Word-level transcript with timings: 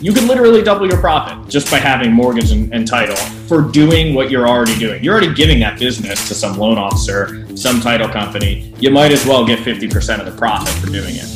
you 0.00 0.14
can 0.14 0.26
literally 0.26 0.62
double 0.62 0.88
your 0.88 0.98
profit 0.98 1.46
just 1.46 1.70
by 1.70 1.78
having 1.78 2.10
mortgage 2.10 2.52
and, 2.52 2.72
and, 2.72 2.88
title 2.88 3.16
for 3.46 3.60
doing 3.60 4.14
what 4.14 4.30
you're 4.30 4.48
already 4.48 4.74
doing. 4.78 5.04
You're 5.04 5.12
already 5.12 5.34
giving 5.34 5.60
that 5.60 5.78
business 5.78 6.26
to 6.28 6.34
some 6.34 6.56
loan 6.56 6.78
officer, 6.78 7.54
some 7.54 7.80
title 7.80 8.08
company. 8.08 8.74
You 8.78 8.90
might 8.90 9.12
as 9.12 9.26
well 9.26 9.46
get 9.46 9.58
50% 9.58 10.18
of 10.18 10.24
the 10.24 10.32
profit 10.38 10.72
for 10.76 10.86
doing 10.86 11.16
it. 11.16 11.28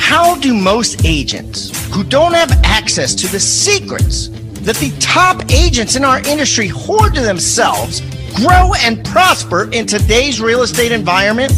How 0.00 0.34
do 0.34 0.52
most 0.52 1.04
agents 1.04 1.70
who 1.94 2.02
don't 2.02 2.32
have 2.32 2.50
access 2.64 3.14
to 3.14 3.28
the 3.28 3.38
secrets 3.38 4.28
that 4.62 4.76
the 4.76 4.90
top 4.98 5.48
agents 5.52 5.94
in 5.94 6.04
our 6.04 6.18
industry 6.26 6.66
hoard 6.66 7.14
to 7.14 7.20
themselves 7.20 8.02
grow 8.34 8.72
and 8.80 9.04
prosper 9.04 9.70
in 9.72 9.86
today's 9.86 10.40
real 10.40 10.62
estate 10.62 10.92
environment? 10.92 11.52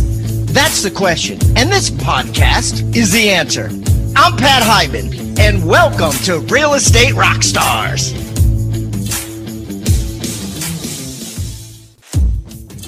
That's 0.48 0.82
the 0.82 0.90
question. 0.90 1.38
And 1.56 1.70
this 1.70 1.90
podcast 1.90 2.94
is 2.94 3.12
the 3.12 3.30
answer. 3.30 3.70
I'm 4.14 4.36
Pat 4.36 4.62
Hiban, 4.62 5.38
and 5.38 5.66
welcome 5.66 6.12
to 6.24 6.40
Real 6.52 6.74
Estate 6.74 7.14
Rockstars. 7.14 8.18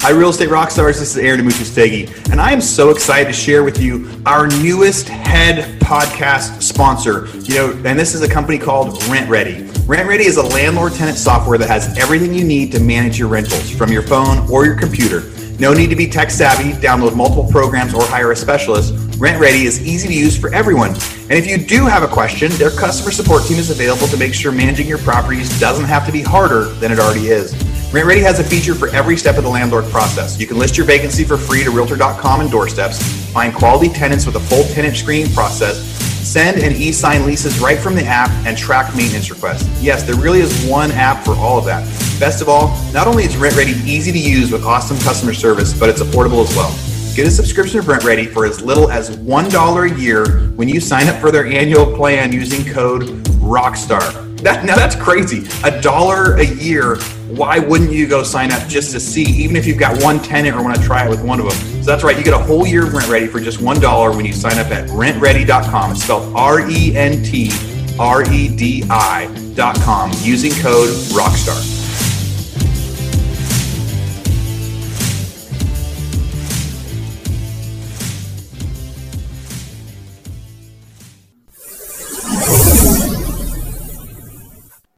Hi, 0.02 0.10
Real 0.10 0.28
Estate 0.28 0.50
Rockstars. 0.50 0.98
This 0.98 1.16
is 1.16 1.16
Aaron 1.16 1.40
Amuchastegui, 1.40 2.30
and 2.30 2.38
I 2.38 2.52
am 2.52 2.60
so 2.60 2.90
excited 2.90 3.28
to 3.28 3.32
share 3.32 3.64
with 3.64 3.80
you 3.80 4.10
our 4.26 4.46
newest 4.46 5.08
head 5.08 5.80
podcast 5.80 6.62
sponsor. 6.62 7.26
You 7.44 7.54
know, 7.54 7.70
and 7.86 7.98
this 7.98 8.14
is 8.14 8.20
a 8.20 8.28
company 8.28 8.58
called 8.58 8.98
RentRedi. 9.04 9.73
RentRedi 9.86 10.20
is 10.20 10.38
a 10.38 10.42
landlord 10.42 10.94
tenant 10.94 11.18
software 11.18 11.58
that 11.58 11.68
has 11.68 11.98
everything 11.98 12.32
you 12.32 12.42
need 12.42 12.72
to 12.72 12.80
manage 12.80 13.18
your 13.18 13.28
rentals 13.28 13.70
from 13.70 13.92
your 13.92 14.00
phone 14.00 14.50
or 14.50 14.64
your 14.64 14.76
computer. 14.76 15.24
No 15.58 15.74
need 15.74 15.90
to 15.90 15.94
be 15.94 16.06
tech 16.06 16.30
savvy, 16.30 16.72
download 16.72 17.14
multiple 17.14 17.46
programs, 17.50 17.92
or 17.92 18.02
hire 18.04 18.32
a 18.32 18.36
specialist. 18.36 18.94
RentRedi 19.18 19.66
is 19.66 19.86
easy 19.86 20.08
to 20.08 20.14
use 20.14 20.38
for 20.38 20.52
everyone. 20.54 20.92
And 21.28 21.32
if 21.32 21.46
you 21.46 21.58
do 21.58 21.84
have 21.84 22.02
a 22.02 22.08
question, 22.08 22.50
their 22.52 22.70
customer 22.70 23.10
support 23.10 23.44
team 23.44 23.58
is 23.58 23.68
available 23.68 24.06
to 24.06 24.16
make 24.16 24.32
sure 24.32 24.52
managing 24.52 24.86
your 24.86 24.96
properties 24.96 25.60
doesn't 25.60 25.84
have 25.84 26.06
to 26.06 26.12
be 26.12 26.22
harder 26.22 26.64
than 26.80 26.90
it 26.90 26.98
already 26.98 27.28
is. 27.28 27.52
RentRedi 27.92 28.22
has 28.22 28.40
a 28.40 28.44
feature 28.44 28.74
for 28.74 28.88
every 28.88 29.18
step 29.18 29.36
of 29.36 29.44
the 29.44 29.50
landlord 29.50 29.84
process. 29.90 30.40
You 30.40 30.46
can 30.46 30.58
list 30.58 30.78
your 30.78 30.86
vacancy 30.86 31.24
for 31.24 31.36
free 31.36 31.62
to 31.62 31.70
Realtor.com 31.70 32.40
and 32.40 32.50
doorsteps, 32.50 33.02
find 33.32 33.54
quality 33.54 33.90
tenants 33.90 34.24
with 34.24 34.36
a 34.36 34.40
full 34.40 34.64
tenant 34.74 34.96
screening 34.96 35.30
process, 35.34 35.93
send 36.34 36.60
and 36.64 36.74
e-sign 36.74 37.24
leases 37.24 37.60
right 37.60 37.78
from 37.78 37.94
the 37.94 38.04
app, 38.04 38.28
and 38.44 38.58
track 38.58 38.92
maintenance 38.96 39.30
requests. 39.30 39.80
Yes, 39.80 40.02
there 40.02 40.16
really 40.16 40.40
is 40.40 40.66
one 40.66 40.90
app 40.90 41.24
for 41.24 41.36
all 41.36 41.58
of 41.58 41.64
that. 41.64 41.84
Best 42.18 42.42
of 42.42 42.48
all, 42.48 42.76
not 42.92 43.06
only 43.06 43.22
is 43.22 43.36
RentRedi 43.36 43.86
easy 43.86 44.10
to 44.10 44.18
use 44.18 44.50
with 44.50 44.64
awesome 44.64 44.98
customer 44.98 45.32
service, 45.32 45.72
but 45.78 45.88
it's 45.88 46.02
affordable 46.02 46.42
as 46.42 46.56
well. 46.56 46.74
Get 47.14 47.28
a 47.28 47.30
subscription 47.30 47.78
of 47.78 47.84
RentRedi 47.84 48.32
for 48.32 48.46
as 48.46 48.60
little 48.60 48.90
as 48.90 49.16
$1 49.16 49.96
a 49.96 50.00
year 50.00 50.40
when 50.56 50.68
you 50.68 50.80
sign 50.80 51.06
up 51.06 51.20
for 51.20 51.30
their 51.30 51.46
annual 51.46 51.86
plan 51.94 52.32
using 52.32 52.64
code 52.72 53.02
ROCKSTAR. 53.38 54.22
That, 54.44 54.66
now 54.66 54.76
that's 54.76 54.94
crazy. 54.94 55.48
A 55.64 55.80
dollar 55.80 56.34
a 56.34 56.44
year. 56.44 56.98
Why 57.36 57.58
wouldn't 57.58 57.90
you 57.90 58.06
go 58.06 58.22
sign 58.22 58.52
up 58.52 58.68
just 58.68 58.92
to 58.92 59.00
see, 59.00 59.22
even 59.22 59.56
if 59.56 59.66
you've 59.66 59.78
got 59.78 60.00
one 60.02 60.20
tenant 60.20 60.56
or 60.56 60.62
want 60.62 60.76
to 60.76 60.82
try 60.82 61.04
it 61.04 61.10
with 61.10 61.22
one 61.24 61.40
of 61.40 61.48
them? 61.48 61.82
So 61.82 61.90
that's 61.90 62.04
right. 62.04 62.16
You 62.16 62.22
get 62.22 62.34
a 62.34 62.38
whole 62.38 62.64
year 62.64 62.86
of 62.86 62.92
RentRedi 62.92 63.28
for 63.28 63.40
just 63.40 63.60
one 63.60 63.80
dollar 63.80 64.14
when 64.16 64.24
you 64.24 64.32
sign 64.32 64.58
up 64.58 64.68
at 64.68 64.88
rentredi.com. 64.88 65.90
It's 65.90 66.04
spelled 66.04 66.32
R 66.36 66.68
E 66.70 66.96
N 66.96 67.24
T 67.24 67.50
R 67.98 68.22
E 68.30 68.48
D 68.48 68.84
I.com 68.88 70.12
using 70.22 70.52
code 70.62 70.90
ROCKSTAR. 71.12 71.83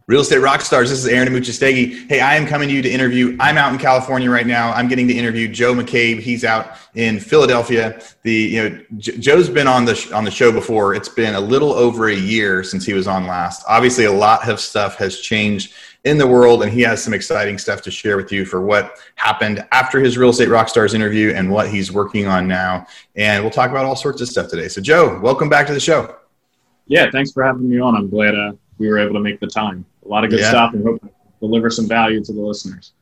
Real 0.09 0.21
Estate 0.21 0.39
Rockstars, 0.39 0.83
this 0.83 0.93
is 0.93 1.07
Aaron 1.07 1.27
Amuchastegui. 1.27 2.09
Hey, 2.09 2.21
I 2.21 2.37
am 2.37 2.47
coming 2.47 2.69
to 2.69 2.75
you 2.77 2.81
to 2.81 2.89
interview. 2.89 3.37
I'm 3.41 3.59
out 3.59 3.73
in 3.73 3.79
California 3.81 4.31
right 4.31 4.47
now. 4.47 4.71
I'm 4.71 4.87
getting 4.87 5.09
to 5.09 5.13
interview 5.13 5.49
Joe 5.49 5.75
McCabe. 5.75 6.21
He's 6.21 6.45
out 6.45 6.77
in 6.95 7.19
Philadelphia. 7.19 8.01
The 8.23 8.33
you 8.33 8.63
know 8.63 8.81
J- 8.99 9.19
Joe's 9.19 9.49
been 9.49 9.67
on 9.67 9.85
the 9.85 9.97
sh- 9.97 10.13
on 10.13 10.23
the 10.23 10.31
show 10.31 10.53
before. 10.53 10.95
It's 10.95 11.09
been 11.09 11.35
a 11.35 11.41
little 11.41 11.73
over 11.73 12.07
a 12.07 12.15
year 12.15 12.63
since 12.63 12.87
he 12.87 12.93
was 12.93 13.09
on 13.09 13.27
last. 13.27 13.65
Obviously, 13.69 14.05
a 14.05 14.13
lot 14.13 14.49
of 14.49 14.61
stuff 14.61 14.95
has 14.95 15.19
changed 15.19 15.75
in 16.05 16.19
the 16.19 16.27
world, 16.27 16.63
and 16.63 16.71
he 16.73 16.83
has 16.83 17.03
some 17.03 17.13
exciting 17.13 17.59
stuff 17.59 17.83
to 17.83 17.91
share 17.91 18.17
with 18.17 18.31
you 18.31 18.45
for 18.45 18.61
what 18.61 19.01
happened 19.17 19.67
after 19.73 19.99
his 19.99 20.17
Real 20.17 20.31
Estate 20.31 20.51
Rockstars 20.51 20.95
interview 20.95 21.33
and 21.33 21.51
what 21.51 21.69
he's 21.69 21.91
working 21.91 22.29
on 22.29 22.47
now. 22.47 22.87
And 23.17 23.43
we'll 23.43 23.51
talk 23.51 23.73
about 23.73 23.85
all 23.85 23.97
sorts 23.97 24.21
of 24.21 24.29
stuff 24.29 24.51
today. 24.51 24.69
So, 24.69 24.81
Joe, 24.81 25.19
welcome 25.19 25.49
back 25.49 25.67
to 25.67 25.75
the 25.75 25.81
show. 25.81 26.15
Yeah, 26.87 27.11
thanks 27.11 27.33
for 27.33 27.43
having 27.43 27.69
me 27.69 27.81
on. 27.81 27.97
I'm 27.97 28.09
glad 28.09 28.37
uh, 28.37 28.53
we 28.79 28.87
were 28.87 29.01
able 29.01 29.15
to 29.15 29.21
make 29.21 29.41
the 29.41 29.49
time 29.49 29.85
a 30.07 30.11
lot 30.11 30.25
of 30.25 30.31
good 30.31 30.41
yeah. 30.41 30.51
stuff 30.51 30.75
and 30.75 30.85
hope 30.85 31.01
to 31.01 31.11
deliver 31.41 31.71
some 31.71 31.87
value 31.89 32.23
to 32.25 32.33
the 32.33 32.41
listeners. 32.41 32.93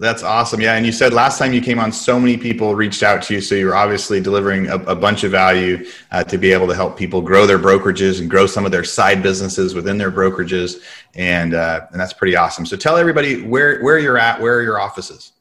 That's 0.00 0.22
awesome. 0.22 0.60
Yeah. 0.60 0.76
And 0.76 0.86
you 0.86 0.92
said 0.92 1.12
last 1.12 1.38
time 1.38 1.52
you 1.52 1.60
came 1.60 1.80
on, 1.80 1.90
so 1.90 2.20
many 2.20 2.36
people 2.36 2.76
reached 2.76 3.02
out 3.02 3.20
to 3.22 3.34
you. 3.34 3.40
So 3.40 3.56
you're 3.56 3.74
obviously 3.74 4.20
delivering 4.20 4.68
a, 4.68 4.76
a 4.76 4.94
bunch 4.94 5.24
of 5.24 5.32
value 5.32 5.84
uh, 6.12 6.22
to 6.24 6.38
be 6.38 6.52
able 6.52 6.68
to 6.68 6.74
help 6.74 6.96
people 6.96 7.20
grow 7.20 7.46
their 7.46 7.58
brokerages 7.58 8.20
and 8.20 8.30
grow 8.30 8.46
some 8.46 8.64
of 8.64 8.70
their 8.70 8.84
side 8.84 9.24
businesses 9.24 9.74
within 9.74 9.98
their 9.98 10.12
brokerages. 10.12 10.82
And, 11.16 11.54
uh, 11.54 11.86
and 11.90 12.00
that's 12.00 12.12
pretty 12.12 12.36
awesome. 12.36 12.64
So 12.64 12.76
tell 12.76 12.96
everybody 12.96 13.42
where, 13.42 13.80
where 13.82 13.98
you're 13.98 14.18
at, 14.18 14.40
where 14.40 14.58
are 14.58 14.62
your 14.62 14.80
offices? 14.80 15.32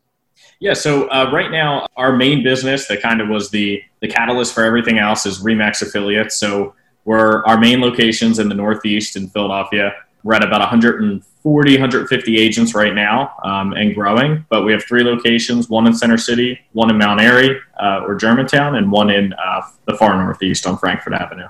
Yeah. 0.60 0.74
So 0.74 1.08
uh, 1.10 1.30
right 1.32 1.52
now, 1.52 1.86
our 1.96 2.16
main 2.16 2.44
business 2.44 2.88
that 2.88 3.00
kind 3.04 3.22
of 3.22 3.30
was 3.30 3.52
the, 3.52 3.84
the 4.02 4.08
catalyst 4.08 4.56
for 4.56 4.64
everything 4.64 4.98
else 4.98 5.28
is 5.28 5.44
Remax 5.44 5.84
affiliates. 5.84 6.38
So 6.40 6.74
we're 7.06 7.46
our 7.46 7.60
main 7.60 7.80
locations 7.80 8.40
in 8.40 8.50
the 8.50 8.56
Northeast 8.56 9.18
in 9.18 9.30
Philadelphia 9.30 9.94
we're 10.28 10.34
at 10.34 10.44
about 10.44 10.60
140, 10.60 11.72
150 11.72 12.38
agents 12.38 12.76
right 12.76 12.94
now 12.94 13.34
um, 13.46 13.72
and 13.72 13.96
growing, 13.96 14.46
but 14.50 14.64
we 14.64 14.74
have 14.74 14.84
three 14.84 15.02
locations 15.02 15.70
one 15.70 15.88
in 15.88 15.94
Center 15.94 16.18
City, 16.18 16.60
one 16.74 16.90
in 16.90 16.98
Mount 16.98 17.22
Airy 17.22 17.58
uh, 17.82 18.02
or 18.04 18.14
Germantown, 18.14 18.76
and 18.76 18.92
one 18.92 19.10
in 19.10 19.32
uh, 19.32 19.62
the 19.86 19.96
far 19.96 20.22
Northeast 20.22 20.68
on 20.68 20.78
Frankford 20.78 21.14
Avenue. 21.14 21.48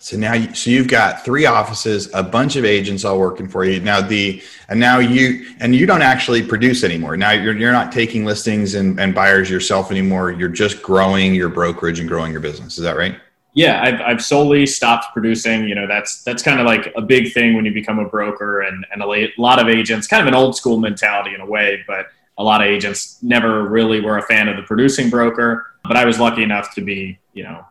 So 0.00 0.18
now, 0.18 0.34
you, 0.34 0.54
so 0.54 0.68
you've 0.68 0.88
got 0.88 1.24
three 1.24 1.46
offices, 1.46 2.10
a 2.12 2.22
bunch 2.22 2.56
of 2.56 2.66
agents 2.66 3.06
all 3.06 3.18
working 3.18 3.48
for 3.48 3.64
you. 3.64 3.80
Now 3.80 4.02
the 4.02 4.42
and 4.68 4.78
now 4.78 4.98
you 4.98 5.54
and 5.58 5.74
you 5.74 5.86
don't 5.86 6.02
actually 6.02 6.42
produce 6.42 6.84
anymore. 6.84 7.16
Now 7.16 7.30
you're 7.30 7.56
you're 7.56 7.72
not 7.72 7.90
taking 7.90 8.26
listings 8.26 8.74
and, 8.74 9.00
and 9.00 9.14
buyers 9.14 9.48
yourself 9.48 9.90
anymore. 9.90 10.30
You're 10.30 10.50
just 10.50 10.82
growing 10.82 11.34
your 11.34 11.48
brokerage 11.48 12.00
and 12.00 12.08
growing 12.08 12.32
your 12.32 12.42
business. 12.42 12.76
Is 12.76 12.84
that 12.84 12.98
right? 12.98 13.16
Yeah, 13.52 13.82
I've, 13.82 14.00
I've 14.00 14.22
solely 14.22 14.66
stopped 14.66 15.12
producing. 15.12 15.68
You 15.68 15.74
know, 15.74 15.86
that's 15.86 16.22
that's 16.22 16.42
kind 16.42 16.60
of 16.60 16.66
like 16.66 16.92
a 16.96 17.02
big 17.02 17.32
thing 17.32 17.54
when 17.54 17.64
you 17.64 17.72
become 17.72 17.98
a 17.98 18.08
broker, 18.08 18.60
and 18.60 18.86
and 18.92 19.02
a 19.02 19.28
lot 19.38 19.58
of 19.58 19.68
agents, 19.68 20.06
kind 20.06 20.22
of 20.22 20.28
an 20.28 20.34
old 20.34 20.56
school 20.56 20.78
mentality 20.78 21.34
in 21.34 21.40
a 21.40 21.46
way, 21.46 21.82
but 21.86 22.06
a 22.38 22.44
lot 22.44 22.60
of 22.60 22.68
agents 22.68 23.18
never 23.22 23.68
really 23.68 24.00
were 24.00 24.18
a 24.18 24.22
fan 24.22 24.48
of 24.48 24.56
the 24.56 24.62
producing 24.62 25.10
broker. 25.10 25.66
But 25.84 25.96
I 25.96 26.04
was 26.04 26.18
lucky 26.20 26.42
enough 26.42 26.74
to 26.74 26.80
be, 26.80 27.18
you 27.34 27.42
know, 27.42 27.64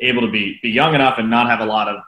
able 0.00 0.22
to 0.22 0.30
be 0.30 0.58
be 0.62 0.70
young 0.70 0.94
enough 0.94 1.18
and 1.18 1.28
not 1.28 1.48
have 1.48 1.60
a 1.60 1.66
lot 1.66 1.88
of, 1.88 2.02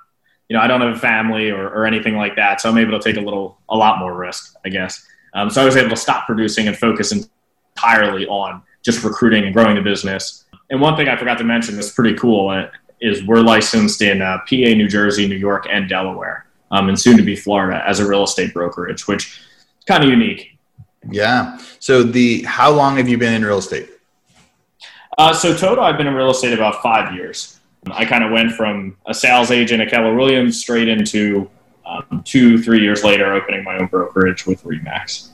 you 0.49 0.57
know, 0.57 0.63
I 0.63 0.67
don't 0.69 0.81
have 0.81 0.95
a 0.95 0.99
family 0.99 1.51
or, 1.51 1.69
or 1.69 1.87
anything 1.87 2.17
like 2.17 2.37
that, 2.37 2.61
so 2.61 2.71
I'm 2.71 2.79
able 2.79 2.99
to 2.99 3.03
take 3.03 3.21
a 3.21 3.25
little, 3.25 3.59
a 3.69 3.77
lot 3.77 3.99
more 3.99 4.15
risk, 4.15 4.55
I 4.65 4.69
guess. 4.69 5.05
Um, 5.35 5.51
so 5.51 5.61
I 5.61 5.65
was 5.65 5.77
able 5.77 5.91
to 5.91 5.97
stop 5.97 6.27
producing 6.27 6.69
and 6.69 6.77
focus 6.77 7.13
entirely 7.13 8.27
on 8.27 8.63
just 8.83 9.05
recruiting 9.05 9.45
and 9.45 9.53
growing 9.53 9.75
the 9.75 9.83
business. 9.83 10.45
And 10.71 10.81
one 10.81 10.97
thing 10.97 11.09
I 11.09 11.17
forgot 11.17 11.39
to 11.39 11.45
mention 11.45 11.75
that's 11.75 11.93
pretty 11.93 12.17
cool 12.17 12.51
is 13.01 13.25
we're 13.25 13.43
licensed 13.43 14.03
in 14.03 14.23
uh, 14.23 14.39
PA, 14.39 14.47
New 14.51 14.89
Jersey, 14.89 15.27
New 15.27 15.37
York, 15.37 15.67
and 15.71 15.89
Delaware, 15.89 16.47
um, 16.71 16.89
and 16.89 16.99
soon 16.99 17.17
to 17.17 17.23
be 17.23 17.37
Florida 17.37 17.83
as 17.87 18.01
a 18.01 18.09
real 18.09 18.25
estate 18.25 18.53
brokerage, 18.53 19.07
which 19.07 19.27
is 19.27 19.85
kind 19.87 20.05
of 20.05 20.11
unique. 20.11 20.59
Yeah. 21.11 21.59
So 21.79 22.03
the 22.03 22.43
how 22.43 22.71
long 22.71 22.97
have 22.97 23.09
you 23.09 23.19
been 23.19 23.35
in 23.35 23.45
real 23.45 23.59
estate? 23.59 23.89
Uh, 25.17 25.33
so 25.33 25.57
total, 25.57 25.85
I've 25.85 25.97
been 25.97 26.07
in 26.07 26.15
real 26.15 26.31
estate 26.31 26.53
about 26.53 26.83
five 26.83 27.15
years. 27.15 27.59
I 27.91 28.05
kind 28.05 28.25
of 28.25 28.31
went 28.31 28.53
from 28.53 28.97
a 29.07 29.15
sales 29.15 29.51
agent 29.51 29.81
at 29.83 29.91
Keller 29.91 30.15
Williams 30.15 30.61
straight 30.61 30.89
into 30.89 31.51
um, 31.87 32.23
two, 32.25 32.63
three 32.63 32.81
years 32.81 33.03
later, 33.03 33.33
opening 33.33 33.65
my 33.65 33.79
own 33.79 33.87
brokerage 33.87 34.47
with 34.47 34.63
Remax. 34.65 35.31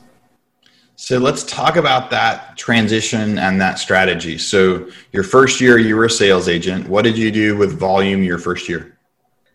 So 0.97 1.17
let's 1.17 1.43
talk 1.43 1.75
about 1.75 2.09
that 2.11 2.57
transition 2.57 3.37
and 3.37 3.59
that 3.59 3.79
strategy. 3.79 4.37
So 4.37 4.89
your 5.11 5.23
first 5.23 5.59
year, 5.59 5.77
you 5.77 5.95
were 5.95 6.05
a 6.05 6.09
sales 6.09 6.47
agent. 6.47 6.87
What 6.87 7.03
did 7.03 7.17
you 7.17 7.31
do 7.31 7.57
with 7.57 7.77
volume 7.77 8.23
your 8.23 8.37
first 8.37 8.69
year? 8.69 8.97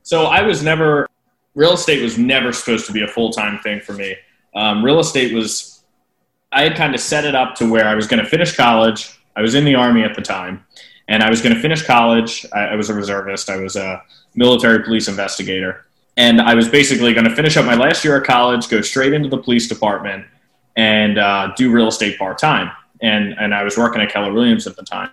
So 0.03 0.25
I 0.27 0.43
was 0.43 0.63
never 0.63 1.07
real 1.55 1.73
estate 1.73 2.03
was 2.03 2.19
never 2.19 2.53
supposed 2.53 2.87
to 2.87 2.93
be 2.93 3.03
a 3.03 3.09
full 3.09 3.31
time 3.31 3.59
thing 3.61 3.81
for 3.81 3.93
me. 3.93 4.17
Um, 4.55 4.85
real 4.85 5.01
estate 5.01 5.33
was 5.33 5.83
I 6.53 6.63
had 6.63 6.77
kind 6.77 6.95
of 6.95 7.01
set 7.01 7.25
it 7.25 7.35
up 7.35 7.55
to 7.57 7.71
where 7.71 7.87
I 7.87 7.95
was 7.95 8.07
going 8.07 8.23
to 8.23 8.29
finish 8.29 8.57
college. 8.57 9.19
I 9.37 9.43
was 9.43 9.55
in 9.55 9.65
the 9.65 9.75
army 9.75 10.03
at 10.03 10.15
the 10.15 10.23
time, 10.23 10.65
and 11.09 11.23
I 11.23 11.31
was 11.31 11.41
going 11.41 11.55
to 11.55 11.61
finish 11.61 11.83
college. 11.87 12.45
I, 12.53 12.61
I 12.61 12.75
was 12.75 12.91
a 12.91 12.95
reservist. 12.95 13.49
I 13.49 13.57
was 13.57 13.77
a 13.77 14.03
military 14.35 14.83
police 14.83 15.09
investigator, 15.09 15.87
and 16.17 16.41
I 16.41 16.55
was 16.55 16.69
basically 16.69 17.15
going 17.15 17.29
to 17.29 17.35
finish 17.35 17.57
up 17.57 17.65
my 17.65 17.77
last 17.77 18.05
year 18.05 18.17
of 18.17 18.27
college, 18.27 18.69
go 18.69 18.81
straight 18.81 19.13
into 19.13 19.29
the 19.29 19.39
police 19.39 19.69
department 19.69 20.27
and 20.77 21.19
uh, 21.19 21.53
do 21.57 21.71
real 21.71 21.89
estate 21.89 22.19
part 22.19 22.39
time. 22.39 22.71
And 23.03 23.35
and 23.39 23.55
I 23.55 23.63
was 23.63 23.77
working 23.77 24.03
at 24.03 24.11
Keller 24.11 24.33
Williams 24.33 24.67
at 24.67 24.77
the 24.77 24.83
time. 24.83 25.11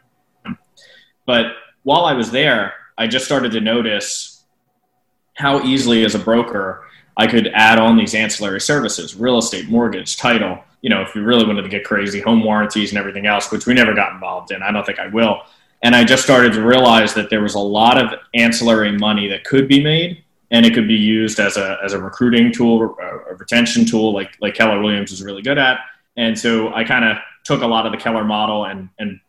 But 1.25 1.47
while 1.83 2.05
I 2.05 2.13
was 2.13 2.31
there, 2.31 2.73
I 2.97 3.07
just 3.07 3.25
started 3.25 3.51
to 3.51 3.61
notice 3.61 4.45
how 5.35 5.61
easily, 5.63 6.03
as 6.03 6.15
a 6.15 6.19
broker, 6.19 6.85
I 7.15 7.27
could 7.27 7.47
add 7.53 7.79
on 7.79 7.97
these 7.97 8.15
ancillary 8.15 8.61
services 8.61 9.15
real 9.15 9.37
estate, 9.37 9.69
mortgage, 9.69 10.17
title. 10.17 10.63
You 10.81 10.89
know, 10.89 11.01
if 11.01 11.15
we 11.15 11.21
really 11.21 11.45
wanted 11.45 11.63
to 11.63 11.69
get 11.69 11.83
crazy, 11.83 12.19
home 12.19 12.43
warranties 12.43 12.91
and 12.91 12.99
everything 12.99 13.25
else, 13.25 13.51
which 13.51 13.65
we 13.65 13.73
never 13.73 13.93
got 13.93 14.13
involved 14.13 14.51
in. 14.51 14.61
I 14.61 14.71
don't 14.71 14.85
think 14.85 14.99
I 14.99 15.07
will. 15.07 15.41
And 15.83 15.95
I 15.95 16.03
just 16.03 16.23
started 16.23 16.53
to 16.53 16.61
realize 16.61 17.13
that 17.13 17.29
there 17.29 17.41
was 17.41 17.55
a 17.55 17.59
lot 17.59 17.97
of 17.97 18.19
ancillary 18.33 18.97
money 18.97 19.27
that 19.27 19.43
could 19.43 19.67
be 19.67 19.83
made 19.83 20.23
and 20.51 20.65
it 20.65 20.73
could 20.73 20.87
be 20.87 20.95
used 20.95 21.39
as 21.39 21.57
a, 21.57 21.77
as 21.83 21.93
a 21.93 22.01
recruiting 22.01 22.51
tool, 22.51 22.95
a 22.99 23.35
retention 23.35 23.85
tool, 23.85 24.13
like, 24.13 24.37
like 24.41 24.53
Keller 24.53 24.81
Williams 24.81 25.11
is 25.11 25.21
really 25.21 25.41
good 25.41 25.57
at. 25.57 25.79
And 26.15 26.37
so 26.37 26.73
I 26.73 26.83
kind 26.83 27.05
of 27.05 27.17
took 27.43 27.61
a 27.61 27.67
lot 27.67 27.85
of 27.85 27.91
the 27.91 27.97
Keller 27.97 28.23
model 28.23 28.65
and, 28.65 28.89
and 28.97 29.19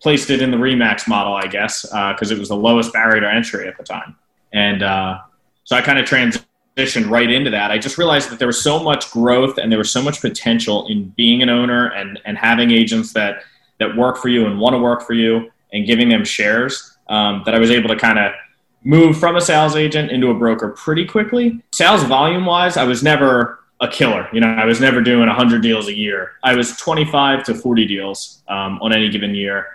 placed 0.00 0.30
it 0.30 0.42
in 0.42 0.50
the 0.50 0.56
Remax 0.56 1.08
model, 1.08 1.34
I 1.34 1.46
guess, 1.46 1.82
because 1.82 2.30
uh, 2.30 2.34
it 2.34 2.38
was 2.38 2.48
the 2.48 2.56
lowest 2.56 2.92
barrier 2.92 3.20
to 3.20 3.32
entry 3.32 3.66
at 3.66 3.76
the 3.76 3.84
time. 3.84 4.16
And 4.52 4.82
uh, 4.82 5.18
so 5.64 5.76
I 5.76 5.82
kind 5.82 5.98
of 5.98 6.04
transitioned 6.04 7.10
right 7.10 7.30
into 7.30 7.50
that. 7.50 7.70
I 7.70 7.78
just 7.78 7.98
realized 7.98 8.30
that 8.30 8.38
there 8.38 8.46
was 8.46 8.62
so 8.62 8.82
much 8.82 9.10
growth 9.10 9.58
and 9.58 9.70
there 9.70 9.78
was 9.78 9.90
so 9.90 10.02
much 10.02 10.20
potential 10.20 10.86
in 10.88 11.08
being 11.16 11.42
an 11.42 11.48
owner 11.48 11.88
and, 11.92 12.20
and 12.24 12.38
having 12.38 12.70
agents 12.70 13.12
that, 13.14 13.42
that 13.78 13.96
work 13.96 14.16
for 14.16 14.28
you 14.28 14.46
and 14.46 14.58
want 14.58 14.74
to 14.74 14.78
work 14.78 15.02
for 15.02 15.14
you 15.14 15.50
and 15.72 15.86
giving 15.86 16.08
them 16.08 16.24
shares 16.24 16.96
um, 17.08 17.42
that 17.44 17.54
I 17.54 17.58
was 17.58 17.70
able 17.70 17.88
to 17.88 17.96
kind 17.96 18.18
of 18.18 18.32
move 18.84 19.18
from 19.18 19.36
a 19.36 19.40
sales 19.40 19.76
agent 19.76 20.10
into 20.10 20.30
a 20.30 20.34
broker 20.34 20.70
pretty 20.70 21.04
quickly. 21.04 21.62
Sales 21.72 22.02
volume 22.04 22.46
wise, 22.46 22.76
I 22.76 22.84
was 22.84 23.02
never 23.02 23.60
a 23.80 23.88
killer. 23.88 24.28
You 24.32 24.40
know, 24.40 24.48
I 24.48 24.64
was 24.64 24.80
never 24.80 25.00
doing 25.00 25.26
100 25.26 25.62
deals 25.62 25.88
a 25.88 25.94
year. 25.94 26.32
I 26.42 26.54
was 26.54 26.76
25 26.76 27.44
to 27.44 27.54
40 27.54 27.86
deals 27.86 28.42
um, 28.48 28.78
on 28.82 28.92
any 28.92 29.08
given 29.08 29.34
year. 29.34 29.66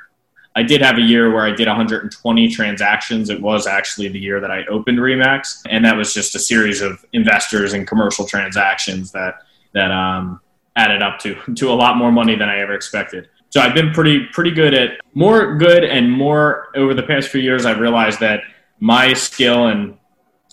I 0.55 0.61
did 0.61 0.81
have 0.81 0.97
a 0.97 1.01
year 1.01 1.31
where 1.33 1.43
I 1.43 1.51
did 1.51 1.67
120 1.67 2.49
transactions. 2.49 3.29
It 3.29 3.41
was 3.41 3.65
actually 3.65 4.09
the 4.09 4.19
year 4.19 4.39
that 4.39 4.51
I 4.51 4.65
opened 4.65 4.99
Remax, 4.99 5.63
and 5.67 5.83
that 5.85 5.97
was 5.97 6.13
just 6.13 6.35
a 6.35 6.39
series 6.39 6.81
of 6.81 7.03
investors 7.13 7.73
and 7.73 7.87
commercial 7.87 8.25
transactions 8.25 9.11
that 9.13 9.43
that 9.73 9.89
um, 9.89 10.39
added 10.75 11.01
up 11.01 11.17
to 11.19 11.35
to 11.55 11.71
a 11.71 11.73
lot 11.73 11.97
more 11.97 12.11
money 12.11 12.35
than 12.35 12.49
I 12.49 12.59
ever 12.59 12.73
expected. 12.73 13.29
So 13.49 13.61
I've 13.61 13.73
been 13.73 13.93
pretty 13.93 14.27
pretty 14.31 14.51
good 14.51 14.75
at 14.75 14.99
more 15.15 15.57
good 15.57 15.83
and 15.83 16.11
more 16.11 16.67
over 16.75 16.93
the 16.93 17.03
past 17.03 17.29
few 17.29 17.41
years. 17.41 17.65
I've 17.65 17.79
realized 17.79 18.19
that 18.19 18.41
my 18.83 19.13
skill 19.13 19.67
and 19.67 19.97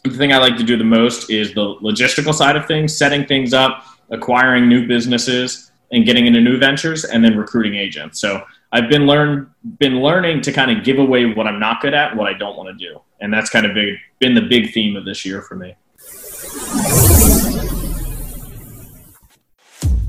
the 0.04 0.16
thing 0.16 0.32
I 0.32 0.38
like 0.38 0.56
to 0.56 0.62
do 0.62 0.76
the 0.76 0.84
most 0.84 1.30
is 1.30 1.52
the 1.52 1.74
logistical 1.82 2.32
side 2.32 2.54
of 2.54 2.64
things, 2.64 2.96
setting 2.96 3.26
things 3.26 3.52
up, 3.52 3.84
acquiring 4.10 4.68
new 4.68 4.86
businesses, 4.86 5.72
and 5.90 6.06
getting 6.06 6.26
into 6.28 6.40
new 6.40 6.56
ventures, 6.56 7.04
and 7.04 7.24
then 7.24 7.36
recruiting 7.36 7.74
agents. 7.74 8.20
So 8.20 8.40
I've 8.70 8.88
been 8.88 9.04
learn 9.04 9.52
been 9.80 10.00
learning 10.00 10.42
to 10.42 10.52
kind 10.52 10.70
of 10.70 10.84
give 10.84 11.00
away 11.00 11.26
what 11.26 11.48
I'm 11.48 11.58
not 11.58 11.80
good 11.82 11.92
at, 11.92 12.16
what 12.16 12.28
I 12.28 12.38
don't 12.38 12.56
want 12.56 12.68
to 12.68 12.88
do, 12.88 13.00
and 13.20 13.34
that's 13.34 13.50
kind 13.50 13.66
of 13.66 13.74
big, 13.74 13.96
been 14.20 14.36
the 14.36 14.42
big 14.42 14.72
theme 14.72 14.94
of 14.94 15.04
this 15.04 15.24
year 15.26 15.42
for 15.42 15.56
me. 15.56 15.74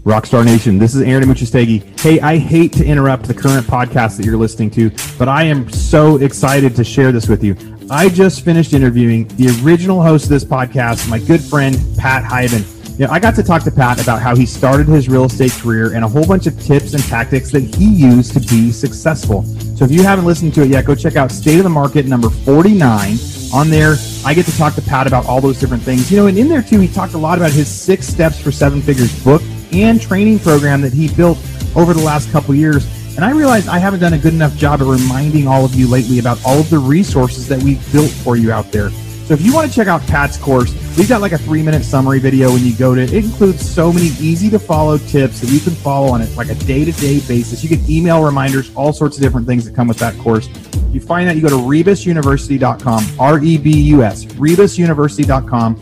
Rockstar 0.03 0.45
Nation, 0.45 0.77
this 0.77 0.93
is 0.93 1.01
Aaron 1.01 1.23
Amuchastegui. 1.23 1.99
Hey, 1.99 2.19
I 2.19 2.37
hate 2.37 2.73
to 2.73 2.85
interrupt 2.85 3.23
the 3.23 3.33
current 3.33 3.65
podcast 3.65 4.17
that 4.17 4.27
you're 4.27 4.37
listening 4.37 4.69
to, 4.71 4.91
but 5.17 5.27
I 5.27 5.43
am 5.43 5.71
so 5.71 6.17
excited 6.17 6.75
to 6.75 6.83
share 6.83 7.11
this 7.11 7.27
with 7.27 7.43
you. 7.43 7.55
I 7.91 8.07
just 8.07 8.45
finished 8.45 8.71
interviewing 8.71 9.27
the 9.35 9.49
original 9.61 10.01
host 10.01 10.23
of 10.23 10.29
this 10.29 10.45
podcast, 10.45 11.09
my 11.09 11.19
good 11.19 11.41
friend, 11.41 11.77
Pat 11.97 12.23
Hiban. 12.23 12.65
You 12.97 13.05
know, 13.05 13.11
I 13.11 13.19
got 13.19 13.35
to 13.35 13.43
talk 13.43 13.63
to 13.63 13.71
Pat 13.71 14.01
about 14.01 14.21
how 14.21 14.33
he 14.33 14.45
started 14.45 14.87
his 14.87 15.09
real 15.09 15.25
estate 15.25 15.51
career 15.51 15.93
and 15.93 16.05
a 16.05 16.07
whole 16.07 16.25
bunch 16.25 16.47
of 16.47 16.57
tips 16.57 16.93
and 16.93 17.03
tactics 17.03 17.51
that 17.51 17.63
he 17.75 17.93
used 17.93 18.31
to 18.31 18.39
be 18.39 18.71
successful. 18.71 19.43
So 19.75 19.83
if 19.83 19.91
you 19.91 20.03
haven't 20.03 20.23
listened 20.23 20.53
to 20.53 20.61
it 20.61 20.69
yet, 20.69 20.85
go 20.85 20.95
check 20.95 21.17
out 21.17 21.33
State 21.33 21.57
of 21.57 21.63
the 21.63 21.69
Market 21.69 22.05
number 22.05 22.29
49. 22.29 23.17
On 23.53 23.69
there, 23.69 23.97
I 24.25 24.33
get 24.33 24.45
to 24.45 24.57
talk 24.57 24.73
to 24.75 24.81
Pat 24.81 25.05
about 25.05 25.25
all 25.25 25.41
those 25.41 25.59
different 25.59 25.83
things. 25.83 26.09
You 26.09 26.15
know, 26.15 26.27
and 26.27 26.37
in 26.37 26.47
there 26.47 26.61
too, 26.61 26.79
he 26.79 26.87
talked 26.87 27.13
a 27.13 27.17
lot 27.17 27.39
about 27.39 27.51
his 27.51 27.67
six 27.67 28.07
steps 28.07 28.39
for 28.39 28.53
seven 28.53 28.81
figures 28.81 29.21
book 29.21 29.41
and 29.73 30.01
training 30.01 30.39
program 30.39 30.79
that 30.79 30.93
he 30.93 31.13
built 31.13 31.37
over 31.75 31.93
the 31.93 32.01
last 32.01 32.31
couple 32.31 32.55
years. 32.55 32.87
And 33.15 33.25
I 33.25 33.31
realized 33.31 33.67
I 33.67 33.77
haven't 33.77 33.99
done 33.99 34.13
a 34.13 34.17
good 34.17 34.33
enough 34.33 34.55
job 34.55 34.81
of 34.81 34.87
reminding 34.87 35.47
all 35.47 35.65
of 35.65 35.75
you 35.75 35.87
lately 35.87 36.19
about 36.19 36.43
all 36.45 36.59
of 36.59 36.69
the 36.69 36.79
resources 36.79 37.47
that 37.47 37.61
we've 37.61 37.91
built 37.91 38.09
for 38.09 38.37
you 38.37 38.51
out 38.51 38.71
there. 38.71 38.89
So 39.31 39.35
if 39.35 39.41
you 39.45 39.53
want 39.53 39.69
to 39.69 39.73
check 39.73 39.87
out 39.87 40.01
Pat's 40.07 40.37
course, 40.37 40.73
we've 40.97 41.07
got 41.07 41.21
like 41.21 41.31
a 41.31 41.37
three 41.37 41.61
minute 41.63 41.83
summary 41.83 42.19
video 42.19 42.51
when 42.51 42.65
you 42.65 42.75
go 42.75 42.95
to 42.95 43.01
it. 43.01 43.13
It 43.13 43.23
includes 43.23 43.69
so 43.69 43.93
many 43.93 44.07
easy 44.19 44.49
to 44.49 44.59
follow 44.59 44.97
tips 44.97 45.39
that 45.41 45.49
you 45.49 45.59
can 45.59 45.73
follow 45.73 46.11
on 46.11 46.21
it 46.21 46.35
like 46.35 46.49
a 46.49 46.55
day 46.55 46.83
to 46.83 46.91
day 46.91 47.19
basis. 47.21 47.63
You 47.63 47.69
get 47.69 47.87
email 47.89 48.23
reminders, 48.23 48.75
all 48.75 48.91
sorts 48.91 49.17
of 49.17 49.23
different 49.23 49.47
things 49.47 49.63
that 49.65 49.75
come 49.75 49.87
with 49.87 49.99
that 49.99 50.17
course. 50.17 50.49
You 50.91 50.99
find 50.99 51.29
that 51.29 51.37
you 51.37 51.41
go 51.41 51.49
to 51.49 51.55
rebusuniversity.com, 51.55 53.05
R 53.19 53.41
E 53.41 53.57
B 53.57 53.71
U 53.71 54.03
S, 54.03 54.25
rebusuniversity.com 54.25 55.75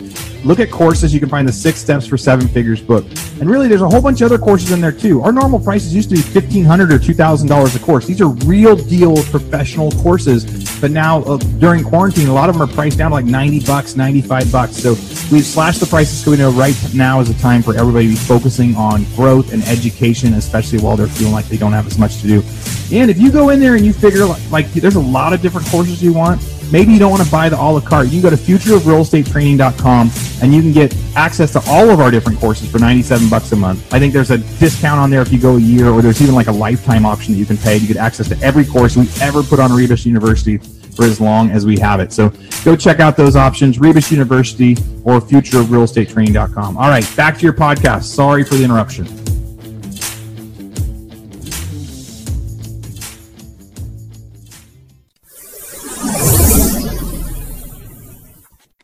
Look 0.46 0.60
at 0.60 0.72
courses. 0.72 1.14
You 1.14 1.20
can 1.20 1.28
find 1.28 1.48
the 1.48 1.52
Six 1.52 1.80
Steps 1.80 2.08
for 2.08 2.18
Seven 2.18 2.48
Figures 2.48 2.82
book. 2.82 3.06
And 3.40 3.50
really, 3.50 3.68
there's 3.68 3.82
a 3.82 3.90
whole 3.90 4.02
bunch 4.02 4.22
of 4.22 4.26
other 4.32 4.38
courses 4.38 4.72
in 4.72 4.80
there 4.80 4.92
too. 4.92 5.22
Our 5.22 5.32
normal 5.32 5.60
prices 5.60 5.94
used 5.94 6.10
to 6.10 6.16
be 6.16 6.22
$1,500 6.22 6.92
or 6.92 6.98
$2,000 6.98 7.76
a 7.76 7.80
course. 7.80 8.06
These 8.06 8.22
are 8.22 8.30
real 8.30 8.76
deal 8.76 9.16
professional 9.24 9.92
courses. 9.92 10.46
But 10.80 10.92
now, 10.92 11.24
uh, 11.24 11.38
during 11.60 11.84
quarantine, 11.84 12.30
a 12.30 12.34
lot 12.34 12.50
of 12.50 12.56
them 12.56 12.62
are 12.62 12.74
priced 12.74 12.98
down 12.98 13.12
to 13.12 13.16
like 13.16 13.26
90 13.26 13.66
bucks, 13.66 13.96
95 13.96 14.52
bucks. 14.52 14.78
So 14.78 14.92
we've 15.32 15.46
slashed 15.46 15.82
the 15.82 15.86
prices 15.86 16.24
so 16.24 16.32
we 16.32 16.38
know 16.38 16.52
right 16.52 16.76
now 16.94 17.20
is 17.20 17.30
a 17.30 17.38
time 17.40 17.62
for 17.62 17.76
everybody 17.76 18.06
to 18.08 18.14
be 18.14 18.16
focusing 18.16 18.76
on 18.76 19.04
growth 19.16 19.52
and 19.52 19.62
education, 19.64 20.34
especially 20.36 20.80
while 20.80 20.96
they're 20.96 21.08
feeling 21.08 21.34
like 21.34 21.48
they 21.48 21.58
don't 21.58 21.74
have 21.74 21.86
as 21.86 21.98
much 21.98 22.22
to 22.22 22.28
do. 22.28 22.44
And 22.96 23.12
if 23.12 23.20
you 23.20 23.32
go 23.32 23.50
in 23.50 23.60
there 23.60 23.76
and 23.76 23.86
you 23.86 23.92
figure 23.92 24.26
like, 24.26 24.52
like 24.52 24.72
there's 24.72 24.96
a 24.96 25.02
lot 25.02 25.34
of 25.34 25.42
different 25.42 25.68
courses 25.68 26.02
you 26.02 26.14
want, 26.14 26.42
Maybe 26.72 26.94
you 26.94 27.00
don't 27.00 27.12
want 27.12 27.24
to 27.24 27.32
buy 27.32 27.50
the 27.50 27.60
a 27.60 27.62
la 27.62 27.80
carte. 27.80 28.08
You 28.08 28.22
can 28.22 28.30
go 28.30 28.30
to 28.30 28.36
futureofrealestatetraining.com 28.36 30.12
and 30.42 30.54
you 30.54 30.62
can 30.62 30.72
get 30.72 30.96
access 31.16 31.52
to 31.54 31.64
all 31.68 31.90
of 31.90 32.00
our 32.00 32.12
different 32.12 32.40
courses 32.40 32.70
for 32.72 32.80
97 32.80 33.30
bucks 33.30 33.52
a 33.52 33.56
month. 33.56 33.94
I 33.94 34.00
think 34.00 34.14
there's 34.14 34.32
a 34.32 34.38
discount 34.38 35.00
on 35.00 35.10
there 35.10 35.22
if 35.22 35.32
you 35.32 35.40
go 35.40 35.58
a 35.58 35.60
year, 35.60 35.90
or 35.90 36.02
there's 36.02 36.22
even 36.22 36.36
like 36.36 36.48
a 36.48 36.52
lifetime 36.52 37.06
option 37.06 37.34
that 37.34 37.40
you 37.40 37.46
can 37.46 37.58
pay. 37.58 37.78
You 37.78 37.88
get 37.88 37.98
access 37.98 38.30
to 38.30 38.40
every 38.42 38.66
course 38.66 38.96
we 38.96 39.08
ever 39.22 39.44
put 39.44 39.60
on 39.60 39.72
Rebus 39.72 40.06
University 40.06 40.58
for 40.58 41.06
as 41.06 41.20
long 41.22 41.50
as 41.52 41.66
we 41.66 41.80
have 41.80 42.00
it. 42.00 42.12
So 42.12 42.32
go 42.64 42.76
check 42.76 43.00
out 43.00 43.16
those 43.16 43.36
options, 43.36 43.80
Rebus 43.80 44.12
University 44.12 44.74
or 45.04 45.20
futureofrealestatetraining.com. 45.20 46.78
All 46.78 46.90
right, 46.90 47.10
back 47.16 47.38
to 47.38 47.44
your 47.44 47.54
podcast. 47.54 48.04
Sorry 48.04 48.44
for 48.44 48.56
the 48.56 48.64
interruption. 48.64 49.29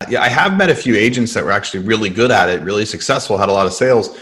Yeah, 0.10 0.22
I 0.22 0.30
have 0.30 0.58
met 0.58 0.70
a 0.70 0.76
few 0.76 0.96
agents 0.96 1.34
that 1.34 1.44
were 1.44 1.52
actually 1.52 1.84
really 1.84 2.10
good 2.10 2.32
at 2.32 2.50
it, 2.50 2.62
really 2.62 2.86
successful, 2.86 3.38
had 3.38 3.50
a 3.50 3.54
lot 3.54 3.66
of 3.66 3.74
sales, 3.74 4.18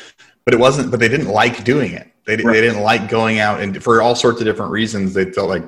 but 0.45 0.53
it 0.53 0.59
wasn't. 0.59 0.91
But 0.91 0.99
they 0.99 1.09
didn't 1.09 1.29
like 1.29 1.63
doing 1.63 1.93
it. 1.93 2.07
They, 2.25 2.37
right. 2.37 2.53
they 2.53 2.61
didn't 2.61 2.81
like 2.81 3.09
going 3.09 3.39
out 3.39 3.59
and 3.59 3.83
for 3.83 4.01
all 4.01 4.15
sorts 4.15 4.39
of 4.39 4.45
different 4.45 4.71
reasons. 4.71 5.13
They 5.13 5.31
felt 5.31 5.49
like 5.49 5.63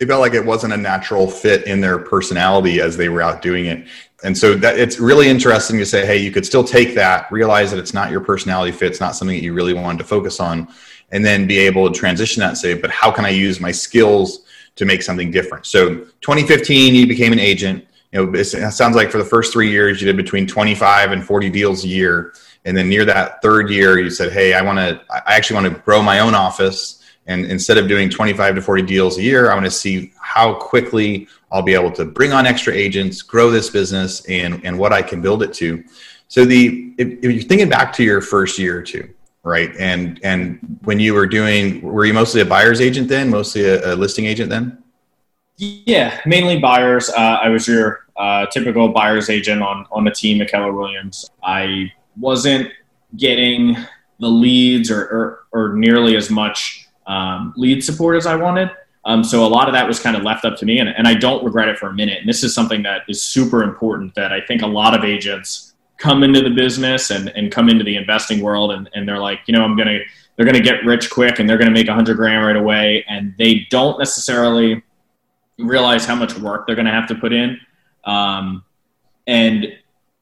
they 0.00 0.06
felt 0.06 0.20
like 0.20 0.34
it 0.34 0.44
wasn't 0.44 0.72
a 0.72 0.76
natural 0.76 1.30
fit 1.30 1.66
in 1.66 1.80
their 1.80 1.98
personality 1.98 2.80
as 2.80 2.96
they 2.96 3.08
were 3.08 3.22
out 3.22 3.42
doing 3.42 3.66
it. 3.66 3.86
And 4.24 4.36
so 4.36 4.54
that 4.54 4.78
it's 4.78 4.98
really 4.98 5.28
interesting 5.28 5.78
to 5.78 5.86
say, 5.86 6.04
hey, 6.06 6.16
you 6.16 6.32
could 6.32 6.46
still 6.46 6.64
take 6.64 6.94
that, 6.94 7.30
realize 7.30 7.70
that 7.70 7.78
it's 7.78 7.94
not 7.94 8.10
your 8.10 8.20
personality 8.20 8.72
fit, 8.72 8.90
it's 8.90 9.00
not 9.00 9.14
something 9.14 9.36
that 9.36 9.44
you 9.44 9.52
really 9.52 9.74
wanted 9.74 9.98
to 9.98 10.04
focus 10.04 10.40
on, 10.40 10.68
and 11.12 11.24
then 11.24 11.46
be 11.46 11.58
able 11.58 11.90
to 11.90 11.96
transition 11.96 12.40
that. 12.40 12.48
And 12.48 12.58
say, 12.58 12.74
but 12.74 12.90
how 12.90 13.10
can 13.10 13.24
I 13.24 13.28
use 13.28 13.60
my 13.60 13.70
skills 13.70 14.44
to 14.76 14.84
make 14.84 15.02
something 15.02 15.30
different? 15.30 15.66
So 15.66 15.96
2015, 16.22 16.94
you 16.94 17.06
became 17.06 17.32
an 17.32 17.38
agent 17.38 17.86
you 18.14 18.24
know, 18.24 18.32
it 18.32 18.44
sounds 18.44 18.94
like 18.94 19.10
for 19.10 19.18
the 19.18 19.24
first 19.24 19.52
three 19.52 19.70
years 19.70 20.00
you 20.00 20.06
did 20.06 20.16
between 20.16 20.46
25 20.46 21.10
and 21.10 21.24
40 21.24 21.50
deals 21.50 21.84
a 21.84 21.88
year. 21.88 22.32
And 22.64 22.76
then 22.76 22.88
near 22.88 23.04
that 23.04 23.42
third 23.42 23.68
year, 23.70 23.98
you 23.98 24.08
said, 24.08 24.32
Hey, 24.32 24.54
I 24.54 24.62
want 24.62 24.78
to, 24.78 25.00
I 25.10 25.34
actually 25.34 25.60
want 25.60 25.74
to 25.74 25.82
grow 25.82 26.00
my 26.00 26.20
own 26.20 26.34
office. 26.34 27.02
And 27.26 27.44
instead 27.46 27.76
of 27.76 27.88
doing 27.88 28.08
25 28.08 28.54
to 28.54 28.62
40 28.62 28.82
deals 28.82 29.18
a 29.18 29.22
year, 29.22 29.50
I 29.50 29.54
want 29.54 29.66
to 29.66 29.70
see 29.70 30.12
how 30.20 30.54
quickly 30.54 31.26
I'll 31.50 31.62
be 31.62 31.74
able 31.74 31.90
to 31.92 32.04
bring 32.04 32.32
on 32.32 32.46
extra 32.46 32.72
agents, 32.72 33.20
grow 33.20 33.50
this 33.50 33.68
business 33.68 34.24
and, 34.26 34.64
and 34.64 34.78
what 34.78 34.92
I 34.92 35.02
can 35.02 35.20
build 35.20 35.42
it 35.42 35.52
to. 35.54 35.82
So 36.28 36.44
the, 36.44 36.94
if, 36.98 37.08
if 37.24 37.24
you're 37.24 37.42
thinking 37.42 37.68
back 37.68 37.92
to 37.94 38.04
your 38.04 38.20
first 38.20 38.58
year 38.58 38.78
or 38.78 38.82
two, 38.82 39.12
right. 39.42 39.70
And, 39.76 40.20
and 40.22 40.78
when 40.84 41.00
you 41.00 41.14
were 41.14 41.26
doing, 41.26 41.82
were 41.82 42.04
you 42.04 42.14
mostly 42.14 42.42
a 42.42 42.44
buyer's 42.44 42.80
agent 42.80 43.08
then, 43.08 43.28
mostly 43.28 43.64
a, 43.64 43.92
a 43.92 43.96
listing 43.96 44.26
agent 44.26 44.50
then? 44.50 44.78
Yeah, 45.56 46.20
mainly 46.26 46.58
buyers. 46.58 47.08
Uh, 47.10 47.38
I 47.42 47.48
was 47.48 47.66
your 47.66 48.03
uh, 48.16 48.46
typical 48.46 48.88
buyer's 48.88 49.30
agent 49.30 49.62
on 49.62 49.86
on 49.90 50.04
the 50.04 50.10
team 50.10 50.40
at 50.42 50.50
Keller 50.50 50.72
Williams. 50.72 51.30
I 51.42 51.92
wasn't 52.18 52.70
getting 53.16 53.76
the 54.20 54.28
leads 54.28 54.90
or 54.90 55.02
or, 55.02 55.46
or 55.52 55.72
nearly 55.74 56.16
as 56.16 56.30
much 56.30 56.88
um, 57.06 57.52
lead 57.56 57.84
support 57.84 58.16
as 58.16 58.26
I 58.26 58.36
wanted. 58.36 58.70
Um, 59.06 59.22
so 59.22 59.44
a 59.44 59.48
lot 59.48 59.68
of 59.68 59.74
that 59.74 59.86
was 59.86 60.00
kind 60.00 60.16
of 60.16 60.22
left 60.22 60.44
up 60.44 60.56
to 60.58 60.64
me, 60.64 60.78
and, 60.78 60.88
and 60.88 61.06
I 61.06 61.14
don't 61.14 61.44
regret 61.44 61.68
it 61.68 61.78
for 61.78 61.88
a 61.88 61.92
minute. 61.92 62.20
And 62.20 62.28
this 62.28 62.42
is 62.42 62.54
something 62.54 62.82
that 62.84 63.02
is 63.06 63.22
super 63.22 63.62
important 63.62 64.14
that 64.14 64.32
I 64.32 64.40
think 64.40 64.62
a 64.62 64.66
lot 64.66 64.94
of 64.94 65.04
agents 65.04 65.74
come 65.98 66.22
into 66.22 66.40
the 66.40 66.50
business 66.50 67.10
and, 67.10 67.28
and 67.36 67.52
come 67.52 67.68
into 67.68 67.84
the 67.84 67.96
investing 67.96 68.40
world, 68.40 68.72
and, 68.72 68.88
and 68.94 69.06
they're 69.06 69.18
like, 69.18 69.40
you 69.46 69.52
know, 69.52 69.62
I'm 69.62 69.76
gonna 69.76 69.98
they're 70.36 70.46
gonna 70.46 70.60
get 70.60 70.84
rich 70.84 71.10
quick, 71.10 71.38
and 71.38 71.48
they're 71.48 71.58
gonna 71.58 71.70
make 71.70 71.88
a 71.88 71.94
hundred 71.94 72.16
grand 72.16 72.46
right 72.46 72.56
away, 72.56 73.04
and 73.08 73.34
they 73.38 73.66
don't 73.70 73.98
necessarily 73.98 74.82
realize 75.58 76.06
how 76.06 76.14
much 76.14 76.36
work 76.38 76.66
they're 76.66 76.76
to 76.76 76.84
have 76.84 77.06
to 77.08 77.14
put 77.14 77.32
in. 77.32 77.60
Um, 78.06 78.64
and 79.26 79.66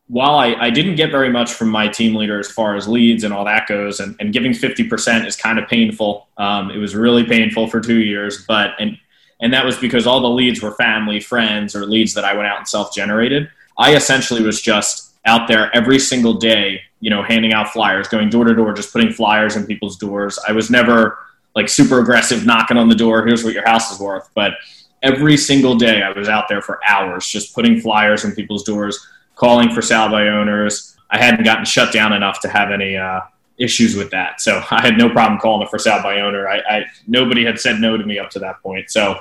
while 0.09 0.35
I, 0.35 0.55
I 0.55 0.71
didn't 0.71 0.97
get 0.97 1.11
very 1.11 1.31
much 1.31 1.53
from 1.53 1.69
my 1.69 1.89
team 1.89 2.15
leader 2.15 2.39
as 2.39 2.51
far 2.51 2.77
as 2.77 2.87
leads 2.87 3.25
and 3.25 3.33
all 3.33 3.45
that 3.47 3.67
goes, 3.67 4.01
and, 4.01 4.15
and 4.21 4.33
giving 4.33 4.53
50% 4.53 5.27
is 5.27 5.37
kind 5.37 5.59
of 5.59 5.69
painful. 5.69 6.29
Um, 6.37 6.71
it 6.71 6.79
was 6.79 6.95
really 6.95 7.25
painful 7.25 7.69
for 7.69 7.81
two 7.81 8.01
years, 8.01 8.45
but, 8.47 8.73
and, 8.79 8.99
and 9.41 9.53
that 9.55 9.65
was 9.65 9.77
because 9.79 10.07
all 10.07 10.21
the 10.21 10.29
leads 10.29 10.62
were 10.62 10.73
family, 10.73 11.19
friends, 11.19 11.75
or 11.75 11.87
leads 11.87 12.15
that 12.15 12.25
I 12.25 12.35
went 12.35 12.47
out 12.47 12.59
and 12.59 12.69
self 12.69 12.95
generated. 12.95 13.51
I 13.79 13.95
essentially 13.97 14.43
was 14.43 14.61
just 14.61 15.15
out 15.25 15.49
there 15.49 15.75
every 15.75 15.99
single 15.99 16.35
day, 16.35 16.81
you 17.01 17.11
know, 17.11 17.23
handing 17.23 17.53
out 17.53 17.73
flyers, 17.73 18.09
going 18.09 18.29
door 18.29 18.45
to 18.45 18.55
door, 18.55 18.73
just 18.73 18.93
putting 18.93 19.12
flyers 19.12 19.57
in 19.57 19.67
people's 19.67 19.97
doors. 19.97 20.39
I 20.47 20.53
was 20.53 20.71
never 20.71 21.19
like 21.55 21.69
super 21.69 22.01
aggressive 22.01 22.47
knocking 22.47 22.77
on 22.77 22.89
the 22.89 22.95
door, 22.95 23.25
here's 23.27 23.45
what 23.45 23.55
your 23.55 23.67
house 23.67 23.93
is 23.93 23.99
worth. 23.99 24.29
But 24.35 24.55
every 25.03 25.37
single 25.37 25.77
day 25.77 26.03
I 26.03 26.11
was 26.13 26.29
out 26.29 26.49
there 26.49 26.63
for 26.63 26.81
hours 26.87 27.27
just 27.27 27.55
putting 27.55 27.81
flyers 27.81 28.25
in 28.25 28.33
people's 28.33 28.63
doors, 28.63 29.07
calling 29.35 29.71
for 29.71 29.83
sale 29.83 30.15
owners. 30.15 30.97
I 31.11 31.19
hadn't 31.19 31.45
gotten 31.45 31.65
shut 31.65 31.93
down 31.93 32.13
enough 32.13 32.41
to 32.41 32.49
have 32.49 32.71
any 32.71 32.97
uh, 32.97 33.21
issues 33.59 33.97
with 33.97 34.11
that. 34.11 34.41
So 34.41 34.63
I 34.71 34.81
had 34.81 34.97
no 34.97 35.11
problem 35.11 35.41
calling 35.41 35.69
for 35.69 35.79
sale 35.79 36.03
owner. 36.05 36.49
I, 36.49 36.59
I 36.69 36.85
nobody 37.07 37.45
had 37.45 37.59
said 37.59 37.81
no 37.81 37.97
to 37.97 38.05
me 38.05 38.19
up 38.19 38.31
to 38.31 38.39
that 38.41 38.63
point. 38.63 38.91
So 38.91 39.19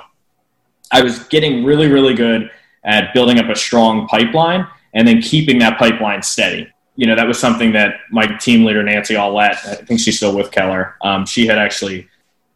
I 0.90 1.02
was 1.02 1.20
getting 1.24 1.64
really, 1.64 1.88
really 1.88 2.14
good 2.14 2.50
at 2.84 3.14
building 3.14 3.38
up 3.38 3.48
a 3.48 3.56
strong 3.56 4.06
pipeline 4.08 4.66
and 4.94 5.06
then 5.06 5.22
keeping 5.22 5.58
that 5.60 5.78
pipeline 5.78 6.22
steady. 6.22 6.68
You 6.96 7.06
know, 7.06 7.16
that 7.16 7.26
was 7.26 7.38
something 7.38 7.72
that 7.72 7.94
my 8.10 8.26
team 8.26 8.64
leader, 8.64 8.82
Nancy 8.82 9.16
Aulette, 9.16 9.56
I 9.64 9.76
think 9.76 10.00
she's 10.00 10.18
still 10.18 10.36
with 10.36 10.50
Keller, 10.50 10.96
um, 11.00 11.24
she 11.24 11.46
had 11.46 11.56
actually 11.56 12.06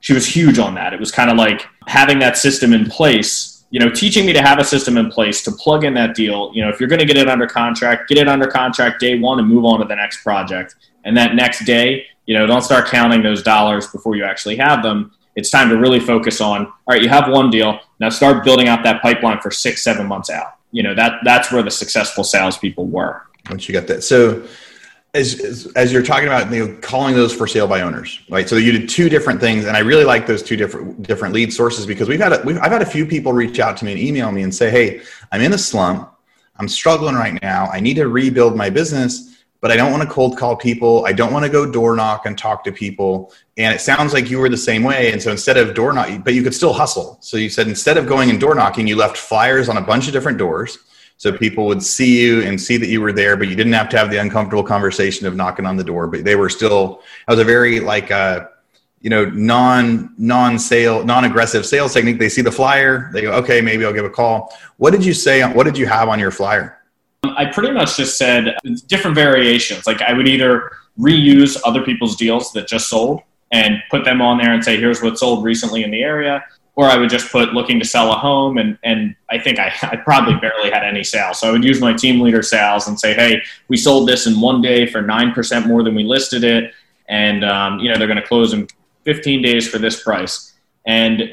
she 0.07 0.13
was 0.13 0.25
huge 0.25 0.61
on 0.61 0.77
that. 0.77 0.93
It 0.93 1.01
was 1.01 1.11
kind 1.11 1.33
of 1.33 1.37
like 1.37 1.67
having 1.89 2.21
that 2.21 2.39
system 2.39 2.73
in 2.73 2.87
place, 2.89 3.65
you 3.71 3.81
know, 3.81 3.91
teaching 3.91 4.25
me 4.25 4.33
to 4.35 4.41
have 4.41 4.61
a 4.61 4.65
system 4.65 4.97
in 4.99 5.11
place 5.11 5.43
to 5.43 5.51
plug 5.51 5.83
in 5.83 5.95
that 5.95 6.15
deal. 6.15 6.53
You 6.55 6.63
know, 6.63 6.69
if 6.69 6.79
you're 6.79 6.89
going 6.89 7.01
to 7.01 7.05
get 7.05 7.17
it 7.17 7.29
under 7.29 7.49
contract, 7.49 8.09
get 8.09 8.17
it 8.17 8.29
under 8.29 8.47
contract 8.47 9.01
day 9.01 9.19
one 9.19 9.41
and 9.41 9.49
move 9.49 9.65
on 9.65 9.81
to 9.81 9.85
the 9.85 9.97
next 9.97 10.23
project. 10.23 10.77
And 11.05 11.17
that 11.17 11.35
next 11.35 11.65
day, 11.65 12.07
you 12.25 12.39
know, 12.39 12.47
don't 12.47 12.63
start 12.63 12.87
counting 12.87 13.21
those 13.21 13.43
dollars 13.43 13.89
before 13.89 14.15
you 14.15 14.23
actually 14.23 14.55
have 14.59 14.81
them. 14.81 15.11
It's 15.35 15.51
time 15.51 15.71
to 15.71 15.77
really 15.77 15.99
focus 15.99 16.41
on, 16.41 16.67
all 16.67 16.75
right, 16.87 17.03
you 17.03 17.09
have 17.09 17.29
one 17.29 17.51
deal. 17.51 17.81
Now 17.99 18.11
start 18.11 18.45
building 18.45 18.69
out 18.69 18.85
that 18.85 19.03
pipeline 19.03 19.41
for 19.41 19.51
six, 19.51 19.83
seven 19.83 20.07
months 20.07 20.31
out. 20.31 20.55
You 20.71 20.85
know, 20.85 20.95
that 20.95 21.15
that's 21.25 21.51
where 21.51 21.65
the 21.65 21.71
successful 21.73 22.23
salespeople 22.23 22.87
were. 22.87 23.23
Once 23.51 23.69
you 23.69 23.73
got 23.73 23.89
that. 23.89 24.05
So 24.05 24.47
as, 25.15 25.41
as, 25.41 25.67
as, 25.77 25.93
you're 25.93 26.03
talking 26.03 26.27
about 26.27 26.53
you 26.53 26.67
know, 26.67 26.77
calling 26.81 27.15
those 27.15 27.35
for 27.35 27.47
sale 27.47 27.67
by 27.67 27.81
owners, 27.81 28.21
right? 28.29 28.49
So 28.49 28.57
you 28.57 28.73
did 28.73 28.89
two 28.89 29.09
different 29.09 29.41
things, 29.41 29.65
and 29.65 29.77
I 29.77 29.81
really 29.81 30.05
like 30.05 30.27
those 30.27 30.43
two 30.43 30.57
different 30.57 31.03
different 31.03 31.35
lead 31.35 31.53
sources 31.53 31.87
because 31.87 32.09
we've 32.09 32.21
had 32.21 32.33
a, 32.33 32.43
we've, 32.45 32.59
I've 32.59 32.73
had 32.73 32.83
a 32.83 32.87
few 32.87 33.07
people 33.07 33.33
reach 33.33 33.59
out 33.59 33.77
to 33.79 33.85
me 33.85 33.93
and 33.93 34.01
email 34.01 34.31
me 34.31 34.43
and 34.43 34.55
say, 34.55 34.71
"Hey, 34.71 35.01
I'm 35.33 35.41
in 35.41 35.53
a 35.53 35.59
slump. 35.59 36.13
I'm 36.59 36.69
struggling 36.69 37.15
right 37.15 37.41
now. 37.43 37.67
I 37.67 37.81
need 37.81 37.95
to 37.95 38.09
rebuild 38.09 38.57
my 38.57 38.69
business, 38.69 39.37
but 39.61 39.71
I 39.71 39.77
don't 39.77 39.91
want 39.91 40.03
to 40.03 40.09
cold 40.09 40.37
call 40.37 40.57
people. 40.57 41.07
I 41.07 41.13
don't 41.13 41.33
want 41.33 41.45
to 41.45 41.51
go 41.51 41.71
door 41.71 41.97
knock 41.97 42.27
and 42.27 42.37
talk 42.37 42.63
to 42.65 42.73
people." 42.73 43.33
And 43.57 43.75
it 43.75 43.81
sounds 43.81 44.13
like 44.13 44.31
you 44.31 44.39
were 44.39 44.51
the 44.51 44.57
same 44.57 44.83
way. 44.83 45.13
And 45.13 45.23
so 45.23 45.31
instead 45.31 45.57
of 45.57 45.75
door 45.75 45.95
knock, 45.95 46.25
but 46.25 46.35
you 46.35 46.43
could 46.43 46.55
still 46.55 46.75
hustle. 46.75 47.17
So 47.23 47.39
you 47.39 47.49
said 47.49 47.69
instead 47.69 47.97
of 47.97 48.07
going 48.07 48.29
and 48.29 48.39
door 48.39 48.55
knocking, 48.55 48.87
you 48.87 48.97
left 48.97 49.17
flyers 49.17 49.71
on 49.71 49.79
a 49.79 49.83
bunch 49.83 50.07
of 50.09 50.13
different 50.13 50.37
doors 50.37 50.79
so 51.19 51.33
people 51.33 51.67
would 51.67 51.83
see 51.83 52.21
you 52.21 52.43
and 52.43 52.61
see 52.61 52.77
that 52.77 52.89
you 52.89 53.01
were 53.01 53.13
there, 53.13 53.37
but 53.37 53.49
you 53.49 53.57
didn't 53.57 53.73
have 53.73 53.89
to 53.91 53.99
have 53.99 54.11
the 54.11 54.19
uncomfortable 54.19 54.63
conversation 54.63 55.27
of 55.27 55.35
knocking 55.35 55.65
on 55.65 55.77
the 55.77 55.85
door. 55.85 56.07
But 56.07 56.25
they 56.25 56.37
were 56.37 56.49
still. 56.49 57.03
It 57.27 57.31
was 57.31 57.41
a 57.41 57.45
very 57.45 57.81
like 57.81 58.11
uh, 58.11 58.49
you 59.01 59.11
know 59.11 59.25
non 59.27 60.15
non 60.19 60.59
sale 60.59 61.05
non 61.05 61.25
aggressive 61.25 61.65
sales 61.65 61.95
technique. 61.95 62.19
They 62.19 62.29
see 62.29 62.43
the 62.43 62.53
flyer, 62.53 63.11
they 63.13 63.23
go, 63.23 63.33
okay, 63.33 63.61
maybe 63.61 63.85
I'll 63.85 63.93
give 63.93 64.05
a 64.05 64.11
call. 64.11 64.53
What 64.77 64.91
did 64.91 65.05
you 65.05 65.15
say? 65.15 65.43
What 65.43 65.65
did 65.65 65.79
you 65.79 65.87
have 65.87 66.09
on 66.09 66.19
your 66.19 66.31
flyer? 66.31 66.79
I 67.23 67.47
pretty 67.47 67.73
much 67.73 67.97
just 67.97 68.19
said 68.19 68.57
different 68.87 69.15
variations. 69.15 69.87
Like 69.87 70.03
I 70.03 70.13
would 70.13 70.29
either 70.29 70.71
reuse 70.99 71.59
other 71.65 71.83
people's 71.83 72.17
deals 72.17 72.53
that 72.53 72.69
just 72.69 72.89
sold 72.89 73.23
and 73.53 73.83
put 73.91 74.05
them 74.05 74.21
on 74.21 74.39
there 74.39 74.53
and 74.53 74.63
say, 74.63 74.77
here's 74.79 75.03
what 75.03 75.19
sold 75.19 75.45
recently 75.45 75.83
in 75.83 75.91
the 75.91 76.03
area 76.03 76.45
or 76.77 76.85
I 76.85 76.99
would 76.99 77.09
just 77.09 77.33
put 77.33 77.55
looking 77.55 77.81
to 77.81 77.87
sell 77.87 78.13
a 78.13 78.17
home. 78.17 78.59
And, 78.59 78.79
and 78.85 79.17
I 79.31 79.39
think 79.39 79.59
I, 79.59 79.73
I 79.83 79.97
probably 79.97 80.35
barely 80.37 80.71
had 80.71 80.85
any 80.85 81.03
sales. 81.03 81.41
So 81.41 81.49
I 81.49 81.53
would 81.53 81.65
use 81.65 81.81
my 81.81 81.95
team 81.95 82.21
leader 82.21 82.43
sales 82.43 82.87
and 82.87 83.01
say, 83.01 83.15
hey, 83.15 83.43
we 83.69 83.79
sold 83.79 84.09
this 84.09 84.27
in 84.27 84.41
one 84.41 84.61
day 84.61 84.87
for 84.87 85.03
9% 85.03 85.67
more 85.67 85.83
than 85.83 85.95
we 85.95 86.05
listed 86.05 86.45
it. 86.45 86.73
And, 87.09 87.45
um, 87.45 87.79
you 87.79 87.91
know, 87.91 87.99
they're 87.99 88.07
going 88.07 88.21
to 88.21 88.27
close 88.27 88.53
in 88.53 88.69
15 89.05 89.41
days 89.41 89.67
for 89.67 89.79
this 89.79 90.03
price. 90.03 90.53
And, 90.85 91.31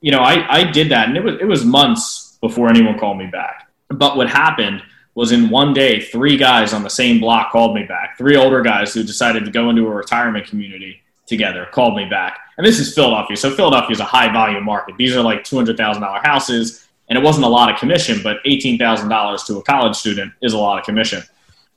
you 0.00 0.10
know, 0.10 0.20
I, 0.20 0.46
I 0.48 0.64
did 0.64 0.90
that 0.90 1.08
and 1.08 1.16
it 1.16 1.22
was, 1.22 1.34
it 1.40 1.46
was 1.46 1.64
months 1.64 2.38
before 2.40 2.70
anyone 2.70 2.98
called 2.98 3.18
me 3.18 3.26
back. 3.26 3.70
But 3.88 4.16
what 4.16 4.28
happened 4.30 4.82
was 5.14 5.32
in 5.32 5.50
one 5.50 5.74
day, 5.74 6.00
three 6.00 6.36
guys 6.36 6.72
on 6.72 6.82
the 6.82 6.90
same 6.90 7.20
block 7.20 7.50
called 7.50 7.74
me 7.74 7.82
back, 7.82 8.16
three 8.16 8.36
older 8.36 8.62
guys 8.62 8.94
who 8.94 9.02
decided 9.02 9.44
to 9.44 9.50
go 9.50 9.68
into 9.68 9.86
a 9.86 9.90
retirement 9.90 10.46
community 10.46 11.02
together 11.26 11.66
called 11.72 11.96
me 11.96 12.06
back. 12.08 12.38
And 12.58 12.66
this 12.66 12.80
is 12.80 12.92
Philadelphia. 12.92 13.36
So 13.36 13.54
Philadelphia 13.54 13.92
is 13.92 14.00
a 14.00 14.04
high 14.04 14.30
volume 14.32 14.64
market. 14.64 14.96
These 14.96 15.16
are 15.16 15.22
like 15.22 15.44
$200,000 15.44 16.24
houses. 16.24 16.86
And 17.08 17.16
it 17.16 17.24
wasn't 17.24 17.46
a 17.46 17.48
lot 17.48 17.72
of 17.72 17.78
commission, 17.78 18.20
but 18.22 18.42
$18,000 18.44 19.46
to 19.46 19.58
a 19.58 19.62
college 19.62 19.96
student 19.96 20.32
is 20.42 20.52
a 20.52 20.58
lot 20.58 20.78
of 20.78 20.84
commission. 20.84 21.22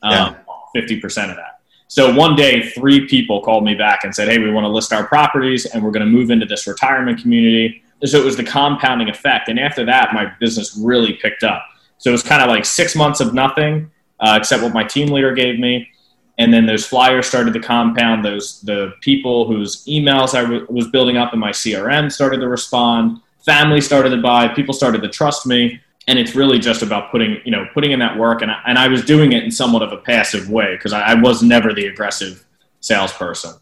Um, 0.02 0.12
yeah. 0.12 0.36
50% 0.76 1.30
of 1.30 1.38
that. 1.38 1.62
So 1.88 2.14
one 2.14 2.36
day, 2.36 2.70
three 2.70 3.08
people 3.08 3.42
called 3.42 3.64
me 3.64 3.76
back 3.76 4.04
and 4.04 4.16
said, 4.16 4.28
Hey, 4.28 4.40
we 4.40 4.50
want 4.50 4.64
to 4.64 4.70
list 4.70 4.92
our 4.92 5.06
properties 5.06 5.66
and 5.66 5.84
we're 5.84 5.92
going 5.92 6.06
to 6.06 6.12
move 6.12 6.32
into 6.32 6.46
this 6.46 6.66
retirement 6.66 7.22
community. 7.22 7.84
So 8.06 8.18
it 8.18 8.26
was 8.26 8.36
the 8.36 8.44
compounding 8.44 9.10
effect. 9.10 9.50
And 9.50 9.60
after 9.60 9.86
that, 9.86 10.14
my 10.14 10.32
business 10.40 10.76
really 10.78 11.14
picked 11.14 11.44
up. 11.44 11.64
So 11.98 12.10
it 12.10 12.14
was 12.14 12.24
kind 12.24 12.42
of 12.42 12.50
like 12.50 12.66
six 12.66 12.96
months 12.96 13.20
of 13.20 13.34
nothing, 13.34 13.92
uh, 14.20 14.38
except 14.40 14.64
what 14.64 14.74
my 14.74 14.84
team 14.84 15.10
leader 15.10 15.34
gave 15.34 15.60
me 15.60 15.92
and 16.38 16.54
then 16.54 16.66
those 16.66 16.86
flyers 16.86 17.28
started 17.28 17.54
to 17.54 17.60
compound. 17.60 18.24
Those 18.26 18.62
the 18.62 18.94
people 19.02 19.48
whose 19.48 19.86
emails 19.86 20.34
I 20.34 20.44
w- 20.44 20.66
was 20.70 20.88
building 20.88 21.18
up 21.18 21.34
in 21.34 21.40
my 21.40 21.52
crm 21.52 22.12
started 22.12 22.40
to 22.40 22.48
respond. 22.48 23.22
Family 23.46 23.82
started 23.82 24.10
to 24.10 24.22
buy. 24.22 24.48
People 24.48 24.74
started 24.74 25.02
to 25.02 25.10
trust 25.10 25.46
me. 25.46 25.80
And 26.08 26.18
it's 26.18 26.36
really 26.36 26.58
just 26.58 26.82
about 26.82 27.12
putting 27.12 27.42
you 27.46 27.52
know 27.52 27.68
putting 27.74 27.92
in 27.92 28.00
that 28.00 28.18
work. 28.18 28.42
And 28.42 28.52
I, 28.52 28.62
and 28.66 28.78
I 28.78 28.88
was 28.88 29.06
doing 29.06 29.34
it 29.34 29.44
in 29.44 29.52
somewhat 29.52 29.84
of 29.84 29.92
a 29.92 29.98
passive 29.98 30.50
way 30.50 30.76
because 30.76 30.94
I, 30.94 31.02
I 31.02 31.14
was 31.14 31.44
never 31.44 31.74
the 31.74 31.88
aggressive 31.88 32.46
salesperson 32.80 33.54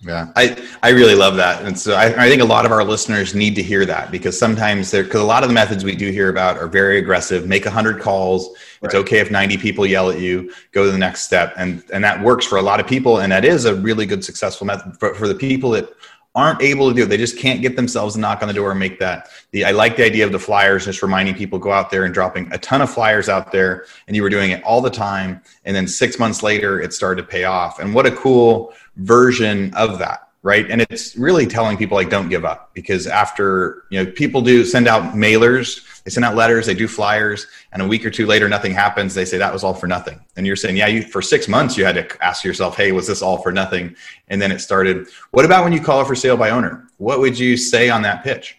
yeah, 0.00 0.30
I, 0.36 0.56
I 0.80 0.90
really 0.90 1.16
love 1.16 1.36
that. 1.36 1.64
And 1.64 1.76
so 1.76 1.94
I, 1.94 2.26
I 2.26 2.28
think 2.28 2.40
a 2.40 2.44
lot 2.44 2.64
of 2.64 2.70
our 2.70 2.84
listeners 2.84 3.34
need 3.34 3.56
to 3.56 3.62
hear 3.62 3.84
that 3.84 4.12
because 4.12 4.38
sometimes 4.38 4.92
there, 4.92 5.02
because 5.02 5.20
a 5.20 5.24
lot 5.24 5.42
of 5.42 5.48
the 5.48 5.54
methods 5.54 5.82
we 5.82 5.96
do 5.96 6.12
hear 6.12 6.28
about 6.28 6.56
are 6.56 6.68
very 6.68 6.98
aggressive, 6.98 7.48
make 7.48 7.64
100 7.64 8.00
calls. 8.00 8.50
It's 8.80 8.94
right. 8.94 9.00
okay 9.00 9.18
if 9.18 9.32
90 9.32 9.56
people 9.58 9.84
yell 9.84 10.08
at 10.08 10.20
you, 10.20 10.52
go 10.70 10.84
to 10.84 10.92
the 10.92 10.98
next 10.98 11.22
step. 11.22 11.52
And, 11.56 11.82
and 11.92 12.04
that 12.04 12.22
works 12.22 12.46
for 12.46 12.58
a 12.58 12.62
lot 12.62 12.78
of 12.78 12.86
people. 12.86 13.18
And 13.18 13.32
that 13.32 13.44
is 13.44 13.64
a 13.64 13.74
really 13.74 14.06
good, 14.06 14.24
successful 14.24 14.68
method 14.68 14.96
for, 15.00 15.14
for 15.14 15.26
the 15.26 15.34
people 15.34 15.70
that 15.70 15.92
aren't 16.38 16.62
able 16.62 16.88
to 16.88 16.94
do 16.94 17.02
it. 17.02 17.06
They 17.06 17.16
just 17.16 17.36
can't 17.36 17.60
get 17.60 17.74
themselves 17.74 18.14
to 18.14 18.20
knock 18.20 18.42
on 18.42 18.48
the 18.48 18.54
door 18.54 18.70
and 18.70 18.78
make 18.78 19.00
that. 19.00 19.28
The, 19.50 19.64
I 19.64 19.72
like 19.72 19.96
the 19.96 20.04
idea 20.04 20.24
of 20.24 20.30
the 20.30 20.38
flyers, 20.38 20.84
just 20.84 21.02
reminding 21.02 21.34
people 21.34 21.58
go 21.58 21.72
out 21.72 21.90
there 21.90 22.04
and 22.04 22.14
dropping 22.14 22.52
a 22.52 22.58
ton 22.58 22.80
of 22.80 22.88
flyers 22.88 23.28
out 23.28 23.50
there. 23.50 23.86
And 24.06 24.14
you 24.14 24.22
were 24.22 24.30
doing 24.30 24.52
it 24.52 24.62
all 24.62 24.80
the 24.80 24.90
time. 24.90 25.42
And 25.64 25.74
then 25.74 25.88
six 25.88 26.20
months 26.20 26.44
later, 26.44 26.80
it 26.80 26.92
started 26.92 27.22
to 27.22 27.28
pay 27.28 27.42
off. 27.42 27.80
And 27.80 27.92
what 27.92 28.06
a 28.06 28.12
cool 28.12 28.72
version 28.98 29.72
of 29.74 29.98
that 29.98 30.28
right? 30.42 30.70
And 30.70 30.80
it's 30.82 31.16
really 31.16 31.46
telling 31.46 31.76
people 31.76 31.96
like 31.96 32.10
don't 32.10 32.28
give 32.28 32.44
up 32.44 32.70
because 32.72 33.06
after 33.06 33.84
you 33.90 34.02
know 34.02 34.10
people 34.10 34.40
do 34.40 34.64
send 34.64 34.86
out 34.86 35.14
mailers 35.14 36.02
they 36.04 36.10
send 36.10 36.24
out 36.24 36.36
letters 36.36 36.66
they 36.66 36.74
do 36.74 36.86
flyers 36.86 37.46
and 37.72 37.82
a 37.82 37.86
week 37.86 38.06
or 38.06 38.10
two 38.10 38.26
later 38.26 38.48
nothing 38.48 38.72
happens 38.72 39.14
they 39.14 39.24
say 39.24 39.38
that 39.38 39.52
was 39.52 39.64
all 39.64 39.74
for 39.74 39.86
nothing. 39.86 40.20
And 40.36 40.46
you're 40.46 40.56
saying 40.56 40.76
yeah 40.76 40.86
you 40.86 41.02
for 41.02 41.22
six 41.22 41.48
months 41.48 41.76
you 41.76 41.84
had 41.84 41.96
to 41.96 42.24
ask 42.24 42.44
yourself 42.44 42.76
hey 42.76 42.92
was 42.92 43.06
this 43.06 43.22
all 43.22 43.38
for 43.38 43.52
nothing 43.52 43.96
and 44.28 44.40
then 44.40 44.52
it 44.52 44.60
started 44.60 45.08
what 45.32 45.44
about 45.44 45.64
when 45.64 45.72
you 45.72 45.80
call 45.80 46.04
for 46.04 46.14
sale 46.14 46.36
by 46.36 46.50
owner? 46.50 46.88
What 46.98 47.20
would 47.20 47.38
you 47.38 47.56
say 47.56 47.90
on 47.90 48.02
that 48.02 48.22
pitch? 48.22 48.56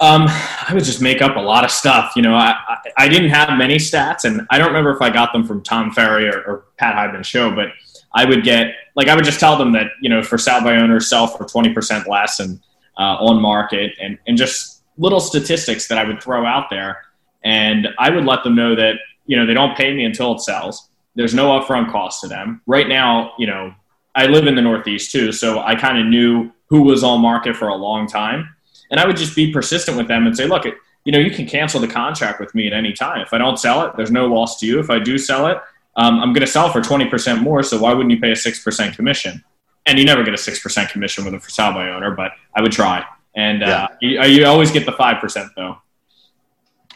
Um, 0.00 0.26
I 0.28 0.70
would 0.74 0.84
just 0.84 1.00
make 1.00 1.22
up 1.22 1.36
a 1.36 1.40
lot 1.40 1.64
of 1.64 1.70
stuff. 1.70 2.12
You 2.14 2.20
know, 2.20 2.34
I, 2.34 2.54
I, 2.68 2.76
I, 2.98 3.08
didn't 3.08 3.30
have 3.30 3.56
many 3.56 3.76
stats, 3.76 4.24
and 4.24 4.46
I 4.50 4.58
don't 4.58 4.66
remember 4.66 4.90
if 4.90 5.00
I 5.00 5.08
got 5.08 5.32
them 5.32 5.46
from 5.46 5.62
Tom 5.62 5.92
Ferry 5.92 6.28
or, 6.28 6.42
or 6.42 6.64
Pat 6.76 6.94
Hiban's 6.94 7.26
show, 7.26 7.50
but 7.50 7.68
I 8.18 8.24
would 8.24 8.42
get 8.42 8.74
like 8.96 9.06
I 9.06 9.14
would 9.14 9.24
just 9.24 9.38
tell 9.38 9.56
them 9.56 9.70
that 9.72 9.92
you 10.02 10.10
know 10.10 10.24
for 10.24 10.38
sell 10.38 10.60
by 10.60 10.76
owner 10.76 10.98
sell 10.98 11.28
for 11.28 11.44
twenty 11.44 11.72
percent 11.72 12.08
less 12.08 12.40
and 12.40 12.58
uh, 12.98 13.16
on 13.28 13.40
market 13.40 13.92
and 14.02 14.18
and 14.26 14.36
just 14.36 14.82
little 14.96 15.20
statistics 15.20 15.86
that 15.86 15.98
I 15.98 16.04
would 16.04 16.20
throw 16.20 16.44
out 16.44 16.68
there, 16.68 17.04
and 17.44 17.86
I 17.96 18.10
would 18.10 18.24
let 18.24 18.42
them 18.42 18.56
know 18.56 18.74
that 18.74 18.96
you 19.26 19.36
know 19.36 19.46
they 19.46 19.54
don't 19.54 19.76
pay 19.76 19.94
me 19.94 20.04
until 20.04 20.34
it 20.34 20.40
sells. 20.40 20.90
There's 21.14 21.32
no 21.32 21.46
upfront 21.60 21.92
cost 21.92 22.20
to 22.22 22.28
them. 22.28 22.60
Right 22.66 22.88
now, 22.88 23.34
you 23.38 23.46
know, 23.46 23.72
I 24.16 24.26
live 24.26 24.48
in 24.48 24.56
the 24.56 24.62
Northeast 24.62 25.12
too, 25.12 25.30
so 25.30 25.60
I 25.60 25.76
kind 25.76 25.98
of 26.00 26.06
knew 26.06 26.50
who 26.66 26.82
was 26.82 27.04
on 27.04 27.20
market 27.20 27.54
for 27.54 27.68
a 27.68 27.76
long 27.76 28.08
time, 28.08 28.48
and 28.90 28.98
I 28.98 29.06
would 29.06 29.16
just 29.16 29.36
be 29.36 29.52
persistent 29.52 29.96
with 29.96 30.08
them 30.08 30.26
and 30.26 30.36
say, 30.36 30.46
look, 30.46 30.64
you 31.04 31.12
know, 31.12 31.20
you 31.20 31.30
can 31.30 31.46
cancel 31.46 31.80
the 31.80 31.86
contract 31.86 32.40
with 32.40 32.52
me 32.52 32.66
at 32.66 32.72
any 32.72 32.92
time. 32.92 33.20
If 33.20 33.32
I 33.32 33.38
don't 33.38 33.60
sell 33.60 33.86
it, 33.86 33.92
there's 33.96 34.10
no 34.10 34.26
loss 34.26 34.58
to 34.58 34.66
you. 34.66 34.80
If 34.80 34.90
I 34.90 34.98
do 34.98 35.18
sell 35.18 35.46
it, 35.46 35.58
um, 35.98 36.20
I'm 36.20 36.32
going 36.32 36.46
to 36.46 36.46
sell 36.46 36.72
for 36.72 36.80
20% 36.80 37.42
more, 37.42 37.62
so 37.64 37.80
why 37.80 37.92
wouldn't 37.92 38.12
you 38.12 38.20
pay 38.20 38.30
a 38.30 38.34
6% 38.34 38.94
commission? 38.94 39.44
And 39.84 39.98
you 39.98 40.04
never 40.04 40.22
get 40.22 40.32
a 40.32 40.36
6% 40.36 40.90
commission 40.90 41.24
with 41.24 41.34
a 41.34 41.40
for 41.40 41.50
sale 41.50 41.72
by 41.72 41.90
owner, 41.90 42.12
but 42.12 42.32
I 42.54 42.62
would 42.62 42.70
try. 42.70 43.04
And 43.34 43.64
uh, 43.64 43.88
you, 44.00 44.22
you, 44.22 44.46
always 44.46 44.70
get 44.70 44.86
the 44.86 44.92
5% 44.92 45.50
though. 45.56 45.78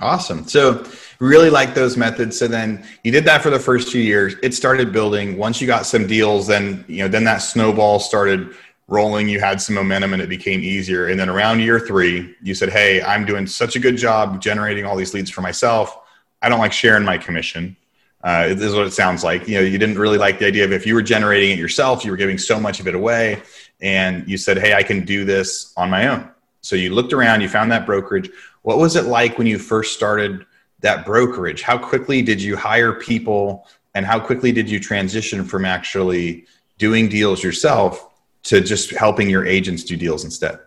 Awesome. 0.01 0.47
So 0.47 0.85
really 1.19 1.51
like 1.51 1.75
those 1.75 1.97
methods. 1.97 2.39
So 2.39 2.47
then 2.47 2.87
you 3.03 3.11
did 3.11 3.25
that 3.25 3.43
for 3.43 3.51
the 3.51 3.59
first 3.59 3.91
few 3.91 4.01
years. 4.01 4.35
It 4.43 4.55
started 4.55 4.93
building. 4.93 5.37
Once 5.37 5.61
you 5.61 5.67
got 5.67 5.85
some 5.85 6.07
deals, 6.07 6.47
then 6.47 6.85
you 6.89 7.03
know, 7.03 7.09
then 7.09 7.25
that 7.25 7.39
snowball 7.39 7.99
started 7.99 8.55
rolling. 8.89 9.29
You 9.29 9.41
had 9.41 9.61
some 9.61 9.75
momentum 9.75 10.13
and 10.13 10.23
it 10.23 10.29
became 10.29 10.61
easier. 10.61 11.09
And 11.09 11.19
then 11.19 11.29
around 11.29 11.61
year 11.61 11.81
three, 11.81 12.37
you 12.43 12.55
said, 12.55 12.71
Hey, 12.71 13.03
I'm 13.03 13.25
doing 13.25 13.47
such 13.47 13.75
a 13.77 13.79
good 13.79 13.97
job 13.97 14.41
generating 14.41 14.85
all 14.85 14.97
these 14.97 15.15
leads 15.15 15.31
for 15.31 15.41
myself. 15.41 15.97
I 16.41 16.49
don't 16.49 16.59
like 16.61 16.73
sharing 16.73 17.05
my 17.05 17.19
commission. 17.19 17.77
Uh, 18.23 18.49
this 18.49 18.63
is 18.63 18.75
what 18.75 18.87
it 18.87 18.93
sounds 18.93 19.25
like. 19.25 19.49
You 19.49 19.57
know, 19.57 19.61
you 19.63 19.79
didn't 19.79 19.99
really 19.99 20.19
like 20.19 20.39
the 20.39 20.47
idea 20.47 20.65
of 20.65 20.73
if 20.73 20.87
you 20.87 20.95
were 20.95 21.03
generating 21.03 21.51
it 21.51 21.59
yourself, 21.59 22.05
you 22.05 22.11
were 22.11 22.17
giving 22.17 22.39
so 22.39 22.61
much 22.61 22.79
of 22.79 22.87
it 22.87 22.95
away, 22.95 23.43
and 23.81 24.29
you 24.29 24.39
said, 24.39 24.59
"Hey, 24.59 24.75
I 24.75 24.83
can 24.83 25.05
do 25.05 25.25
this 25.25 25.73
on 25.77 25.91
my 25.91 26.07
own." 26.09 26.31
So 26.61 26.77
you 26.77 26.95
looked 26.95 27.13
around, 27.13 27.41
you 27.41 27.49
found 27.49 27.73
that 27.73 27.85
brokerage. 27.85 28.31
What 28.63 28.79
was 28.79 28.95
it 28.95 29.07
like 29.07 29.39
when 29.39 29.49
you 29.49 29.59
first 29.59 29.95
started 29.95 30.47
that 30.81 31.05
brokerage? 31.05 31.63
How 31.63 31.77
quickly 31.77 32.23
did 32.23 32.41
you 32.41 32.57
hire 32.57 32.93
people, 32.93 33.67
and 33.95 34.07
how 34.07 34.21
quickly 34.21 34.53
did 34.53 34.71
you 34.71 34.79
transition 34.79 35.45
from 35.45 35.65
actually 35.65 36.47
doing 36.79 37.09
deals 37.09 37.43
yourself 37.43 38.09
to 38.45 38.61
just 38.61 38.91
helping 38.91 39.29
your 39.29 39.45
agents 39.47 39.83
do 39.83 39.97
deals 39.97 40.25
instead? 40.25 40.59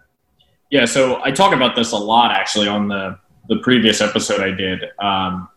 Yeah, 0.72 0.86
so 0.86 1.22
I 1.24 1.32
talk 1.32 1.54
about 1.54 1.76
this 1.76 1.94
a 1.94 1.98
lot 1.98 2.32
actually 2.32 2.68
on 2.68 2.90
the 2.90 3.18
the 3.48 3.58
previous 3.58 4.02
episode 4.02 4.42
I 4.42 4.52
did. 4.52 4.84
Um, 5.00 5.48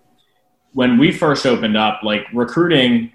when 0.73 0.99
we 0.99 1.13
first 1.13 1.47
opened 1.47 1.77
up, 1.77 2.03
like 2.03 2.27
recruiting, 2.33 3.13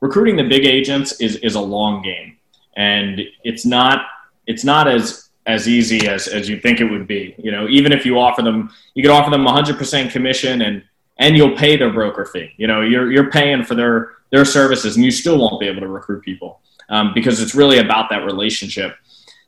recruiting 0.00 0.36
the 0.36 0.48
big 0.48 0.64
agents 0.64 1.20
is 1.20 1.36
is 1.36 1.54
a 1.54 1.60
long 1.60 2.02
game, 2.02 2.36
and 2.76 3.20
it's 3.44 3.64
not 3.64 4.06
it's 4.46 4.64
not 4.64 4.88
as 4.88 5.30
as 5.46 5.68
easy 5.68 6.06
as 6.08 6.28
as 6.28 6.48
you 6.48 6.60
think 6.60 6.80
it 6.80 6.84
would 6.84 7.06
be. 7.06 7.34
You 7.38 7.50
know, 7.50 7.68
even 7.68 7.92
if 7.92 8.06
you 8.06 8.18
offer 8.18 8.42
them, 8.42 8.70
you 8.94 9.02
could 9.02 9.12
offer 9.12 9.30
them 9.30 9.44
100% 9.44 10.10
commission 10.10 10.62
and 10.62 10.82
and 11.18 11.36
you'll 11.36 11.56
pay 11.56 11.76
their 11.76 11.92
broker 11.92 12.24
fee. 12.24 12.52
You 12.56 12.66
know, 12.66 12.80
you're 12.80 13.10
you're 13.12 13.30
paying 13.30 13.64
for 13.64 13.74
their 13.74 14.12
their 14.30 14.44
services, 14.44 14.96
and 14.96 15.04
you 15.04 15.10
still 15.10 15.38
won't 15.38 15.60
be 15.60 15.66
able 15.66 15.80
to 15.80 15.88
recruit 15.88 16.22
people 16.22 16.60
um, 16.88 17.12
because 17.14 17.40
it's 17.40 17.54
really 17.54 17.78
about 17.78 18.10
that 18.10 18.24
relationship. 18.24 18.96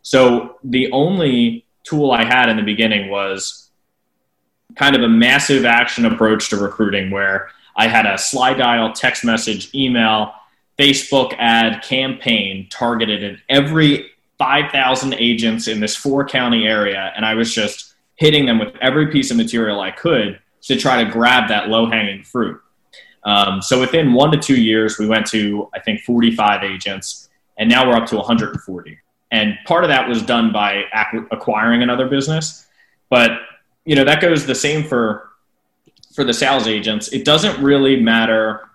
So 0.02 0.58
the 0.62 0.90
only 0.92 1.66
tool 1.84 2.10
I 2.12 2.24
had 2.24 2.48
in 2.48 2.56
the 2.56 2.62
beginning 2.62 3.10
was 3.10 3.63
kind 4.76 4.96
of 4.96 5.02
a 5.02 5.08
massive 5.08 5.64
action 5.64 6.04
approach 6.04 6.50
to 6.50 6.56
recruiting 6.56 7.10
where 7.10 7.48
I 7.76 7.88
had 7.88 8.06
a 8.06 8.14
Slydial, 8.14 8.94
text 8.94 9.24
message, 9.24 9.74
email, 9.74 10.32
Facebook 10.78 11.34
ad 11.38 11.82
campaign 11.82 12.68
targeted 12.70 13.22
at 13.22 13.40
every 13.48 14.10
5,000 14.38 15.14
agents 15.14 15.68
in 15.68 15.80
this 15.80 15.96
four 15.96 16.26
county 16.26 16.66
area. 16.66 17.12
And 17.16 17.24
I 17.24 17.34
was 17.34 17.52
just 17.52 17.94
hitting 18.16 18.46
them 18.46 18.58
with 18.58 18.74
every 18.80 19.10
piece 19.10 19.30
of 19.30 19.36
material 19.36 19.80
I 19.80 19.90
could 19.90 20.40
to 20.62 20.76
try 20.76 21.02
to 21.02 21.10
grab 21.10 21.48
that 21.48 21.68
low 21.68 21.88
hanging 21.88 22.22
fruit. 22.22 22.60
Um, 23.24 23.62
so 23.62 23.80
within 23.80 24.12
one 24.12 24.30
to 24.32 24.38
two 24.38 24.60
years, 24.60 24.98
we 24.98 25.06
went 25.06 25.26
to, 25.28 25.68
I 25.74 25.80
think, 25.80 26.02
45 26.02 26.62
agents, 26.62 27.30
and 27.58 27.68
now 27.68 27.88
we're 27.88 27.96
up 27.96 28.06
to 28.08 28.16
140. 28.16 28.98
And 29.30 29.58
part 29.66 29.84
of 29.84 29.88
that 29.88 30.08
was 30.08 30.22
done 30.22 30.52
by 30.52 30.84
acquiring 31.30 31.82
another 31.82 32.08
business. 32.08 32.66
But 33.08 33.32
you 33.84 33.94
know 33.94 34.04
that 34.04 34.20
goes 34.20 34.46
the 34.46 34.54
same 34.54 34.84
for 34.84 35.30
for 36.14 36.24
the 36.24 36.32
sales 36.32 36.66
agents. 36.66 37.08
It 37.08 37.24
doesn't 37.24 37.62
really 37.62 38.00
matter 38.00 38.68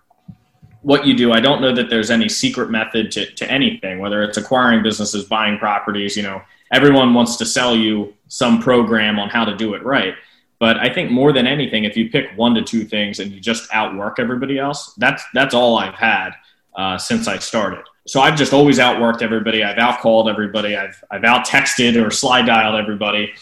what 0.82 1.06
you 1.06 1.13
do. 1.13 1.32
I 1.32 1.39
don't 1.39 1.62
know 1.62 1.74
that 1.74 1.89
there's 1.89 2.10
any 2.10 2.30
secret 2.30 2.70
method 2.70 3.12
to, 3.12 3.32
to 3.34 3.51
anything, 3.51 4.00
whether 4.00 4.24
it's 4.24 4.38
acquiring 4.38 4.82
businesses, 4.82 5.25
buying 5.25 5.58
properties, 5.58 6.16
you 6.16 6.24
know, 6.24 6.42
everyone 6.72 7.13
wants 7.13 7.36
to 7.38 7.46
sell 7.46 7.75
you 7.75 8.13
some 8.28 8.62
program 8.62 9.20
on 9.20 9.30
how 9.30 9.44
to 9.44 9.56
do 9.56 9.74
it 9.74 9.84
right. 9.84 10.16
But 10.60 10.78
I 10.78 10.94
think 10.94 11.12
more 11.12 11.32
than 11.32 11.48
anything, 11.48 11.86
if 11.86 11.95
you 11.95 12.10
pick 12.10 12.32
one 12.36 12.54
to 12.56 12.62
two 12.62 12.84
things 12.84 13.19
and 13.19 13.32
you 13.32 13.39
just 13.39 13.69
outwork 13.74 14.19
everybody 14.19 14.60
else, 14.60 14.93
that's 14.98 15.24
that's 15.34 15.54
all 15.54 15.78
I've 15.78 15.95
had 15.95 16.32
uh, 16.76 16.98
since 16.98 17.28
I 17.28 17.39
started. 17.39 17.84
So 18.08 18.19
I've 18.19 18.36
just 18.36 18.52
always 18.52 18.78
outworked 18.78 19.22
everybody. 19.22 19.63
I've 19.63 19.78
outcalled 19.78 20.30
everybody. 20.30 20.76
I've 20.76 21.02
I've 21.10 21.24
out 21.24 21.48
texted 21.48 21.95
or 21.95 22.08
Slydialed 22.08 22.78
everybody. 22.78 23.34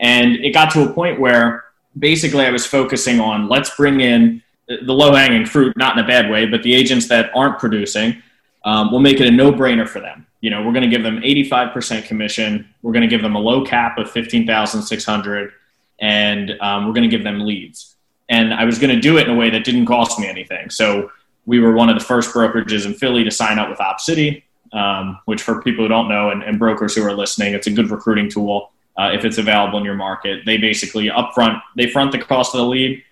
And 0.00 0.36
it 0.36 0.50
got 0.50 0.70
to 0.72 0.88
a 0.88 0.92
point 0.92 1.20
where 1.20 1.64
basically 1.98 2.44
I 2.44 2.50
was 2.50 2.66
focusing 2.66 3.20
on 3.20 3.48
let's 3.48 3.74
bring 3.76 4.00
in 4.00 4.42
the 4.66 4.92
low 4.92 5.14
hanging 5.14 5.46
fruit, 5.46 5.76
not 5.76 5.96
in 5.98 6.04
a 6.04 6.06
bad 6.06 6.30
way, 6.30 6.46
but 6.46 6.62
the 6.62 6.74
agents 6.74 7.08
that 7.08 7.30
aren't 7.34 7.58
producing. 7.58 8.22
Um, 8.64 8.90
we'll 8.90 9.00
make 9.00 9.20
it 9.20 9.26
a 9.26 9.30
no 9.30 9.52
brainer 9.52 9.86
for 9.86 10.00
them. 10.00 10.26
You 10.40 10.50
know, 10.50 10.62
we're 10.62 10.72
going 10.72 10.88
to 10.88 10.94
give 10.94 11.02
them 11.02 11.20
85% 11.20 12.04
commission. 12.04 12.68
We're 12.82 12.92
going 12.92 13.02
to 13.02 13.08
give 13.08 13.22
them 13.22 13.34
a 13.34 13.38
low 13.38 13.64
cap 13.64 13.98
of 13.98 14.10
15,600 14.10 15.52
and 16.00 16.50
um, 16.60 16.86
we're 16.86 16.92
going 16.92 17.08
to 17.08 17.14
give 17.14 17.24
them 17.24 17.40
leads. 17.40 17.96
And 18.28 18.52
I 18.52 18.64
was 18.64 18.78
going 18.78 18.94
to 18.94 19.00
do 19.00 19.18
it 19.18 19.28
in 19.28 19.34
a 19.34 19.38
way 19.38 19.50
that 19.50 19.64
didn't 19.64 19.86
cost 19.86 20.18
me 20.18 20.26
anything. 20.26 20.70
So 20.70 21.10
we 21.46 21.60
were 21.60 21.72
one 21.72 21.88
of 21.88 21.98
the 21.98 22.04
first 22.04 22.34
brokerages 22.34 22.86
in 22.86 22.94
Philly 22.94 23.22
to 23.24 23.30
sign 23.30 23.58
up 23.58 23.68
with 23.68 23.78
OpCity, 23.78 24.42
um, 24.72 25.18
which 25.26 25.42
for 25.42 25.62
people 25.62 25.84
who 25.84 25.88
don't 25.88 26.08
know 26.08 26.30
and, 26.30 26.42
and 26.42 26.58
brokers 26.58 26.94
who 26.94 27.04
are 27.04 27.12
listening, 27.12 27.54
it's 27.54 27.66
a 27.66 27.70
good 27.70 27.90
recruiting 27.90 28.30
tool 28.30 28.72
uh, 28.98 29.10
if 29.12 29.24
it's 29.24 29.38
available 29.38 29.78
in 29.78 29.84
your 29.84 29.94
market. 29.94 30.44
They 30.46 30.56
basically 30.56 31.08
upfront 31.08 31.60
they 31.76 31.88
front 31.88 32.12
the 32.12 32.18
cost 32.18 32.54
of 32.54 32.58
the 32.58 32.66
lead, 32.66 33.02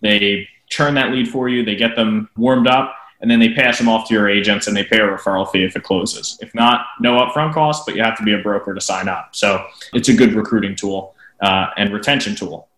they 0.00 0.48
churn 0.68 0.94
that 0.94 1.10
lead 1.12 1.28
for 1.28 1.48
you, 1.48 1.64
they 1.64 1.76
get 1.76 1.96
them 1.96 2.28
warmed 2.36 2.66
up, 2.66 2.94
and 3.20 3.30
then 3.30 3.38
they 3.38 3.54
pass 3.54 3.78
them 3.78 3.88
off 3.88 4.08
to 4.08 4.14
your 4.14 4.28
agents 4.28 4.66
and 4.66 4.76
they 4.76 4.84
pay 4.84 4.98
a 4.98 5.06
referral 5.06 5.50
fee 5.50 5.64
if 5.64 5.76
it 5.76 5.82
closes. 5.82 6.38
If 6.40 6.54
not, 6.54 6.86
no 7.00 7.14
upfront 7.14 7.54
cost, 7.54 7.86
but 7.86 7.96
you 7.96 8.02
have 8.02 8.18
to 8.18 8.22
be 8.22 8.34
a 8.34 8.38
broker 8.38 8.74
to 8.74 8.80
sign 8.80 9.08
up. 9.08 9.30
So 9.32 9.66
it's 9.92 10.08
a 10.08 10.14
good 10.14 10.34
recruiting 10.34 10.76
tool 10.76 11.14
uh, 11.40 11.68
and 11.76 11.92
retention 11.92 12.34
tool. 12.34 12.68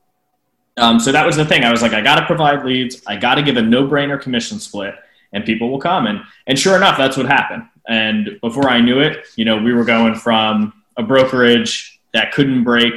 Um, 0.77 1.01
so 1.01 1.11
that 1.11 1.25
was 1.25 1.37
the 1.37 1.45
thing. 1.45 1.65
I 1.65 1.71
was 1.71 1.83
like, 1.83 1.95
I 1.95 2.03
got 2.03 2.21
to 2.21 2.27
provide 2.27 2.65
leads. 2.65 3.03
I 3.07 3.17
got 3.17 3.37
to 3.37 3.43
give 3.43 3.57
a 3.57 3.63
no-brainer 3.63 4.21
commission 4.21 4.61
split, 4.61 4.95
and 5.33 5.45
people 5.45 5.71
will 5.71 5.81
come. 5.81 6.07
And 6.07 6.21
and 6.47 6.59
sure 6.59 6.77
enough, 6.77 6.99
that's 6.99 7.17
what 7.17 7.27
happened. 7.27 7.65
And 7.89 8.39
before 8.41 8.69
I 8.69 8.81
knew 8.81 9.01
it, 9.01 9.27
you 9.37 9.45
know, 9.45 9.57
we 9.57 9.73
were 9.73 9.85
going 9.85 10.15
from 10.15 10.73
a 10.97 11.03
brokerage 11.03 11.96
that 12.17 12.33
couldn't 12.33 12.65
break. 12.65 12.95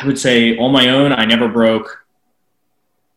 I 0.00 0.06
would 0.06 0.18
say 0.18 0.56
on 0.58 0.72
my 0.72 0.90
own, 0.90 1.12
I 1.12 1.24
never 1.24 1.48
broke, 1.48 2.04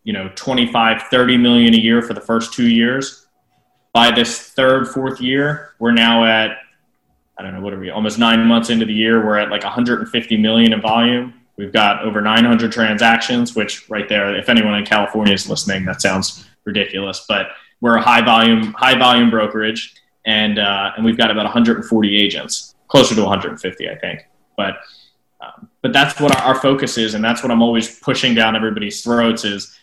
you 0.04 0.14
know, 0.14 0.32
25, 0.36 1.04
30 1.04 1.38
million 1.38 1.74
a 1.74 1.78
year 1.78 2.02
for 2.02 2.14
the 2.14 2.22
first 2.22 2.54
two 2.54 2.68
years. 2.68 3.28
By 3.94 4.12
this 4.12 4.52
third, 4.52 4.88
fourth 4.88 5.22
year, 5.22 5.74
we're 5.80 5.92
now 5.92 6.26
at, 6.26 6.58
I 7.38 7.44
don't 7.44 7.54
know, 7.54 7.62
what 7.62 7.74
are 7.74 7.80
we, 7.80 7.90
almost 7.90 8.20
nine 8.20 8.46
months 8.46 8.70
into 8.70 8.86
the 8.86 8.94
year, 8.94 9.26
we're 9.26 9.38
at 9.38 9.50
like 9.50 9.64
150 9.64 10.38
million 10.38 10.74
in 10.74 10.82
volume. 10.82 11.34
We've 11.58 11.72
got 11.72 12.04
over 12.04 12.22
900 12.22 12.72
transactions, 12.72 13.56
which 13.56 13.90
right 13.90 14.08
there, 14.10 14.36
if 14.36 14.50
anyone 14.50 14.76
in 14.76 14.86
California 14.86 15.34
is 15.34 15.50
listening, 15.50 15.86
that 15.86 16.02
sounds 16.02 16.46
ridiculous, 16.66 17.26
but 17.28 17.48
we're 17.80 17.96
a 17.96 18.02
high 18.02 18.24
volume, 18.24 18.74
high 18.74 18.98
volume 18.98 19.30
brokerage, 19.30 19.94
and 20.26 20.58
uh, 20.60 20.92
and 20.96 21.06
we've 21.06 21.18
got 21.18 21.32
about 21.32 21.44
140 21.44 22.18
agents, 22.18 22.76
closer 22.88 23.16
to 23.16 23.22
150, 23.22 23.90
I 23.90 23.96
think. 23.96 24.26
But 24.58 24.78
um, 25.42 25.70
but 25.82 25.94
that's 25.94 26.20
what 26.20 26.36
our, 26.42 26.56
focus 26.56 26.98
is, 26.98 27.14
and 27.14 27.24
that's 27.24 27.44
what 27.44 27.52
I'm 27.52 27.62
always 27.62 28.00
pushing 28.00 28.34
down 28.34 28.56
everybody's 28.56 29.04
throats 29.04 29.44
is 29.44 29.78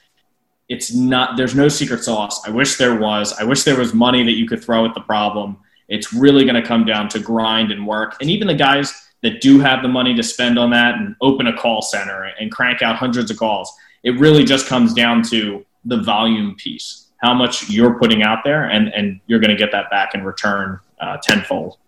it's 0.69 0.95
not 0.95 1.37
there's 1.37 1.55
no 1.55 1.69
secret 1.69 2.03
sauce. 2.03 2.43
I 2.47 2.51
wish 2.51 2.77
there 2.77 2.99
was. 2.99 3.33
I 3.35 3.45
wish 3.45 3.65
there 3.65 3.77
was 3.77 3.93
money 3.93 4.25
that 4.25 4.33
you 4.33 4.47
could 4.47 4.65
throw 4.65 4.87
at 4.87 4.95
the 4.95 5.01
problem. 5.01 5.59
It's 5.89 6.13
really 6.13 6.45
going 6.45 6.61
to 6.61 6.67
come 6.67 6.85
down 6.85 7.09
to 7.11 7.19
grind 7.19 7.71
and 7.71 7.87
work. 7.87 8.17
And 8.21 8.31
even 8.31 8.49
the 8.49 8.55
guys 8.55 9.11
that 9.23 9.41
do 9.41 9.61
have 9.61 9.83
the 9.83 9.89
money 9.89 10.15
to 10.15 10.23
spend 10.23 10.59
on 10.59 10.71
that 10.71 10.97
and 10.97 11.15
open 11.21 11.47
a 11.47 11.57
call 11.57 11.83
center 11.83 12.25
and 12.41 12.51
crank 12.51 12.83
out 12.83 12.97
hundreds 12.97 13.31
of 13.31 13.37
calls, 13.37 13.73
it 14.03 14.19
really 14.19 14.45
just 14.45 14.67
comes 14.67 14.95
down 14.95 15.23
to 15.25 15.65
the 15.85 16.01
volume 16.03 16.57
piece. 16.57 17.09
How 17.19 17.35
much 17.35 17.69
you're 17.69 17.99
putting 17.99 18.23
out 18.23 18.39
there, 18.43 18.65
and, 18.65 18.89
and 18.89 19.21
you're 19.27 19.39
going 19.39 19.51
to 19.51 19.57
get 19.57 19.71
that 19.73 19.91
back 19.91 20.15
in 20.15 20.25
return 20.25 20.81
uh, 21.01 21.19
tenfold. 21.19 21.79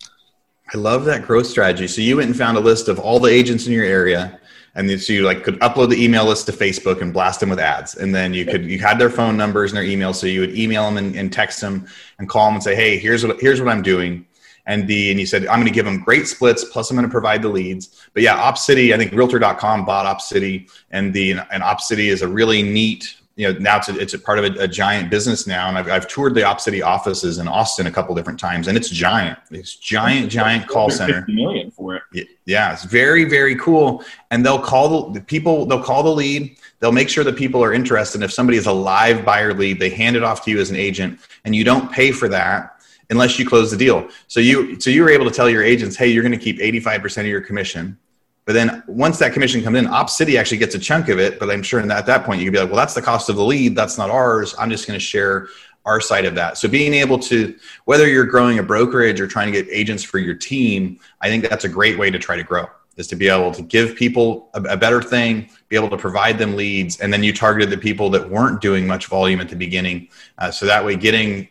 I 0.72 0.78
love 0.78 1.04
that 1.04 1.26
growth 1.26 1.46
strategy. 1.46 1.86
So 1.88 2.00
you 2.00 2.16
went 2.16 2.28
and 2.28 2.36
found 2.36 2.56
a 2.56 2.60
list 2.60 2.88
of 2.88 2.98
all 2.98 3.20
the 3.20 3.30
agents 3.30 3.66
in 3.66 3.72
your 3.72 3.84
area, 3.84 4.40
and 4.74 5.00
so 5.00 5.12
you 5.12 5.24
like 5.24 5.44
could 5.44 5.60
upload 5.60 5.90
the 5.90 6.02
email 6.02 6.24
list 6.24 6.46
to 6.46 6.52
Facebook 6.52 7.02
and 7.02 7.12
blast 7.12 7.40
them 7.40 7.50
with 7.50 7.60
ads, 7.60 7.96
and 7.96 8.14
then 8.14 8.32
you 8.32 8.44
could 8.44 8.64
you 8.64 8.78
had 8.78 8.98
their 8.98 9.10
phone 9.10 9.36
numbers 9.36 9.72
and 9.72 9.76
their 9.76 9.84
emails, 9.84 10.16
so 10.16 10.26
you 10.26 10.40
would 10.40 10.56
email 10.56 10.84
them 10.84 10.96
and, 10.96 11.14
and 11.16 11.32
text 11.32 11.60
them 11.60 11.86
and 12.18 12.28
call 12.28 12.46
them 12.46 12.54
and 12.54 12.62
say, 12.62 12.74
hey, 12.74 12.98
here's 12.98 13.26
what 13.26 13.40
here's 13.40 13.60
what 13.60 13.68
I'm 13.68 13.82
doing. 13.82 14.26
And 14.66 14.88
the 14.88 15.10
and 15.10 15.20
you 15.20 15.26
said 15.26 15.46
I'm 15.46 15.60
going 15.60 15.68
to 15.68 15.74
give 15.74 15.84
them 15.84 16.00
great 16.00 16.26
splits, 16.26 16.64
plus 16.64 16.90
I'm 16.90 16.96
going 16.96 17.06
to 17.06 17.12
provide 17.12 17.42
the 17.42 17.50
leads. 17.50 18.08
But 18.14 18.22
yeah, 18.22 18.36
OpCity, 18.50 18.94
I 18.94 18.96
think 18.96 19.12
Realtor.com 19.12 19.84
bought 19.84 20.06
OpCity, 20.06 20.70
and 20.90 21.12
the 21.12 21.32
and 21.32 21.62
OpCity 21.62 22.06
is 22.06 22.22
a 22.22 22.28
really 22.28 22.62
neat 22.62 23.16
you 23.36 23.52
know 23.52 23.58
now 23.58 23.78
it's 23.78 23.88
a, 23.88 23.98
it's 23.98 24.14
a 24.14 24.18
part 24.18 24.38
of 24.38 24.44
a, 24.44 24.64
a, 24.64 24.68
giant 24.68 25.10
business 25.10 25.46
now. 25.46 25.68
And 25.68 25.76
I've, 25.76 25.88
I've 25.88 26.08
toured 26.08 26.34
the 26.34 26.42
OpCity 26.42 26.84
offices 26.84 27.38
in 27.38 27.48
austin 27.48 27.86
a 27.86 27.90
couple 27.90 28.14
different 28.14 28.38
times 28.38 28.68
and 28.68 28.76
it's 28.76 28.88
giant. 28.88 29.38
It's 29.50 29.76
giant 29.76 30.30
giant 30.30 30.68
call 30.68 30.90
center. 30.90 31.24
million 31.28 31.70
for 31.70 32.02
it. 32.12 32.28
Yeah 32.44 32.72
it's 32.72 32.84
very 32.84 33.24
very 33.24 33.56
cool. 33.56 34.04
And 34.30 34.44
they'll 34.44 34.60
call 34.62 35.10
the, 35.10 35.18
the 35.20 35.24
people 35.24 35.66
they'll 35.66 35.82
call 35.82 36.02
the 36.02 36.10
lead. 36.10 36.56
They'll 36.80 36.92
make 36.92 37.08
sure 37.08 37.24
that 37.24 37.36
people 37.36 37.62
are 37.64 37.72
interested. 37.72 38.18
And 38.18 38.24
if 38.24 38.32
somebody 38.32 38.58
is 38.58 38.66
a 38.66 38.72
live 38.72 39.24
buyer 39.24 39.52
lead 39.52 39.80
they 39.80 39.90
hand 39.90 40.16
it 40.16 40.22
off 40.22 40.44
to 40.44 40.50
you 40.50 40.60
as 40.60 40.70
an 40.70 40.76
agent 40.76 41.18
and 41.44 41.56
you 41.56 41.64
don't 41.64 41.90
pay 41.90 42.12
for 42.12 42.28
that 42.28 42.70
unless 43.10 43.38
you 43.38 43.46
close 43.46 43.70
the 43.70 43.76
deal. 43.76 44.08
So 44.28 44.40
you 44.40 44.78
so 44.80 44.90
you 44.90 45.02
were 45.02 45.10
able 45.10 45.24
to 45.24 45.32
tell 45.32 45.50
your 45.50 45.62
agents 45.62 45.96
hey 45.96 46.06
you're 46.06 46.22
going 46.22 46.38
to 46.38 46.44
keep 46.44 46.58
85% 46.58 47.20
of 47.20 47.26
your 47.26 47.40
commission 47.40 47.98
But 48.46 48.52
then 48.52 48.82
once 48.86 49.18
that 49.18 49.32
commission 49.32 49.62
comes 49.62 49.78
in, 49.78 49.86
Op 49.86 50.10
City 50.10 50.36
actually 50.36 50.58
gets 50.58 50.74
a 50.74 50.78
chunk 50.78 51.08
of 51.08 51.18
it. 51.18 51.38
But 51.38 51.50
I'm 51.50 51.62
sure 51.62 51.80
at 51.80 52.06
that 52.06 52.24
point 52.24 52.40
you 52.40 52.46
could 52.46 52.52
be 52.52 52.60
like, 52.60 52.68
well, 52.68 52.76
that's 52.76 52.94
the 52.94 53.02
cost 53.02 53.28
of 53.28 53.36
the 53.36 53.44
lead. 53.44 53.74
That's 53.74 53.96
not 53.96 54.10
ours. 54.10 54.54
I'm 54.58 54.70
just 54.70 54.86
going 54.86 54.98
to 54.98 55.04
share 55.04 55.48
our 55.84 56.00
side 56.00 56.24
of 56.24 56.34
that. 56.34 56.56
So 56.58 56.68
being 56.68 56.94
able 56.94 57.18
to, 57.20 57.56
whether 57.84 58.06
you're 58.06 58.24
growing 58.24 58.58
a 58.58 58.62
brokerage 58.62 59.20
or 59.20 59.26
trying 59.26 59.52
to 59.52 59.62
get 59.62 59.70
agents 59.72 60.02
for 60.02 60.18
your 60.18 60.34
team, 60.34 60.98
I 61.20 61.28
think 61.28 61.48
that's 61.48 61.64
a 61.64 61.68
great 61.68 61.98
way 61.98 62.10
to 62.10 62.18
try 62.18 62.36
to 62.36 62.42
grow 62.42 62.66
is 62.96 63.06
to 63.08 63.16
be 63.16 63.28
able 63.28 63.50
to 63.52 63.62
give 63.62 63.96
people 63.96 64.50
a, 64.54 64.62
a, 64.62 64.76
better 64.76 65.02
thing, 65.02 65.48
be 65.68 65.74
able 65.74 65.90
to 65.90 65.96
provide 65.96 66.38
them 66.38 66.54
leads, 66.54 67.00
and 67.00 67.12
then 67.12 67.24
you 67.24 67.32
targeted 67.32 67.68
the 67.68 67.76
people 67.76 68.08
that 68.10 68.30
weren't 68.30 68.60
doing 68.60 68.86
much 68.86 69.06
volume 69.06 69.40
at 69.40 69.48
the 69.48 69.56
beginning. 69.56 70.08
Uh, 70.38 70.50
so 70.50 70.64
that 70.64 70.84
way, 70.84 70.94
getting 70.94 71.48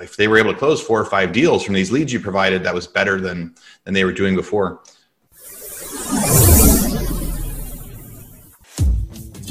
if 0.00 0.16
they 0.16 0.28
were 0.28 0.38
able 0.38 0.52
to 0.52 0.58
close 0.58 0.80
four 0.80 1.00
or 1.00 1.04
five 1.04 1.32
deals 1.32 1.64
from 1.64 1.74
these 1.74 1.90
leads 1.90 2.12
you 2.12 2.20
provided, 2.20 2.62
that 2.64 2.74
was 2.74 2.86
better 2.86 3.20
than 3.20 3.54
than 3.84 3.94
they 3.94 4.04
were 4.04 4.12
doing 4.12 4.34
before. 4.34 4.82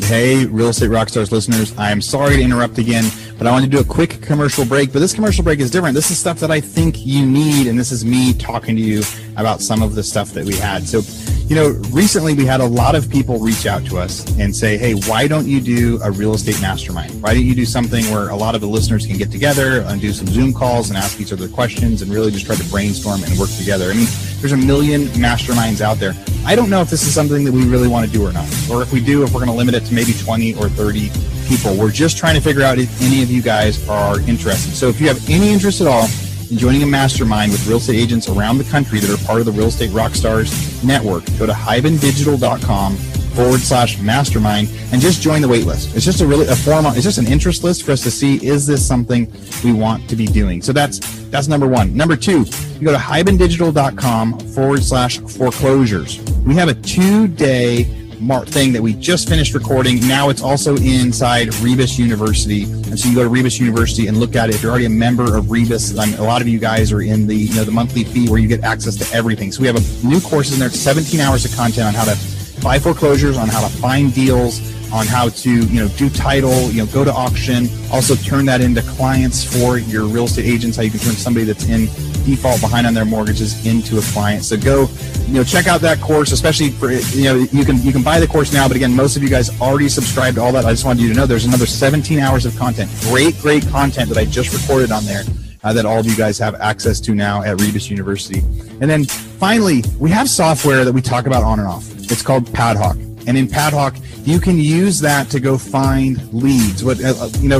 Hey, 0.10 0.44
Real 0.48 0.70
Estate 0.70 0.90
Rockstars 0.90 1.32
listeners, 1.32 1.78
I 1.78 1.92
am 1.92 2.02
sorry 2.02 2.38
to 2.38 2.42
interrupt 2.42 2.80
again, 2.80 3.06
but 3.38 3.46
I 3.46 3.52
want 3.52 3.64
to 3.64 3.70
do 3.70 3.80
a 3.80 3.84
quick 3.84 4.24
commercial 4.24 4.66
break. 4.66 4.92
But 4.92 5.02
this 5.02 5.14
commercial 5.14 5.44
break 5.44 5.60
is 5.60 5.70
different. 5.70 5.94
This 5.94 6.10
is 6.10 6.18
stuff 6.18 6.40
that 6.40 6.50
I 6.50 6.60
think 6.60 7.06
you 7.06 7.24
need, 7.24 7.68
and 7.68 7.78
this 7.78 7.92
is 7.92 8.04
me 8.04 8.34
talking 8.34 8.76
to 8.76 8.82
you 8.82 9.04
about 9.38 9.62
some 9.62 9.84
of 9.84 9.94
the 9.94 10.02
stuff 10.02 10.32
that 10.32 10.46
we 10.46 10.56
had. 10.56 10.88
So, 10.88 11.02
you 11.48 11.56
know, 11.56 11.80
recently 11.92 12.34
we 12.34 12.44
had 12.44 12.60
a 12.60 12.66
lot 12.66 12.96
of 12.96 13.08
people 13.08 13.38
reach 13.38 13.68
out 13.68 13.86
to 13.86 14.00
us 14.00 14.28
and 14.40 14.56
say, 14.56 14.80
hey, 14.80 14.94
why 14.94 15.28
don't 15.28 15.46
you 15.46 15.62
do 15.62 16.02
a 16.02 16.10
real 16.10 16.34
estate 16.34 16.60
mastermind? 16.60 17.22
Why 17.22 17.36
don't 17.36 17.46
you 17.46 17.54
do 17.54 17.66
something 17.66 18.04
where 18.06 18.30
a 18.30 18.36
lot 18.36 18.56
of 18.56 18.62
the 18.62 18.68
listeners 18.68 19.06
can 19.06 19.16
get 19.16 19.32
together 19.32 19.82
and 19.82 20.02
do 20.02 20.12
some 20.12 20.26
Zoom 20.26 20.56
calls 20.56 20.90
and 20.90 20.98
ask 20.98 21.22
each 21.22 21.32
other 21.32 21.48
questions 21.48 22.02
and 22.02 22.12
really 22.12 22.32
just 22.32 22.48
try 22.48 22.56
to 22.56 22.70
brainstorm 22.72 23.24
and 23.24 23.38
work 23.38 23.52
together? 23.52 23.92
I 23.92 23.94
mean, 23.94 24.08
there's 24.40 24.54
a 24.54 24.58
million 24.58 25.04
masterminds 25.10 25.82
out 25.82 25.98
there. 25.98 26.14
I 26.46 26.56
don't 26.56 26.70
know 26.70 26.82
if 26.82 26.90
this 26.90 27.04
is 27.04 27.14
something 27.14 27.44
that 27.44 27.52
we 27.52 27.66
really 27.66 27.88
want 27.88 28.08
to 28.08 28.12
do 28.12 28.26
or 28.26 28.32
not, 28.32 28.48
or 28.72 28.82
if 28.82 28.94
we 28.94 29.02
do, 29.02 29.24
if 29.24 29.34
we're 29.34 29.46
going 29.46 29.52
to 29.52 29.58
limit 29.58 29.76
it 29.76 29.86
to 29.86 29.94
maybe 30.00 30.14
20 30.14 30.56
or 30.56 30.70
30 30.70 31.12
people. 31.50 31.76
We're 31.76 31.92
just 31.92 32.18
trying 32.18 32.36
to 32.36 32.42
figure 32.42 32.64
out 32.64 32.80
if 32.80 33.02
any 33.02 33.22
of 33.22 33.30
you 33.30 33.42
guys 33.42 33.88
are 33.90 34.22
interested. 34.22 34.74
So 34.74 34.88
if 34.88 35.02
you 35.02 35.10
have 35.10 35.30
any 35.30 35.50
interest 35.50 35.82
at 35.82 35.88
all 35.88 36.08
in 36.50 36.58
joining 36.58 36.84
a 36.84 36.86
mastermind 36.86 37.52
with 37.52 37.68
real 37.68 37.78
estate 37.78 37.98
agents 37.98 38.30
around 38.30 38.60
the 38.60 38.64
country 38.64 39.00
that 39.02 39.10
are 39.10 39.26
part 39.26 39.42
of 39.42 39.46
the 39.46 39.52
Real 39.52 39.68
Estate 39.68 39.90
Rockstars 39.90 40.84
network, 40.86 41.26
go 41.38 41.46
to 41.46 41.52
hibandigital.com 41.52 42.96
forward 42.96 43.60
slash 43.60 44.00
mastermind 44.00 44.70
and 44.94 45.02
just 45.02 45.22
join 45.22 45.42
the 45.42 45.48
wait 45.50 45.66
list. 45.66 45.94
It's 45.96 46.06
just 46.06 46.22
a 46.22 46.26
really 46.26 46.48
a 46.48 46.56
form. 46.56 46.86
It's 46.86 47.04
just 47.04 47.18
an 47.18 47.28
interest 47.28 47.66
list 47.66 47.84
for 47.84 47.92
us 47.92 48.02
to 48.04 48.12
see 48.12 48.36
is 48.46 48.66
this 48.66 48.86
something 48.86 49.32
we 49.64 49.74
want 49.74 50.10
to 50.10 50.16
be 50.16 50.28
doing. 50.28 50.62
So 50.62 50.72
that's 50.72 51.00
that's 51.30 51.50
number 51.50 51.68
one. 51.68 51.96
Number 51.96 52.16
two, 52.16 52.46
you 52.80 52.86
go 52.86 52.94
to 52.94 52.98
hibandigital.com 52.98 54.40
forward 54.40 54.82
slash 54.82 55.20
foreclosures. 55.20 56.22
We 56.46 56.56
have 56.56 56.70
a 56.70 56.74
two 56.74 57.28
day 57.28 57.99
Mark 58.20 58.48
thing 58.48 58.74
that 58.74 58.82
we 58.82 58.94
just 58.94 59.30
finished 59.30 59.54
recording. 59.54 60.06
Now 60.08 60.30
it's 60.30 60.42
also 60.42 60.76
inside 60.78 61.54
Rebus 61.56 61.98
University, 61.98 62.64
and 62.64 63.00
so 63.00 63.08
you 63.08 63.16
go 63.16 63.24
to 63.24 63.30
Rebus 63.30 63.60
University 63.60 64.08
and 64.08 64.18
look 64.18 64.36
at 64.36 64.50
it. 64.50 64.56
If 64.56 64.64
you're 64.64 64.72
already 64.72 64.86
a 64.86 64.90
member 64.90 65.38
of 65.38 65.52
Rebus, 65.52 65.98
I'm, 65.98 66.14
a 66.16 66.24
lot 66.24 66.42
of 66.42 66.48
you 66.48 66.60
guys 66.60 66.92
are 66.92 67.02
in 67.02 67.28
the 67.28 67.36
you 67.36 67.56
know 67.56 67.64
the 67.64 67.72
monthly 67.72 68.04
fee 68.04 68.30
where 68.30 68.40
you 68.40 68.48
get 68.48 68.64
access 68.64 68.96
to 68.98 69.16
everything. 69.16 69.52
So 69.52 69.62
we 69.62 69.68
have 69.68 69.78
a 69.78 70.06
new 70.06 70.20
course 70.20 70.54
in 70.54 70.60
there, 70.60 70.70
17 70.70 71.20
hours 71.20 71.46
of 71.46 71.56
content 71.56 71.88
on 71.88 71.94
how 71.94 72.04
to 72.06 72.18
buy 72.62 72.78
foreclosures, 72.80 73.38
on 73.38 73.48
how 73.48 73.62
to 73.62 73.74
find 73.78 74.14
deals, 74.14 74.60
on 74.92 75.06
how 75.08 75.30
to 75.30 75.50
you 75.68 75.82
know 75.82 75.88
do 75.90 76.10
title, 76.10 76.70
you 76.72 76.84
know 76.84 76.92
go 76.92 77.04
to 77.04 77.14
auction, 77.14 77.68
also 77.92 78.16
turn 78.16 78.46
that 78.46 78.62
into 78.62 78.82
clients 78.82 79.44
for 79.44 79.78
your 79.78 80.06
real 80.06 80.26
estate 80.26 80.46
agents. 80.46 80.78
How 80.78 80.84
you 80.84 80.92
can 80.92 81.00
turn 81.00 81.14
somebody 81.14 81.46
that's 81.46 81.68
in 81.68 81.88
default 82.26 82.62
behind 82.62 82.86
on 82.88 82.94
their 82.94 83.06
mortgages 83.06 83.66
into 83.66 83.98
a 83.98 84.02
client. 84.02 84.44
So 84.44 84.58
go, 84.58 84.88
you 85.28 85.34
know, 85.34 85.44
check 85.44 85.68
out 85.68 85.82
that 85.82 86.00
course, 86.00 86.32
especially 86.32 86.70
for 86.70 86.92
you 86.92 87.24
know 87.24 87.36
you 87.36 87.66
can 87.66 87.82
you 87.82 87.92
can 87.92 88.04
buy 88.04 88.20
the 88.20 88.28
course 88.28 88.54
now, 88.54 88.68
but 88.68 88.78
again, 88.78 88.96
most 88.96 89.16
of 89.16 89.24
you 89.24 89.30
guys 89.30 89.50
already 89.62 89.90
subscribed 89.90 90.36
to 90.36 90.42
all 90.42 90.52
that. 90.54 90.66
I 90.66 90.72
just 90.72 90.86
wanted 90.86 91.02
you 91.02 91.10
to 91.10 91.16
know 91.16 91.26
there's 91.26 91.46
another 91.46 91.66
17 91.66 92.20
hours 92.20 92.46
of 92.46 92.56
content, 92.58 92.92
great 93.02 93.38
great 93.40 93.68
content 93.68 94.10
that 94.10 94.18
I 94.18 94.26
just 94.26 94.54
recorded 94.54 94.92
on 94.92 95.06
there. 95.06 95.24
Uh, 95.62 95.74
that 95.74 95.86
all 95.86 96.00
of 96.00 96.06
you 96.06 96.16
guys 96.16 96.40
have 96.40 96.56
access 96.56 97.02
to 97.02 97.14
now 97.14 97.44
at 97.44 97.60
Rebus 97.60 97.90
University. 97.90 98.40
And 98.80 98.90
then 98.90 99.04
finally, 99.04 99.84
we 100.00 100.10
have 100.10 100.30
software 100.30 100.86
that 100.86 100.94
we 100.94 101.02
talk 101.02 101.26
about 101.26 101.44
on 101.44 101.60
and 101.60 101.68
off. 101.68 101.92
It's 102.10 102.22
called 102.22 102.46
Padhawk. 102.46 103.09
And 103.30 103.38
in 103.38 103.48
Padhawk, 103.48 103.96
you 104.26 104.40
can 104.40 104.58
use 104.58 105.00
that 105.02 105.30
to 105.30 105.40
go 105.40 105.56
find 105.56 106.18
leads. 106.34 106.84
What 106.84 107.00
uh, 107.04 107.30
you 107.38 107.48
know, 107.48 107.60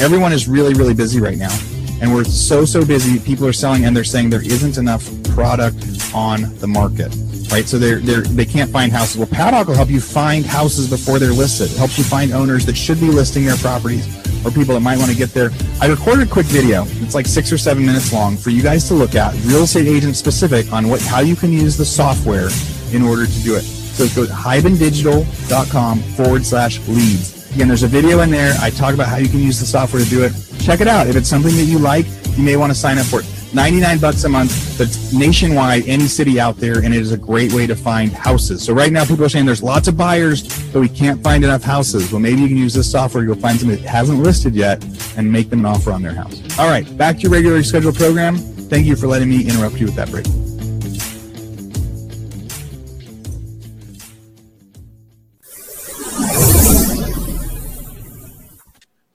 everyone 0.00 0.32
is 0.32 0.48
really, 0.48 0.72
really 0.72 0.94
busy 0.94 1.20
right 1.20 1.36
now, 1.36 1.54
and 2.00 2.14
we're 2.14 2.24
so, 2.24 2.64
so 2.64 2.86
busy. 2.86 3.20
People 3.20 3.46
are 3.46 3.52
selling, 3.52 3.84
and 3.84 3.94
they're 3.94 4.02
saying 4.02 4.30
there 4.30 4.42
isn't 4.42 4.78
enough 4.78 5.06
product 5.34 5.76
on 6.14 6.56
the 6.56 6.66
market. 6.66 7.14
Right, 7.52 7.68
so 7.68 7.78
they're, 7.78 7.98
they're 7.98 8.22
they 8.22 8.46
can't 8.46 8.70
find 8.70 8.90
houses. 8.90 9.18
Well, 9.18 9.26
Padhawk 9.26 9.66
will 9.66 9.74
help 9.74 9.90
you 9.90 10.00
find 10.00 10.46
houses 10.46 10.88
before 10.88 11.18
they're 11.18 11.32
listed. 11.32 11.70
It 11.70 11.76
helps 11.76 11.98
you 11.98 12.04
find 12.04 12.32
owners 12.32 12.64
that 12.64 12.76
should 12.76 12.98
be 12.98 13.08
listing 13.08 13.44
their 13.44 13.56
properties 13.56 14.06
or 14.46 14.50
people 14.50 14.72
that 14.72 14.80
might 14.80 14.96
want 14.96 15.10
to 15.10 15.16
get 15.16 15.34
there. 15.34 15.50
I 15.82 15.86
recorded 15.88 16.28
a 16.28 16.30
quick 16.30 16.46
video. 16.46 16.84
It's 17.02 17.14
like 17.14 17.26
six 17.26 17.52
or 17.52 17.58
seven 17.58 17.84
minutes 17.84 18.10
long 18.10 18.38
for 18.38 18.48
you 18.48 18.62
guys 18.62 18.88
to 18.88 18.94
look 18.94 19.16
at, 19.16 19.34
real 19.44 19.64
estate 19.64 19.86
agent 19.86 20.16
specific, 20.16 20.72
on 20.72 20.88
what 20.88 21.02
how 21.02 21.20
you 21.20 21.36
can 21.36 21.52
use 21.52 21.76
the 21.76 21.84
software 21.84 22.48
in 22.94 23.02
order 23.02 23.26
to 23.26 23.40
do 23.42 23.54
it. 23.54 23.79
So 24.00 24.22
go 24.22 24.26
to 24.26 24.32
hibandigital.com 24.32 26.00
forward 26.00 26.46
slash 26.46 26.78
leads. 26.88 27.52
Again, 27.54 27.68
there's 27.68 27.82
a 27.82 27.86
video 27.86 28.20
in 28.20 28.30
there. 28.30 28.54
I 28.58 28.70
talk 28.70 28.94
about 28.94 29.08
how 29.08 29.16
you 29.16 29.28
can 29.28 29.40
use 29.40 29.60
the 29.60 29.66
software 29.66 30.02
to 30.02 30.08
do 30.08 30.24
it. 30.24 30.32
Check 30.58 30.80
it 30.80 30.88
out. 30.88 31.06
If 31.06 31.16
it's 31.16 31.28
something 31.28 31.54
that 31.54 31.64
you 31.64 31.78
like, 31.78 32.06
you 32.34 32.42
may 32.42 32.56
want 32.56 32.72
to 32.72 32.78
sign 32.78 32.96
up 32.96 33.04
for 33.04 33.20
it. 33.20 33.26
99 33.52 33.98
bucks 33.98 34.24
a 34.24 34.28
month, 34.30 34.78
but 34.78 34.88
nationwide, 35.12 35.86
any 35.86 36.06
city 36.06 36.40
out 36.40 36.56
there, 36.56 36.78
and 36.78 36.94
it 36.94 37.02
is 37.02 37.12
a 37.12 37.18
great 37.18 37.52
way 37.52 37.66
to 37.66 37.76
find 37.76 38.10
houses. 38.10 38.64
So 38.64 38.72
right 38.72 38.90
now, 38.90 39.04
people 39.04 39.22
are 39.26 39.28
saying 39.28 39.44
there's 39.44 39.62
lots 39.62 39.86
of 39.86 39.98
buyers, 39.98 40.44
but 40.72 40.80
we 40.80 40.88
can't 40.88 41.22
find 41.22 41.44
enough 41.44 41.62
houses. 41.62 42.10
Well, 42.10 42.20
maybe 42.20 42.40
you 42.40 42.48
can 42.48 42.56
use 42.56 42.72
this 42.72 42.90
software 42.90 43.22
go 43.26 43.34
find 43.34 43.58
somebody 43.58 43.82
that 43.82 43.88
hasn't 43.88 44.20
listed 44.22 44.54
yet 44.54 44.82
and 45.18 45.30
make 45.30 45.50
them 45.50 45.58
an 45.58 45.66
offer 45.66 45.92
on 45.92 46.00
their 46.00 46.14
house. 46.14 46.40
All 46.58 46.70
right, 46.70 46.86
back 46.96 47.16
to 47.16 47.22
your 47.22 47.32
regularly 47.32 47.64
scheduled 47.64 47.96
program. 47.96 48.38
Thank 48.38 48.86
you 48.86 48.96
for 48.96 49.08
letting 49.08 49.28
me 49.28 49.46
interrupt 49.46 49.78
you 49.78 49.84
with 49.84 49.96
that 49.96 50.10
break. 50.10 50.24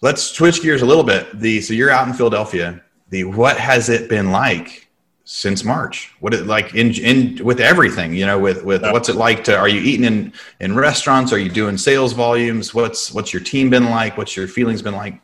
Let's 0.05 0.21
switch 0.21 0.61
gears 0.61 0.83
a 0.83 0.85
little 0.85 1.03
bit. 1.03 1.39
The 1.39 1.61
so 1.61 1.73
you're 1.73 1.89
out 1.89 2.07
in 2.07 2.13
Philadelphia. 2.13 2.79
The 3.09 3.23
what 3.23 3.57
has 3.57 3.89
it 3.89 4.07
been 4.07 4.29
like 4.29 4.87
since 5.23 5.63
March? 5.63 6.13
What 6.19 6.31
it 6.31 6.45
like 6.45 6.75
in 6.75 6.93
in 6.93 7.43
with 7.43 7.59
everything? 7.59 8.13
You 8.13 8.27
know, 8.27 8.37
with 8.37 8.63
with 8.63 8.83
what's 8.83 9.09
it 9.09 9.15
like 9.15 9.43
to? 9.45 9.57
Are 9.57 9.67
you 9.67 9.81
eating 9.81 10.05
in 10.05 10.31
in 10.59 10.75
restaurants? 10.75 11.33
Are 11.33 11.39
you 11.39 11.49
doing 11.49 11.75
sales 11.75 12.13
volumes? 12.13 12.71
What's 12.71 13.11
what's 13.15 13.33
your 13.33 13.41
team 13.41 13.71
been 13.71 13.85
like? 13.85 14.15
What's 14.15 14.37
your 14.37 14.47
feelings 14.47 14.83
been 14.83 14.93
like? 14.93 15.19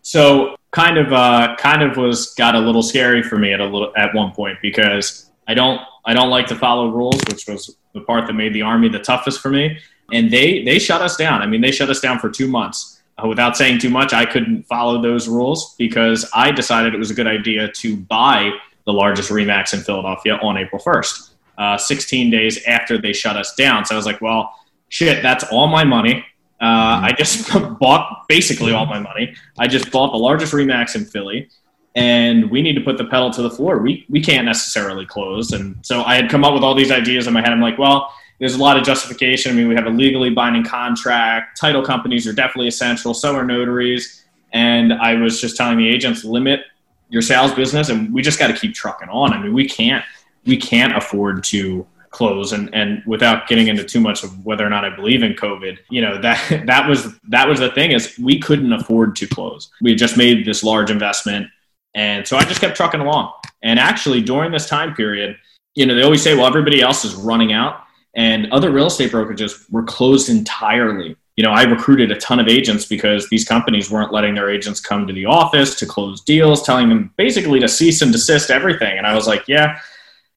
So 0.00 0.56
kind 0.70 0.96
of 0.96 1.12
uh, 1.12 1.56
kind 1.58 1.82
of 1.82 1.98
was 1.98 2.32
got 2.32 2.54
a 2.54 2.60
little 2.60 2.82
scary 2.82 3.22
for 3.22 3.36
me 3.36 3.52
at 3.52 3.60
a 3.60 3.66
little 3.66 3.92
at 3.94 4.14
one 4.14 4.32
point 4.32 4.56
because 4.62 5.32
I 5.46 5.52
don't 5.52 5.82
I 6.06 6.14
don't 6.14 6.30
like 6.30 6.46
to 6.46 6.56
follow 6.56 6.88
rules, 6.88 7.20
which 7.28 7.46
was 7.46 7.76
the 7.92 8.00
part 8.00 8.26
that 8.28 8.32
made 8.32 8.54
the 8.54 8.62
army 8.62 8.88
the 8.88 9.00
toughest 9.00 9.40
for 9.42 9.50
me. 9.50 9.76
And 10.14 10.30
they 10.30 10.64
they 10.64 10.78
shut 10.78 11.02
us 11.02 11.18
down. 11.18 11.42
I 11.42 11.46
mean, 11.46 11.60
they 11.60 11.72
shut 11.72 11.90
us 11.90 12.00
down 12.00 12.18
for 12.20 12.30
two 12.30 12.48
months 12.48 12.93
without 13.26 13.56
saying 13.56 13.78
too 13.78 13.90
much, 13.90 14.12
I 14.12 14.24
couldn't 14.24 14.64
follow 14.64 15.00
those 15.00 15.28
rules 15.28 15.74
because 15.76 16.28
I 16.34 16.50
decided 16.50 16.94
it 16.94 16.98
was 16.98 17.10
a 17.10 17.14
good 17.14 17.26
idea 17.26 17.70
to 17.70 17.96
buy 17.96 18.50
the 18.86 18.92
largest 18.92 19.30
Remax 19.30 19.72
in 19.72 19.80
Philadelphia 19.80 20.36
on 20.36 20.58
April 20.58 20.82
1st, 20.82 21.30
uh, 21.58 21.78
16 21.78 22.30
days 22.30 22.62
after 22.64 22.98
they 22.98 23.12
shut 23.12 23.36
us 23.36 23.54
down. 23.54 23.84
So 23.84 23.94
I 23.94 23.96
was 23.96 24.06
like, 24.06 24.20
well, 24.20 24.54
shit, 24.88 25.22
that's 25.22 25.44
all 25.44 25.68
my 25.68 25.84
money. 25.84 26.24
Uh, 26.60 27.00
I 27.02 27.14
just 27.16 27.50
bought 27.80 28.24
basically 28.28 28.72
all 28.72 28.86
my 28.86 28.98
money. 28.98 29.34
I 29.58 29.68
just 29.68 29.90
bought 29.90 30.12
the 30.12 30.18
largest 30.18 30.52
Remax 30.52 30.96
in 30.96 31.04
Philly, 31.04 31.48
and 31.94 32.50
we 32.50 32.62
need 32.62 32.74
to 32.74 32.80
put 32.80 32.98
the 32.98 33.04
pedal 33.04 33.30
to 33.30 33.42
the 33.42 33.50
floor. 33.50 33.78
We, 33.78 34.04
we 34.08 34.20
can't 34.20 34.44
necessarily 34.44 35.06
close. 35.06 35.52
And 35.52 35.76
so 35.82 36.02
I 36.02 36.16
had 36.16 36.28
come 36.28 36.44
up 36.44 36.52
with 36.52 36.62
all 36.62 36.74
these 36.74 36.90
ideas 36.90 37.26
in 37.26 37.32
my 37.32 37.40
head. 37.40 37.50
I'm 37.50 37.60
like, 37.60 37.78
well, 37.78 38.12
there's 38.38 38.54
a 38.54 38.58
lot 38.58 38.76
of 38.76 38.84
justification. 38.84 39.52
I 39.52 39.54
mean, 39.54 39.68
we 39.68 39.74
have 39.74 39.86
a 39.86 39.90
legally 39.90 40.30
binding 40.30 40.64
contract. 40.64 41.58
Title 41.58 41.82
companies 41.82 42.26
are 42.26 42.32
definitely 42.32 42.68
essential. 42.68 43.14
So 43.14 43.34
are 43.34 43.44
notaries. 43.44 44.24
And 44.52 44.92
I 44.92 45.14
was 45.14 45.40
just 45.40 45.56
telling 45.56 45.78
the 45.78 45.88
agents, 45.88 46.24
limit 46.24 46.60
your 47.08 47.22
sales 47.22 47.52
business, 47.52 47.88
and 47.88 48.12
we 48.12 48.22
just 48.22 48.38
got 48.38 48.48
to 48.48 48.54
keep 48.54 48.74
trucking 48.74 49.08
on. 49.08 49.32
I 49.32 49.40
mean, 49.40 49.52
we 49.52 49.68
can't 49.68 50.04
we 50.46 50.56
can't 50.56 50.96
afford 50.96 51.42
to 51.44 51.86
close 52.10 52.52
and 52.52 52.72
and 52.72 53.02
without 53.06 53.48
getting 53.48 53.66
into 53.66 53.82
too 53.82 53.98
much 53.98 54.22
of 54.22 54.46
whether 54.46 54.64
or 54.64 54.70
not 54.70 54.84
I 54.84 54.94
believe 54.94 55.24
in 55.24 55.34
COVID, 55.34 55.78
you 55.90 56.00
know 56.00 56.20
that 56.20 56.62
that 56.66 56.88
was 56.88 57.18
that 57.28 57.48
was 57.48 57.60
the 57.60 57.70
thing 57.70 57.92
is 57.92 58.18
we 58.18 58.38
couldn't 58.38 58.72
afford 58.72 59.16
to 59.16 59.26
close. 59.26 59.70
We 59.80 59.94
just 59.94 60.16
made 60.16 60.44
this 60.44 60.62
large 60.62 60.90
investment, 60.90 61.48
and 61.94 62.26
so 62.26 62.36
I 62.36 62.44
just 62.44 62.60
kept 62.60 62.76
trucking 62.76 63.00
along. 63.00 63.32
And 63.62 63.78
actually, 63.78 64.20
during 64.20 64.52
this 64.52 64.68
time 64.68 64.94
period, 64.94 65.36
you 65.74 65.86
know, 65.86 65.94
they 65.94 66.02
always 66.02 66.22
say, 66.22 66.34
well, 66.34 66.46
everybody 66.46 66.82
else 66.82 67.04
is 67.04 67.14
running 67.14 67.52
out 67.52 67.83
and 68.16 68.52
other 68.52 68.70
real 68.70 68.86
estate 68.86 69.12
brokerages 69.12 69.70
were 69.70 69.82
closed 69.82 70.28
entirely. 70.28 71.16
You 71.36 71.42
know, 71.42 71.50
I 71.50 71.64
recruited 71.64 72.12
a 72.12 72.16
ton 72.16 72.38
of 72.38 72.46
agents 72.46 72.84
because 72.84 73.28
these 73.28 73.44
companies 73.44 73.90
weren't 73.90 74.12
letting 74.12 74.34
their 74.34 74.50
agents 74.50 74.80
come 74.80 75.06
to 75.06 75.12
the 75.12 75.26
office 75.26 75.74
to 75.80 75.86
close 75.86 76.20
deals, 76.20 76.62
telling 76.62 76.88
them 76.88 77.12
basically 77.16 77.58
to 77.60 77.68
cease 77.68 78.02
and 78.02 78.12
desist 78.12 78.50
everything. 78.50 78.98
And 78.98 79.06
I 79.06 79.14
was 79.14 79.26
like, 79.26 79.48
yeah, 79.48 79.80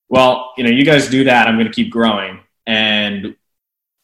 well, 0.09 0.53
you 0.57 0.63
know, 0.63 0.71
you 0.71 0.83
guys 0.83 1.07
do 1.07 1.23
that. 1.25 1.47
I'm 1.47 1.55
going 1.55 1.67
to 1.67 1.73
keep 1.73 1.91
growing. 1.91 2.39
And 2.65 3.35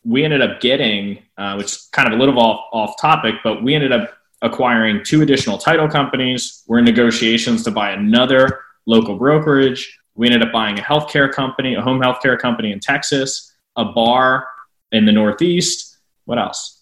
we 0.06 0.24
ended 0.24 0.42
up 0.42 0.62
getting, 0.62 1.24
uh, 1.38 1.56
which 1.56 1.68
is 1.68 1.90
kind 1.92 2.08
of 2.08 2.14
a 2.14 2.18
little 2.18 2.38
off, 2.40 2.66
off 2.72 3.02
topic, 3.02 3.36
but 3.44 3.64
we 3.64 3.74
ended 3.74 3.92
up 3.92 4.14
acquiring 4.44 5.04
two 5.04 5.22
additional 5.22 5.58
title 5.58 5.88
companies. 5.88 6.64
We're 6.68 6.80
in 6.80 6.86
negotiations 6.86 7.64
to 7.64 7.72
buy 7.72 7.92
another 7.92 8.60
local 8.86 9.18
brokerage. 9.18 10.00
We 10.16 10.28
ended 10.28 10.44
up 10.44 10.52
buying 10.52 10.78
a 10.78 10.82
healthcare 10.82 11.32
company, 11.32 11.76
a 11.76 11.82
home 11.82 12.00
healthcare 12.02 12.38
company 12.38 12.72
in 12.72 12.80
Texas, 12.80 13.53
a 13.76 13.86
bar 13.86 14.48
in 14.92 15.06
the 15.06 15.12
Northeast. 15.12 15.98
What 16.26 16.40
else? 16.40 16.82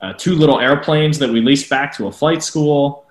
Uh, 0.00 0.12
two 0.12 0.34
little 0.34 0.60
airplanes 0.60 1.18
that 1.18 1.30
we 1.30 1.40
leased 1.40 1.70
back 1.70 1.96
to 1.96 2.06
a 2.08 2.12
flight 2.12 2.42
school. 2.42 3.06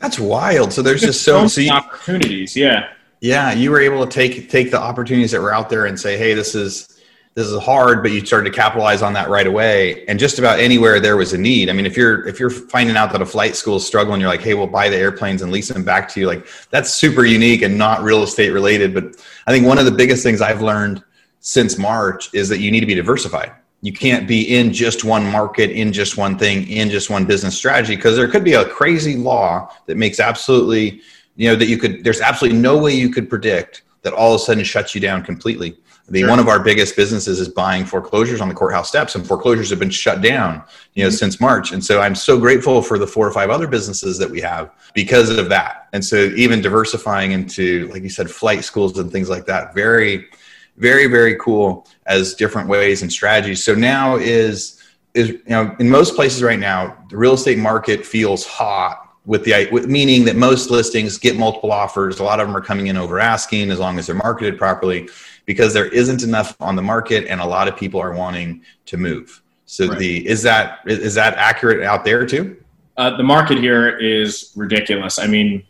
That's 0.00 0.18
wild. 0.18 0.72
So 0.72 0.82
there's 0.82 1.00
just 1.00 1.22
so, 1.22 1.46
so 1.46 1.60
you, 1.60 1.70
opportunities. 1.70 2.56
Yeah. 2.56 2.88
Yeah, 3.20 3.52
you 3.52 3.70
were 3.70 3.80
able 3.80 4.04
to 4.04 4.12
take 4.12 4.50
take 4.50 4.70
the 4.70 4.78
opportunities 4.78 5.30
that 5.30 5.40
were 5.40 5.54
out 5.54 5.70
there 5.70 5.86
and 5.86 5.98
say, 5.98 6.18
"Hey, 6.18 6.34
this 6.34 6.54
is 6.54 7.00
this 7.34 7.46
is 7.46 7.58
hard," 7.62 8.02
but 8.02 8.12
you 8.12 8.24
started 8.26 8.50
to 8.50 8.54
capitalize 8.54 9.00
on 9.00 9.14
that 9.14 9.30
right 9.30 9.46
away. 9.46 10.04
And 10.08 10.18
just 10.18 10.38
about 10.38 10.58
anywhere 10.58 11.00
there 11.00 11.16
was 11.16 11.32
a 11.32 11.38
need. 11.38 11.70
I 11.70 11.72
mean, 11.72 11.86
if 11.86 11.96
you're 11.96 12.28
if 12.28 12.38
you're 12.38 12.50
finding 12.50 12.96
out 12.96 13.12
that 13.12 13.22
a 13.22 13.26
flight 13.26 13.56
school 13.56 13.76
is 13.76 13.86
struggling, 13.86 14.20
you're 14.20 14.28
like, 14.28 14.42
"Hey, 14.42 14.52
we'll 14.52 14.66
buy 14.66 14.90
the 14.90 14.96
airplanes 14.96 15.40
and 15.40 15.50
lease 15.50 15.68
them 15.68 15.84
back 15.84 16.06
to 16.10 16.20
you." 16.20 16.26
Like 16.26 16.46
that's 16.68 16.92
super 16.92 17.24
unique 17.24 17.62
and 17.62 17.78
not 17.78 18.02
real 18.02 18.22
estate 18.22 18.50
related. 18.50 18.92
But 18.92 19.16
I 19.46 19.52
think 19.52 19.66
one 19.66 19.78
of 19.78 19.86
the 19.86 19.92
biggest 19.92 20.22
things 20.22 20.42
I've 20.42 20.60
learned 20.60 21.02
since 21.44 21.76
March 21.76 22.30
is 22.32 22.48
that 22.48 22.58
you 22.58 22.70
need 22.70 22.80
to 22.80 22.86
be 22.86 22.94
diversified. 22.94 23.52
You 23.82 23.92
can't 23.92 24.26
be 24.26 24.56
in 24.56 24.72
just 24.72 25.04
one 25.04 25.30
market, 25.30 25.70
in 25.70 25.92
just 25.92 26.16
one 26.16 26.38
thing, 26.38 26.66
in 26.70 26.88
just 26.88 27.10
one 27.10 27.26
business 27.26 27.54
strategy 27.54 27.96
because 27.96 28.16
there 28.16 28.26
could 28.28 28.44
be 28.44 28.54
a 28.54 28.64
crazy 28.64 29.14
law 29.16 29.70
that 29.84 29.98
makes 29.98 30.20
absolutely 30.20 31.02
you 31.36 31.48
know 31.48 31.54
that 31.54 31.66
you 31.66 31.76
could 31.76 32.02
there's 32.02 32.22
absolutely 32.22 32.58
no 32.58 32.78
way 32.78 32.94
you 32.94 33.10
could 33.10 33.28
predict 33.28 33.82
that 34.02 34.14
all 34.14 34.34
of 34.34 34.40
a 34.40 34.44
sudden 34.44 34.64
shuts 34.64 34.94
you 34.94 35.02
down 35.02 35.22
completely 35.22 35.76
the 36.08 36.20
sure. 36.20 36.30
one 36.30 36.38
of 36.38 36.48
our 36.48 36.62
biggest 36.62 36.96
businesses 36.96 37.40
is 37.40 37.48
buying 37.48 37.84
foreclosures 37.84 38.40
on 38.40 38.48
the 38.48 38.54
courthouse 38.54 38.88
steps 38.88 39.14
and 39.14 39.26
foreclosures 39.26 39.68
have 39.68 39.78
been 39.78 39.90
shut 39.90 40.22
down 40.22 40.62
you 40.94 41.02
know 41.02 41.08
mm-hmm. 41.08 41.16
since 41.16 41.40
march 41.40 41.72
and 41.72 41.84
so 41.84 42.00
i'm 42.00 42.14
so 42.14 42.38
grateful 42.38 42.80
for 42.80 42.98
the 42.98 43.06
four 43.06 43.26
or 43.26 43.32
five 43.32 43.50
other 43.50 43.66
businesses 43.66 44.16
that 44.16 44.30
we 44.30 44.40
have 44.40 44.70
because 44.94 45.28
of 45.28 45.48
that 45.48 45.88
and 45.92 46.04
so 46.04 46.16
even 46.36 46.62
diversifying 46.62 47.32
into 47.32 47.88
like 47.88 48.02
you 48.02 48.08
said 48.08 48.30
flight 48.30 48.62
schools 48.62 48.96
and 48.98 49.10
things 49.10 49.28
like 49.28 49.44
that 49.44 49.74
very 49.74 50.28
very 50.76 51.06
very 51.06 51.36
cool 51.36 51.86
as 52.06 52.34
different 52.34 52.68
ways 52.68 53.02
and 53.02 53.12
strategies 53.12 53.62
so 53.62 53.74
now 53.74 54.16
is 54.16 54.82
is 55.14 55.28
you 55.28 55.42
know 55.46 55.74
in 55.78 55.88
most 55.88 56.16
places 56.16 56.42
right 56.42 56.58
now 56.58 56.96
the 57.10 57.16
real 57.16 57.34
estate 57.34 57.58
market 57.58 58.04
feels 58.04 58.44
hot 58.46 59.04
with 59.26 59.44
the 59.44 59.68
with, 59.70 59.86
meaning 59.86 60.24
that 60.24 60.36
most 60.36 60.70
listings 60.70 61.18
get 61.18 61.36
multiple 61.36 61.72
offers. 61.72 62.20
A 62.20 62.24
lot 62.24 62.40
of 62.40 62.46
them 62.46 62.56
are 62.56 62.60
coming 62.60 62.88
in 62.88 62.96
over 62.96 63.18
asking 63.20 63.70
as 63.70 63.78
long 63.78 63.98
as 63.98 64.06
they're 64.06 64.16
marketed 64.16 64.58
properly, 64.58 65.08
because 65.46 65.72
there 65.72 65.86
isn't 65.86 66.22
enough 66.22 66.56
on 66.60 66.76
the 66.76 66.82
market, 66.82 67.26
and 67.26 67.40
a 67.40 67.46
lot 67.46 67.68
of 67.68 67.76
people 67.76 68.00
are 68.00 68.12
wanting 68.12 68.62
to 68.86 68.96
move. 68.96 69.42
So 69.66 69.88
right. 69.88 69.98
the 69.98 70.28
is 70.28 70.42
that 70.42 70.80
is 70.86 71.14
that 71.14 71.36
accurate 71.36 71.82
out 71.82 72.04
there 72.04 72.26
too? 72.26 72.56
Uh, 72.96 73.16
the 73.16 73.22
market 73.22 73.58
here 73.58 73.98
is 73.98 74.52
ridiculous. 74.54 75.18
I 75.18 75.26
mean, 75.26 75.64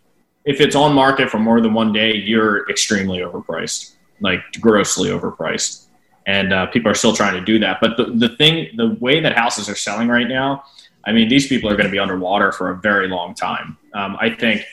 if 0.45 0.61
it's 0.61 0.77
on 0.77 0.95
market 0.95 1.31
for 1.31 1.39
more 1.39 1.61
than 1.61 1.73
one 1.73 1.93
day, 1.93 2.15
you're 2.15 2.69
extremely 2.69 3.21
overpriced, 3.21 3.94
like 4.21 4.41
grossly 4.61 5.11
overpriced, 5.11 5.87
and 6.27 6.53
uh, 6.53 6.67
people 6.67 6.91
are 6.91 6.95
still 6.95 7.15
trying 7.15 7.35
to 7.35 7.45
do 7.45 7.59
that. 7.61 7.79
But 7.81 7.97
the 7.97 8.05
the 8.05 8.37
thing, 8.37 8.69
the 8.77 8.97
way 9.01 9.21
that 9.21 9.37
houses 9.37 9.69
are 9.69 9.75
selling 9.75 10.09
right 10.09 10.29
now 10.29 10.65
I 11.07 11.13
mean, 11.13 11.29
these 11.29 11.47
people 11.47 11.71
are 11.71 11.77
going 11.77 11.87
to 11.87 11.93
be 11.93 11.99
underwater 11.99 12.53
for 12.53 12.71
a 12.71 12.77
very 12.77 13.09
long 13.09 13.35
time. 13.35 13.77
Um, 13.93 14.17
I 14.21 14.31
think 14.31 14.65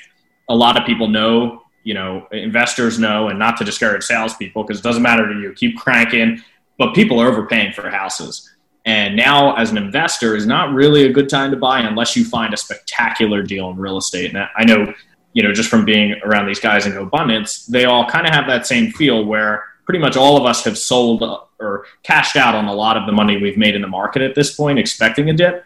a 0.49 0.55
lot 0.55 0.77
of 0.77 0.85
people 0.85 1.07
know, 1.07 1.63
you 1.83 1.93
know, 1.93 2.27
investors 2.31 2.99
know, 2.99 3.29
and 3.29 3.37
not 3.37 3.57
to 3.57 3.63
discourage 3.63 4.03
salespeople 4.03 4.63
because 4.63 4.79
it 4.79 4.83
doesn't 4.83 5.03
matter 5.03 5.27
to 5.27 5.39
you. 5.39 5.53
Keep 5.53 5.77
cranking, 5.77 6.41
but 6.77 6.93
people 6.93 7.19
are 7.19 7.27
overpaying 7.27 7.73
for 7.73 7.89
houses. 7.89 8.49
And 8.85 9.15
now, 9.15 9.55
as 9.55 9.69
an 9.69 9.77
investor, 9.77 10.35
is 10.35 10.47
not 10.47 10.73
really 10.73 11.05
a 11.05 11.11
good 11.11 11.29
time 11.29 11.51
to 11.51 11.57
buy 11.57 11.81
unless 11.81 12.15
you 12.15 12.25
find 12.25 12.53
a 12.53 12.57
spectacular 12.57 13.43
deal 13.43 13.69
in 13.69 13.77
real 13.77 13.97
estate. 13.97 14.33
And 14.33 14.47
I 14.55 14.63
know, 14.65 14.91
you 15.33 15.43
know, 15.43 15.53
just 15.53 15.69
from 15.69 15.85
being 15.85 16.15
around 16.23 16.47
these 16.47 16.59
guys 16.59 16.85
in 16.85 16.95
abundance, 16.97 17.65
they 17.65 17.85
all 17.85 18.05
kind 18.05 18.27
of 18.27 18.33
have 18.33 18.47
that 18.47 18.67
same 18.67 18.91
feel 18.91 19.25
where 19.25 19.63
pretty 19.85 19.99
much 19.99 20.15
all 20.15 20.37
of 20.37 20.45
us 20.45 20.63
have 20.63 20.77
sold 20.77 21.23
or 21.59 21.85
cashed 22.03 22.35
out 22.35 22.55
on 22.55 22.65
a 22.65 22.73
lot 22.73 22.97
of 22.97 23.05
the 23.05 23.11
money 23.11 23.37
we've 23.37 23.57
made 23.57 23.75
in 23.75 23.81
the 23.81 23.87
market 23.87 24.21
at 24.21 24.35
this 24.35 24.55
point, 24.55 24.77
expecting 24.77 25.29
a 25.29 25.33
dip 25.33 25.65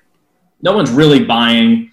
no 0.61 0.73
one's 0.75 0.91
really 0.91 1.23
buying 1.23 1.91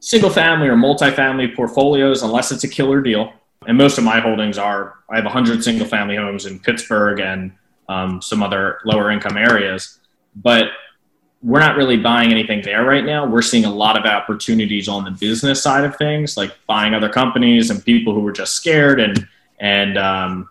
single 0.00 0.30
family 0.30 0.68
or 0.68 0.76
multifamily 0.76 1.54
portfolios 1.54 2.22
unless 2.22 2.52
it's 2.52 2.64
a 2.64 2.68
killer 2.68 3.00
deal. 3.00 3.32
And 3.66 3.76
most 3.76 3.98
of 3.98 4.04
my 4.04 4.20
holdings 4.20 4.58
are 4.58 4.94
I 5.10 5.16
have 5.16 5.24
100 5.24 5.62
single 5.62 5.86
family 5.86 6.16
homes 6.16 6.46
in 6.46 6.58
Pittsburgh 6.58 7.20
and 7.20 7.52
um, 7.88 8.20
some 8.20 8.42
other 8.42 8.80
lower 8.84 9.10
income 9.10 9.36
areas. 9.36 10.00
But 10.36 10.68
we're 11.42 11.60
not 11.60 11.76
really 11.76 11.96
buying 11.96 12.32
anything 12.32 12.62
there 12.62 12.84
right 12.84 13.04
now. 13.04 13.24
We're 13.24 13.42
seeing 13.42 13.64
a 13.64 13.72
lot 13.72 13.96
of 13.96 14.04
opportunities 14.04 14.88
on 14.88 15.04
the 15.04 15.12
business 15.12 15.62
side 15.62 15.84
of 15.84 15.96
things, 15.96 16.36
like 16.36 16.52
buying 16.66 16.94
other 16.94 17.08
companies 17.08 17.70
and 17.70 17.84
people 17.84 18.12
who 18.12 18.20
were 18.20 18.32
just 18.32 18.54
scared 18.54 19.00
and 19.00 19.26
and 19.60 19.98
um, 19.98 20.48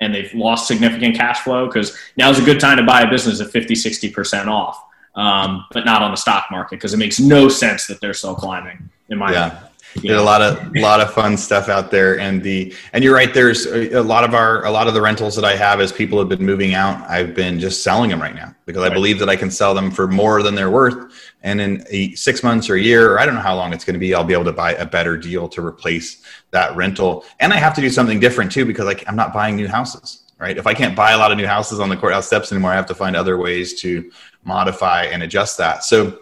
and 0.00 0.14
they've 0.14 0.32
lost 0.34 0.66
significant 0.66 1.16
cash 1.16 1.40
flow 1.40 1.66
because 1.66 1.96
now 2.16 2.30
is 2.30 2.38
a 2.38 2.44
good 2.44 2.60
time 2.60 2.76
to 2.76 2.82
buy 2.82 3.02
a 3.02 3.10
business 3.10 3.40
at 3.40 3.50
50, 3.50 3.74
60% 3.74 4.46
off 4.46 4.82
um, 5.16 5.64
but 5.72 5.84
not 5.84 6.02
on 6.02 6.10
the 6.10 6.16
stock 6.16 6.46
market 6.50 6.76
because 6.76 6.92
it 6.92 6.98
makes 6.98 7.18
no 7.18 7.48
sense 7.48 7.86
that 7.86 8.00
they're 8.00 8.14
still 8.14 8.34
climbing. 8.34 8.90
In 9.08 9.18
my 9.18 9.32
yeah. 9.32 9.65
There's 9.94 10.20
a 10.20 10.24
lot 10.24 10.42
of 10.42 10.74
lot 10.76 11.00
of 11.00 11.12
fun 11.12 11.36
stuff 11.36 11.68
out 11.68 11.90
there, 11.90 12.18
and 12.18 12.42
the 12.42 12.74
and 12.92 13.02
you're 13.02 13.14
right. 13.14 13.32
There's 13.32 13.66
a, 13.66 14.00
a, 14.00 14.02
lot 14.02 14.24
of 14.24 14.34
our 14.34 14.64
a 14.64 14.70
lot 14.70 14.88
of 14.88 14.94
the 14.94 15.00
rentals 15.00 15.34
that 15.36 15.44
I 15.44 15.56
have 15.56 15.80
as 15.80 15.90
people 15.90 16.18
have 16.18 16.28
been 16.28 16.44
moving 16.44 16.74
out. 16.74 17.08
I've 17.08 17.34
been 17.34 17.58
just 17.58 17.82
selling 17.82 18.10
them 18.10 18.20
right 18.20 18.34
now 18.34 18.54
because 18.66 18.82
right. 18.82 18.90
I 18.90 18.94
believe 18.94 19.18
that 19.20 19.28
I 19.28 19.36
can 19.36 19.50
sell 19.50 19.74
them 19.74 19.90
for 19.90 20.06
more 20.06 20.42
than 20.42 20.54
they're 20.54 20.70
worth. 20.70 21.12
And 21.42 21.60
in 21.60 21.84
a, 21.88 22.14
six 22.14 22.42
months 22.42 22.68
or 22.68 22.74
a 22.74 22.80
year, 22.80 23.12
or 23.12 23.20
I 23.20 23.26
don't 23.26 23.36
know 23.36 23.40
how 23.40 23.54
long 23.54 23.72
it's 23.72 23.84
going 23.84 23.94
to 23.94 24.00
be, 24.00 24.14
I'll 24.14 24.24
be 24.24 24.34
able 24.34 24.44
to 24.44 24.52
buy 24.52 24.72
a 24.74 24.84
better 24.84 25.16
deal 25.16 25.48
to 25.48 25.64
replace 25.64 26.22
that 26.50 26.74
rental. 26.76 27.24
And 27.40 27.52
I 27.52 27.56
have 27.56 27.74
to 27.74 27.80
do 27.80 27.88
something 27.88 28.20
different 28.20 28.52
too 28.52 28.64
because 28.64 28.86
I, 28.86 29.02
I'm 29.06 29.16
not 29.16 29.32
buying 29.32 29.56
new 29.56 29.68
houses 29.68 30.22
right? 30.38 30.58
If 30.58 30.66
I 30.66 30.74
can't 30.74 30.94
buy 30.94 31.12
a 31.12 31.18
lot 31.18 31.32
of 31.32 31.38
new 31.38 31.46
houses 31.46 31.80
on 31.80 31.88
the 31.88 31.96
courthouse 31.96 32.26
steps 32.26 32.52
anymore, 32.52 32.70
I 32.70 32.74
have 32.74 32.86
to 32.86 32.94
find 32.94 33.16
other 33.16 33.38
ways 33.38 33.80
to 33.80 34.10
modify 34.44 35.04
and 35.04 35.22
adjust 35.22 35.56
that. 35.58 35.82
So 35.82 36.18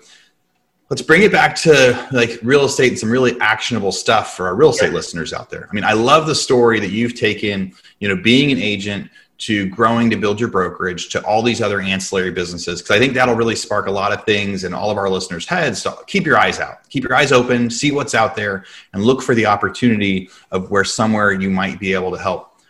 let's 0.91 1.03
bring 1.03 1.23
it 1.23 1.33
back 1.33 1.55
to 1.57 2.09
like 2.13 2.39
real 2.43 2.65
estate 2.65 2.91
and 2.91 2.99
some 2.99 3.11
really 3.11 3.39
actionable 3.41 3.93
stuff 3.93 4.37
for 4.37 4.47
our 4.47 4.55
real 4.55 4.71
estate 4.71 4.93
listeners 4.93 5.33
out 5.33 5.51
there. 5.51 5.67
I 5.71 5.75
mean, 5.75 5.85
I 5.85 5.93
love 5.93 6.27
the 6.27 6.35
story 6.35 6.79
that 6.81 6.91
you've 6.91 7.15
taken, 7.15 7.73
you 8.01 8.09
know, 8.09 8.17
being 8.17 8.53
an 8.53 8.59
agent 8.59 9.11
to 9.37 9.69
growing 9.71 10.11
to 10.11 10.17
build 10.17 10.39
your 10.39 10.49
brokerage 10.49 11.09
to 11.09 11.25
all 11.25 11.43
these 11.43 11.61
other 11.61 11.81
ancillary 11.81 12.31
businesses 12.31 12.81
because 12.81 12.95
i 12.95 12.99
think 13.01 13.15
that'll 13.15 13.35
really 13.35 13.57
spark 13.57 13.89
a 13.89 13.91
lot 13.91 14.13
of 14.13 14.25
things 14.25 14.63
in 14.63 14.73
all 14.73 14.91
of 14.91 14.97
our 14.97 15.09
listeners 15.09 15.47
heads. 15.47 15.83
So 15.83 15.93
keep 16.07 16.25
your 16.25 16.39
eyes 16.39 16.61
out. 16.61 16.89
Keep 16.89 17.05
your 17.05 17.15
eyes 17.15 17.33
open. 17.33 17.69
See 17.69 17.91
what's 17.91 18.15
out 18.15 18.37
there 18.37 18.65
and 18.93 19.03
look 19.03 19.23
for 19.23 19.35
the 19.35 19.47
opportunity 19.47 20.31
of 20.51 20.71
where 20.71 20.85
somewhere 20.85 21.33
you 21.33 21.51
might 21.51 21.81
be 21.81 21.95
able 21.95 22.13
to 22.13 22.19
help. 22.19 22.61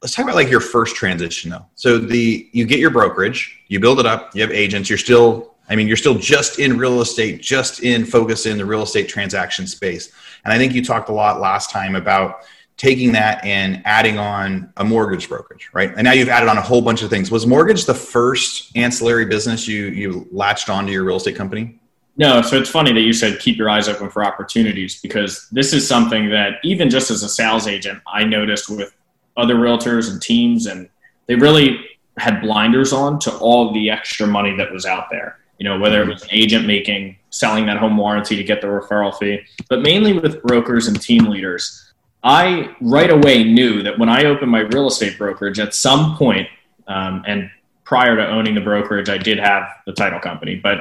Let's 0.00 0.14
talk 0.14 0.24
about 0.24 0.36
like 0.36 0.48
your 0.48 0.60
first 0.60 0.96
transition 0.96 1.50
though. 1.50 1.66
So 1.74 1.98
the 1.98 2.48
you 2.52 2.64
get 2.64 2.78
your 2.78 2.90
brokerage, 2.90 3.60
you 3.68 3.78
build 3.78 4.00
it 4.00 4.06
up, 4.06 4.34
you 4.34 4.40
have 4.40 4.50
agents, 4.50 4.88
you're 4.88 4.98
still 4.98 5.49
I 5.70 5.76
mean, 5.76 5.86
you're 5.86 5.96
still 5.96 6.18
just 6.18 6.58
in 6.58 6.76
real 6.76 7.00
estate, 7.00 7.40
just 7.40 7.82
in 7.82 8.04
focus 8.04 8.44
in 8.44 8.58
the 8.58 8.66
real 8.66 8.82
estate 8.82 9.08
transaction 9.08 9.66
space. 9.66 10.12
And 10.44 10.52
I 10.52 10.58
think 10.58 10.74
you 10.74 10.84
talked 10.84 11.08
a 11.08 11.12
lot 11.12 11.40
last 11.40 11.70
time 11.70 11.94
about 11.94 12.42
taking 12.76 13.12
that 13.12 13.44
and 13.44 13.82
adding 13.84 14.18
on 14.18 14.72
a 14.78 14.84
mortgage 14.84 15.28
brokerage, 15.28 15.68
right? 15.72 15.92
And 15.96 16.04
now 16.04 16.12
you've 16.12 16.30
added 16.30 16.48
on 16.48 16.58
a 16.58 16.62
whole 16.62 16.80
bunch 16.80 17.02
of 17.02 17.10
things. 17.10 17.30
Was 17.30 17.46
mortgage 17.46 17.84
the 17.84 17.94
first 17.94 18.74
ancillary 18.74 19.26
business 19.26 19.68
you 19.68 19.86
you 19.86 20.26
latched 20.32 20.70
onto 20.70 20.90
your 20.90 21.04
real 21.04 21.16
estate 21.16 21.36
company? 21.36 21.78
No, 22.16 22.42
so 22.42 22.56
it's 22.56 22.70
funny 22.70 22.92
that 22.92 23.00
you 23.00 23.12
said 23.12 23.38
keep 23.38 23.56
your 23.56 23.70
eyes 23.70 23.88
open 23.88 24.10
for 24.10 24.24
opportunities 24.24 25.00
because 25.00 25.48
this 25.52 25.72
is 25.72 25.86
something 25.86 26.30
that 26.30 26.54
even 26.64 26.90
just 26.90 27.10
as 27.10 27.22
a 27.22 27.28
sales 27.28 27.66
agent, 27.66 28.00
I 28.06 28.24
noticed 28.24 28.68
with 28.68 28.94
other 29.36 29.54
realtors 29.54 30.10
and 30.10 30.20
teams, 30.20 30.66
and 30.66 30.88
they 31.26 31.34
really 31.34 31.84
had 32.18 32.40
blinders 32.40 32.92
on 32.92 33.18
to 33.20 33.36
all 33.38 33.72
the 33.72 33.90
extra 33.90 34.26
money 34.26 34.56
that 34.56 34.72
was 34.72 34.84
out 34.84 35.10
there. 35.10 35.39
You 35.60 35.68
know, 35.68 35.78
whether 35.78 36.02
it 36.02 36.08
was 36.08 36.22
an 36.22 36.30
agent 36.32 36.66
making, 36.66 37.18
selling 37.28 37.66
that 37.66 37.76
home 37.76 37.96
warranty 37.96 38.34
to 38.34 38.42
get 38.42 38.60
the 38.60 38.66
referral 38.66 39.16
fee, 39.16 39.40
but 39.68 39.82
mainly 39.82 40.14
with 40.14 40.42
brokers 40.42 40.88
and 40.88 41.00
team 41.00 41.26
leaders. 41.26 41.92
I 42.24 42.74
right 42.80 43.10
away 43.10 43.44
knew 43.44 43.82
that 43.82 43.98
when 43.98 44.08
I 44.08 44.24
opened 44.24 44.50
my 44.50 44.60
real 44.60 44.88
estate 44.88 45.16
brokerage, 45.16 45.60
at 45.60 45.74
some 45.74 46.16
point, 46.16 46.48
um, 46.88 47.22
and 47.26 47.50
prior 47.84 48.16
to 48.16 48.26
owning 48.26 48.54
the 48.54 48.60
brokerage, 48.60 49.08
I 49.08 49.18
did 49.18 49.38
have 49.38 49.68
the 49.86 49.92
title 49.92 50.18
company, 50.18 50.56
but 50.56 50.80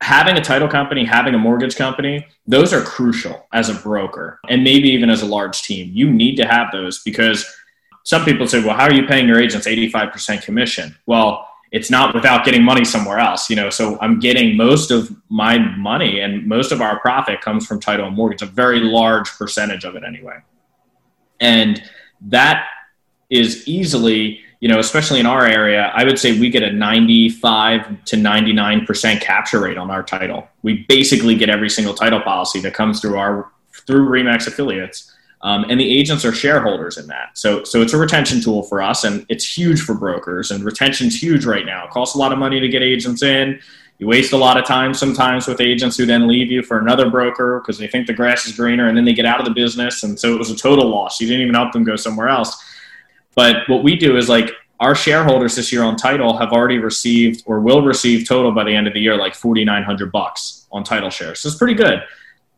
having 0.00 0.36
a 0.36 0.40
title 0.40 0.68
company, 0.68 1.04
having 1.04 1.34
a 1.34 1.38
mortgage 1.38 1.76
company, 1.76 2.26
those 2.46 2.72
are 2.72 2.82
crucial 2.82 3.46
as 3.52 3.68
a 3.68 3.74
broker 3.74 4.38
and 4.48 4.62
maybe 4.62 4.88
even 4.90 5.10
as 5.10 5.22
a 5.22 5.26
large 5.26 5.62
team. 5.62 5.90
You 5.92 6.10
need 6.10 6.36
to 6.36 6.46
have 6.46 6.70
those 6.72 7.02
because 7.02 7.44
some 8.04 8.24
people 8.24 8.46
say, 8.46 8.64
well, 8.64 8.76
how 8.76 8.84
are 8.84 8.92
you 8.92 9.06
paying 9.06 9.28
your 9.28 9.40
agents 9.40 9.66
85% 9.66 10.42
commission? 10.42 10.96
Well, 11.06 11.47
it's 11.70 11.90
not 11.90 12.14
without 12.14 12.44
getting 12.44 12.62
money 12.62 12.84
somewhere 12.84 13.18
else, 13.18 13.50
you 13.50 13.56
know. 13.56 13.70
So 13.70 13.98
I'm 14.00 14.18
getting 14.20 14.56
most 14.56 14.90
of 14.90 15.14
my 15.28 15.58
money 15.58 16.20
and 16.20 16.46
most 16.46 16.72
of 16.72 16.80
our 16.80 16.98
profit 17.00 17.40
comes 17.40 17.66
from 17.66 17.80
title 17.80 18.06
and 18.06 18.16
mortgage, 18.16 18.42
a 18.42 18.46
very 18.46 18.80
large 18.80 19.30
percentage 19.30 19.84
of 19.84 19.94
it 19.94 20.02
anyway. 20.04 20.38
And 21.40 21.82
that 22.22 22.66
is 23.30 23.68
easily, 23.68 24.40
you 24.60 24.68
know, 24.68 24.78
especially 24.78 25.20
in 25.20 25.26
our 25.26 25.44
area, 25.44 25.92
I 25.94 26.04
would 26.04 26.18
say 26.18 26.38
we 26.38 26.50
get 26.50 26.62
a 26.62 26.72
95 26.72 28.04
to 28.06 28.16
99% 28.16 29.20
capture 29.20 29.60
rate 29.60 29.76
on 29.76 29.90
our 29.90 30.02
title. 30.02 30.48
We 30.62 30.86
basically 30.88 31.36
get 31.36 31.50
every 31.50 31.70
single 31.70 31.94
title 31.94 32.20
policy 32.20 32.60
that 32.60 32.74
comes 32.74 33.00
through 33.00 33.18
our 33.18 33.52
through 33.86 34.08
Remax 34.08 34.46
affiliates. 34.46 35.14
Um, 35.40 35.64
and 35.68 35.78
the 35.78 35.98
agents 35.98 36.24
are 36.24 36.32
shareholders 36.32 36.98
in 36.98 37.06
that. 37.06 37.30
So, 37.38 37.62
so 37.62 37.80
it's 37.80 37.92
a 37.92 37.96
retention 37.96 38.40
tool 38.40 38.64
for 38.64 38.82
us, 38.82 39.04
and 39.04 39.24
it's 39.28 39.44
huge 39.56 39.80
for 39.80 39.94
brokers. 39.94 40.50
And 40.50 40.64
retention's 40.64 41.20
huge 41.20 41.44
right 41.44 41.64
now. 41.64 41.84
It 41.84 41.90
costs 41.90 42.16
a 42.16 42.18
lot 42.18 42.32
of 42.32 42.38
money 42.38 42.58
to 42.58 42.68
get 42.68 42.82
agents 42.82 43.22
in. 43.22 43.60
You 43.98 44.06
waste 44.06 44.32
a 44.32 44.36
lot 44.36 44.56
of 44.56 44.64
time 44.64 44.94
sometimes 44.94 45.46
with 45.46 45.60
agents 45.60 45.96
who 45.96 46.06
then 46.06 46.28
leave 46.28 46.50
you 46.50 46.62
for 46.62 46.78
another 46.78 47.10
broker 47.10 47.60
because 47.60 47.78
they 47.78 47.88
think 47.88 48.06
the 48.06 48.12
grass 48.12 48.46
is 48.46 48.56
greener, 48.56 48.88
and 48.88 48.96
then 48.96 49.04
they 49.04 49.12
get 49.12 49.26
out 49.26 49.38
of 49.38 49.44
the 49.44 49.52
business, 49.52 50.02
and 50.02 50.18
so 50.18 50.34
it 50.34 50.38
was 50.38 50.50
a 50.50 50.56
total 50.56 50.88
loss. 50.88 51.20
You 51.20 51.28
didn't 51.28 51.42
even 51.42 51.54
help 51.54 51.72
them 51.72 51.84
go 51.84 51.96
somewhere 51.96 52.28
else. 52.28 52.56
But 53.34 53.68
what 53.68 53.84
we 53.84 53.96
do 53.96 54.16
is 54.16 54.28
like 54.28 54.50
our 54.80 54.94
shareholders 54.94 55.56
this 55.56 55.72
year 55.72 55.82
on 55.82 55.96
title 55.96 56.36
have 56.36 56.52
already 56.52 56.78
received 56.78 57.42
or 57.46 57.60
will 57.60 57.82
receive 57.82 58.26
total 58.26 58.52
by 58.52 58.64
the 58.64 58.74
end 58.74 58.86
of 58.86 58.94
the 58.94 59.00
year 59.00 59.16
like 59.16 59.34
4900 59.34 60.12
bucks 60.12 60.66
on 60.70 60.84
title 60.84 61.10
shares. 61.10 61.40
So 61.40 61.48
it's 61.48 61.58
pretty 61.58 61.74
good. 61.74 62.02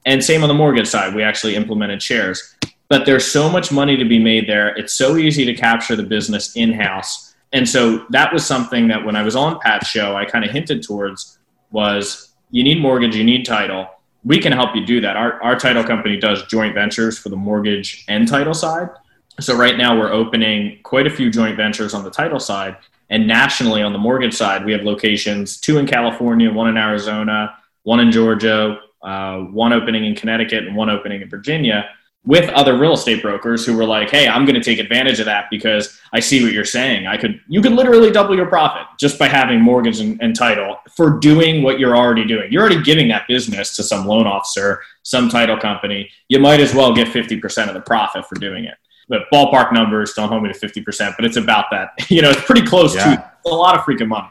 And 0.07 0.23
same 0.23 0.43
on 0.43 0.49
the 0.49 0.55
mortgage 0.55 0.89
side, 0.89 1.15
we 1.15 1.23
actually 1.23 1.57
implemented 1.57 2.03
shares. 2.03 2.57
But 2.91 3.07
there's 3.07 3.25
so 3.25 3.49
much 3.49 3.73
money 3.73 3.97
to 3.97 4.05
be 4.05 4.19
made 4.19 4.47
there. 4.47 4.77
It's 4.77 4.93
so 4.93 5.17
easy 5.17 5.47
to 5.47 5.55
capture 5.55 5.97
the 5.97 6.03
business 6.03 6.55
in 6.57 6.73
house. 6.73 7.35
And 7.53 7.67
so 7.67 8.05
that 8.11 8.33
was 8.33 8.45
something 8.45 8.89
that 8.89 9.05
when 9.05 9.17
I 9.17 9.23
was 9.23 9.35
on 9.35 9.59
Pat's 9.61 9.89
show, 9.89 10.17
I 10.17 10.27
kind 10.27 10.45
of 10.45 10.51
hinted 10.51 10.83
towards 10.83 11.39
was 11.71 12.33
you 12.51 12.63
need 12.63 12.81
mortgage, 12.83 13.17
you 13.17 13.25
need 13.25 13.47
title. 13.47 13.89
We 14.25 14.39
can 14.39 14.53
help 14.53 14.77
you 14.77 14.85
do 14.85 15.01
that. 15.01 15.17
Our, 15.17 15.43
our 15.43 15.59
title 15.59 15.85
company 15.85 16.19
does 16.19 16.43
joint 16.47 16.75
ventures 16.75 17.17
for 17.19 17.31
the 17.31 17.37
mortgage 17.37 18.05
and 18.09 18.29
title 18.29 18.55
side. 18.55 18.91
So 19.39 19.57
right 19.57 19.79
now 19.79 19.99
we're 19.99 20.13
opening 20.13 20.81
quite 20.83 21.07
a 21.07 21.11
few 21.11 21.31
joint 21.31 21.57
ventures 21.57 21.95
on 21.95 22.05
the 22.05 22.11
title 22.11 22.41
side, 22.41 22.77
and 23.09 23.27
nationally 23.27 23.83
on 23.83 23.93
the 23.93 23.99
mortgage 23.99 24.35
side, 24.35 24.67
we 24.67 24.73
have 24.73 24.83
locations: 24.83 25.59
two 25.59 25.79
in 25.79 25.87
California, 25.87 26.53
one 26.53 26.69
in 26.69 26.77
Arizona, 26.77 27.57
one 27.85 28.01
in 28.01 28.13
Georgia, 28.13 28.79
uh, 29.03 29.39
one 29.39 29.73
opening 29.73 30.05
in 30.05 30.15
Connecticut, 30.15 30.67
and 30.67 30.77
one 30.77 30.91
opening 30.91 31.23
in 31.23 31.31
Virginia. 31.31 31.89
With 32.27 32.51
other 32.51 32.77
real 32.77 32.93
estate 32.93 33.23
brokers 33.23 33.65
who 33.65 33.75
were 33.75 33.87
like, 33.87 34.11
"Hey, 34.11 34.29
I'm 34.29 34.45
going 34.45 34.55
to 34.55 34.63
take 34.63 34.79
advantage 34.79 35.21
of 35.21 35.27
that 35.27 35.47
because 35.51 35.99
I 36.13 36.21
see 36.21 36.45
what 36.45 36.53
you're 36.53 36.67
saying. 36.67 37.07
I 37.07 37.17
could, 37.17 37.41
you 37.49 37.63
could 37.63 37.73
literally 37.73 38.11
double 38.11 38.37
your 38.37 38.47
profit 38.47 38.87
just 38.99 39.19
by 39.19 39.27
having 39.27 39.61
mortgage 39.61 40.01
and, 40.01 40.21
and 40.21 40.37
title 40.37 40.77
for 40.95 41.19
doing 41.19 41.63
what 41.63 41.81
you're 41.81 41.97
already 41.97 42.27
doing. 42.27 42.53
You're 42.53 42.61
already 42.61 42.83
giving 42.83 43.09
that 43.09 43.27
business 43.27 43.75
to 43.77 43.83
some 43.83 44.07
loan 44.07 44.27
officer, 44.27 44.83
some 45.03 45.31
title 45.31 45.57
company. 45.57 46.11
You 46.29 46.41
might 46.41 46.61
as 46.61 46.75
well 46.75 46.95
get 46.95 47.09
50% 47.09 47.69
of 47.69 47.75
the 47.75 47.81
profit 47.81 48.27
for 48.27 48.35
doing 48.35 48.65
it." 48.65 48.75
but 49.11 49.23
ballpark 49.33 49.73
numbers 49.73 50.15
don't 50.15 50.29
hold 50.29 50.45
me 50.45 50.53
to 50.53 50.59
50%, 50.59 51.17
but 51.17 51.27
it's 51.27 51.37
about 51.37 51.67
that. 51.73 51.91
You 52.09 52.23
know, 52.23 52.31
it's 52.31 52.43
pretty 52.43 52.63
close 52.63 52.95
yeah. 52.95 53.17
to 53.17 53.33
a 53.47 53.49
lot 53.49 53.77
of 53.77 53.85
freaking 53.85 54.09
money. 54.09 54.29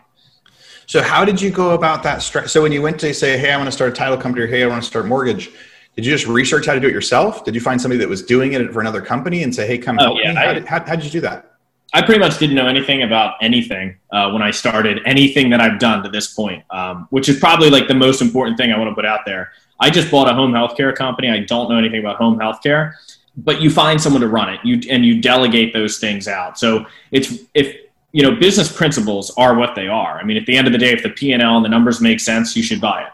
So 0.85 1.01
how 1.01 1.23
did 1.23 1.39
you 1.39 1.51
go 1.51 1.71
about 1.71 2.01
that? 2.03 2.19
So 2.19 2.61
when 2.61 2.71
you 2.71 2.81
went 2.81 2.99
to 3.01 3.13
say, 3.13 3.37
Hey, 3.37 3.51
I 3.51 3.57
want 3.57 3.67
to 3.67 3.71
start 3.71 3.91
a 3.91 3.95
title 3.95 4.17
company 4.17 4.45
or 4.45 4.47
Hey, 4.47 4.63
I 4.63 4.67
want 4.67 4.81
to 4.81 4.87
start 4.87 5.05
mortgage. 5.05 5.51
Did 5.99 6.05
you 6.05 6.13
just 6.13 6.27
research 6.27 6.65
how 6.65 6.73
to 6.73 6.79
do 6.79 6.87
it 6.87 6.93
yourself? 6.93 7.43
Did 7.43 7.53
you 7.53 7.59
find 7.59 7.81
somebody 7.81 7.99
that 7.99 8.07
was 8.07 8.23
doing 8.23 8.53
it 8.53 8.71
for 8.71 8.79
another 8.79 9.01
company 9.01 9.43
and 9.43 9.53
say, 9.53 9.67
Hey, 9.67 9.77
come 9.77 9.99
oh, 9.99 10.03
help 10.03 10.17
yeah, 10.23 10.31
me? 10.31 10.35
How, 10.37 10.53
did, 10.53 10.65
how, 10.65 10.85
how 10.85 10.95
did 10.95 11.03
you 11.03 11.11
do 11.11 11.19
that? 11.19 11.57
I 11.93 12.01
pretty 12.01 12.21
much 12.21 12.37
didn't 12.37 12.55
know 12.55 12.67
anything 12.67 13.03
about 13.03 13.35
anything 13.41 13.97
uh, 14.09 14.31
when 14.31 14.41
I 14.41 14.49
started 14.51 15.01
anything 15.05 15.49
that 15.49 15.59
I've 15.59 15.77
done 15.77 16.01
to 16.03 16.09
this 16.09 16.33
point, 16.33 16.63
um, 16.69 17.07
which 17.09 17.27
is 17.27 17.37
probably 17.37 17.69
like 17.69 17.89
the 17.89 17.95
most 17.95 18.21
important 18.21 18.57
thing 18.57 18.71
I 18.71 18.77
want 18.77 18.89
to 18.89 18.95
put 18.95 19.05
out 19.05 19.25
there. 19.25 19.51
I 19.81 19.89
just 19.89 20.09
bought 20.09 20.29
a 20.29 20.33
home 20.33 20.53
healthcare 20.53 20.95
company. 20.95 21.29
I 21.29 21.39
don't 21.39 21.69
know 21.69 21.77
anything 21.77 21.99
about 21.99 22.15
home 22.15 22.39
healthcare 22.39 22.93
but 23.37 23.61
you 23.61 23.69
find 23.69 24.01
someone 24.01 24.21
to 24.21 24.27
run 24.27 24.49
it 24.53 24.59
you 24.63 24.81
and 24.89 25.05
you 25.05 25.21
delegate 25.21 25.73
those 25.73 25.97
things 25.99 26.27
out 26.27 26.57
so 26.57 26.85
it's 27.11 27.35
if 27.53 27.75
you 28.11 28.23
know 28.23 28.35
business 28.35 28.75
principles 28.75 29.31
are 29.37 29.55
what 29.55 29.75
they 29.75 29.87
are 29.87 30.19
i 30.19 30.23
mean 30.23 30.37
at 30.37 30.45
the 30.45 30.55
end 30.55 30.67
of 30.67 30.73
the 30.73 30.79
day 30.79 30.91
if 30.91 31.03
the 31.03 31.09
p&l 31.09 31.55
and 31.55 31.63
the 31.63 31.69
numbers 31.69 32.01
make 32.01 32.19
sense 32.19 32.55
you 32.55 32.63
should 32.63 32.81
buy 32.81 33.03
it 33.03 33.09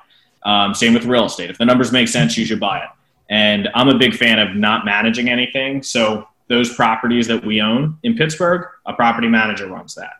um, 0.46 0.74
same 0.74 0.94
with 0.94 1.06
real 1.06 1.26
estate 1.26 1.50
if 1.50 1.58
the 1.58 1.66
numbers 1.66 1.92
make 1.92 2.08
sense 2.08 2.38
you 2.38 2.46
should 2.46 2.60
buy 2.60 2.80
it 2.80 2.90
and 3.30 3.70
i'm 3.76 3.90
a 3.90 3.98
big 3.98 4.16
fan 4.16 4.40
of 4.40 4.56
not 4.56 4.86
managing 4.86 5.30
anything 5.30 5.84
so 5.84 6.28
those 6.48 6.74
properties 6.76 7.28
that 7.28 7.44
we 7.44 7.62
own 7.62 7.98
in 8.04 8.16
pittsburgh 8.16 8.68
a 8.86 8.94
property 8.94 9.28
manager 9.28 9.68
runs 9.68 9.96
that 9.96 10.14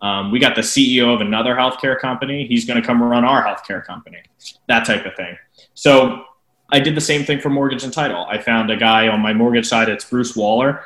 um, 0.00 0.30
we 0.30 0.38
got 0.38 0.54
the 0.54 0.62
ceo 0.62 1.14
of 1.14 1.20
another 1.20 1.54
healthcare 1.54 1.98
company 1.98 2.46
he's 2.46 2.64
going 2.64 2.80
to 2.80 2.86
come 2.86 3.02
run 3.02 3.24
our 3.24 3.44
healthcare 3.44 3.84
company 3.84 4.22
that 4.68 4.84
type 4.84 5.04
of 5.04 5.14
thing 5.14 5.36
so 5.74 6.24
I 6.70 6.80
did 6.80 6.96
the 6.96 7.00
same 7.00 7.24
thing 7.24 7.40
for 7.40 7.50
mortgage 7.50 7.84
and 7.84 7.92
title. 7.92 8.26
I 8.28 8.38
found 8.38 8.70
a 8.70 8.76
guy 8.76 9.08
on 9.08 9.20
my 9.20 9.32
mortgage 9.32 9.66
side. 9.66 9.88
It's 9.88 10.04
Bruce 10.04 10.34
Waller. 10.34 10.82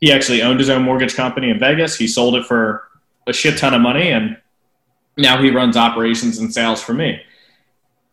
He 0.00 0.12
actually 0.12 0.42
owned 0.42 0.58
his 0.58 0.68
own 0.68 0.82
mortgage 0.82 1.14
company 1.14 1.50
in 1.50 1.58
Vegas. 1.58 1.96
He 1.96 2.08
sold 2.08 2.34
it 2.34 2.44
for 2.44 2.88
a 3.26 3.32
shit 3.32 3.58
ton 3.58 3.74
of 3.74 3.80
money, 3.80 4.10
and 4.10 4.36
now 5.16 5.40
he 5.42 5.50
runs 5.50 5.76
operations 5.76 6.38
and 6.38 6.52
sales 6.52 6.82
for 6.82 6.94
me, 6.94 7.22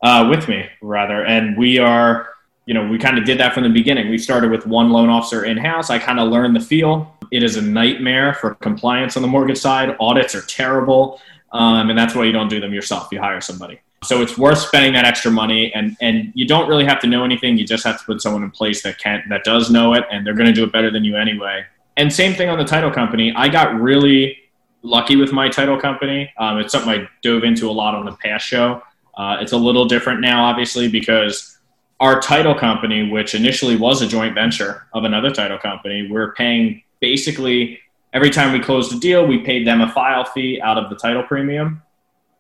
uh, 0.02 0.28
with 0.30 0.48
me 0.48 0.68
rather. 0.82 1.26
And 1.26 1.58
we 1.58 1.80
are, 1.80 2.30
you 2.66 2.74
know, 2.74 2.88
we 2.88 2.98
kind 2.98 3.18
of 3.18 3.26
did 3.26 3.40
that 3.40 3.54
from 3.54 3.64
the 3.64 3.70
beginning. 3.70 4.10
We 4.10 4.18
started 4.18 4.52
with 4.52 4.66
one 4.68 4.92
loan 4.92 5.10
officer 5.10 5.46
in 5.46 5.58
house. 5.58 5.90
I 5.90 6.00
kind 6.00 6.20
of 6.20 6.30
learned 6.30 6.56
the 6.56 6.60
feel. 6.60 7.14
It 7.32 7.44
is 7.44 7.58
a 7.58 7.62
nightmare 7.62 8.34
for 8.34 8.56
compliance 8.56 9.16
on 9.16 9.22
the 9.22 9.28
mortgage 9.28 9.58
side. 9.58 9.96
Audits 10.00 10.36
are 10.36 10.42
terrible, 10.44 11.20
um, 11.52 11.90
and 11.90 11.98
that's 11.98 12.16
why 12.16 12.24
you 12.24 12.32
don't 12.32 12.50
do 12.50 12.60
them 12.60 12.74
yourself. 12.74 13.10
You 13.12 13.20
hire 13.20 13.42
somebody. 13.42 13.80
So 14.04 14.22
it's 14.22 14.38
worth 14.38 14.60
spending 14.60 14.94
that 14.94 15.06
extra 15.06 15.32
money, 15.32 15.74
and 15.74 15.98
and 16.02 16.32
you 16.36 16.48
don't 16.48 16.70
really 16.70 16.86
have 16.86 17.00
to 17.02 17.08
know 17.08 17.26
anything. 17.26 17.58
You 17.58 17.66
just 17.66 17.84
have 17.84 18.00
to 18.00 18.06
put 18.06 18.22
someone 18.22 18.44
in 18.44 18.52
place 18.52 18.84
that 18.84 19.00
can 19.00 19.24
that 19.30 19.44
does 19.44 19.72
know 19.72 19.94
it, 19.94 20.04
and 20.12 20.26
they're 20.26 20.36
going 20.36 20.48
to 20.48 20.54
do 20.54 20.64
it 20.64 20.72
better 20.72 20.92
than 20.92 21.04
you 21.04 21.18
anyway. 21.18 21.66
And 21.98 22.14
same 22.14 22.36
thing 22.36 22.48
on 22.48 22.60
the 22.60 22.64
title 22.64 22.92
company. 22.92 23.34
I 23.36 23.50
got 23.50 23.74
really 23.82 24.38
lucky 24.84 25.16
with 25.16 25.32
my 25.32 25.50
title 25.50 25.80
company. 25.80 26.32
Um, 26.38 26.60
it's 26.60 26.72
something 26.72 26.92
I 26.92 27.10
dove 27.24 27.44
into 27.44 27.70
a 27.70 27.74
lot 27.74 27.96
on 27.96 28.06
the 28.06 28.12
Pat's 28.14 28.44
show. 28.44 28.84
Uh, 29.18 29.38
it's 29.42 29.52
a 29.52 29.58
little 29.58 29.86
different 29.86 30.22
now, 30.22 30.46
obviously, 30.46 30.88
because 30.88 31.58
our 32.00 32.22
title 32.22 32.54
company, 32.54 33.10
which 33.10 33.34
initially 33.34 33.76
was 33.76 34.02
a 34.02 34.08
joint 34.08 34.36
venture 34.36 34.88
of 34.94 35.04
another 35.04 35.32
title 35.32 35.58
company, 35.58 36.08
we're 36.10 36.34
paying 36.34 36.84
basically 37.00 37.80
every 38.14 38.30
time 38.30 38.54
we 38.54 38.60
closed 38.60 38.94
a 38.94 39.00
deal, 39.00 39.26
we 39.26 39.40
paid 39.40 39.66
them 39.66 39.82
a 39.82 39.92
file 39.92 40.26
fee 40.26 40.62
out 40.62 40.78
of 40.78 40.90
the 40.90 40.96
title 40.96 41.24
premium 41.24 41.82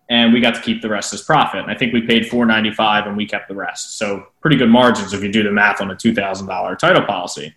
and 0.09 0.31
we 0.31 0.39
got 0.39 0.55
to 0.55 0.61
keep 0.61 0.81
the 0.81 0.89
rest 0.89 1.13
as 1.13 1.21
profit. 1.21 1.61
And 1.61 1.71
I 1.71 1.75
think 1.75 1.93
we 1.93 2.01
paid 2.01 2.27
495 2.27 3.07
and 3.07 3.17
we 3.17 3.25
kept 3.25 3.47
the 3.47 3.55
rest. 3.55 3.97
So 3.97 4.27
pretty 4.41 4.55
good 4.55 4.69
margins 4.69 5.13
if 5.13 5.21
you 5.21 5.31
do 5.31 5.43
the 5.43 5.51
math 5.51 5.81
on 5.81 5.91
a 5.91 5.95
$2,000 5.95 6.77
title 6.77 7.03
policy. 7.03 7.53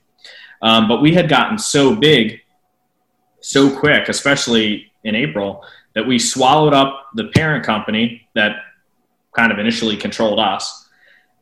Um, 0.62 0.88
but 0.88 1.00
we 1.00 1.14
had 1.14 1.28
gotten 1.28 1.59
so 1.59 1.94
big 1.94 2.40
so 3.40 3.74
quick, 3.74 4.09
especially 4.09 4.92
in 5.04 5.14
April, 5.14 5.64
that 5.94 6.06
we 6.06 6.18
swallowed 6.18 6.74
up 6.74 7.09
the 7.14 7.28
parent 7.28 7.64
company 7.64 8.28
that 8.35 8.56
kind 9.40 9.50
of 9.50 9.59
initially 9.59 9.96
controlled 9.96 10.38
us. 10.38 10.88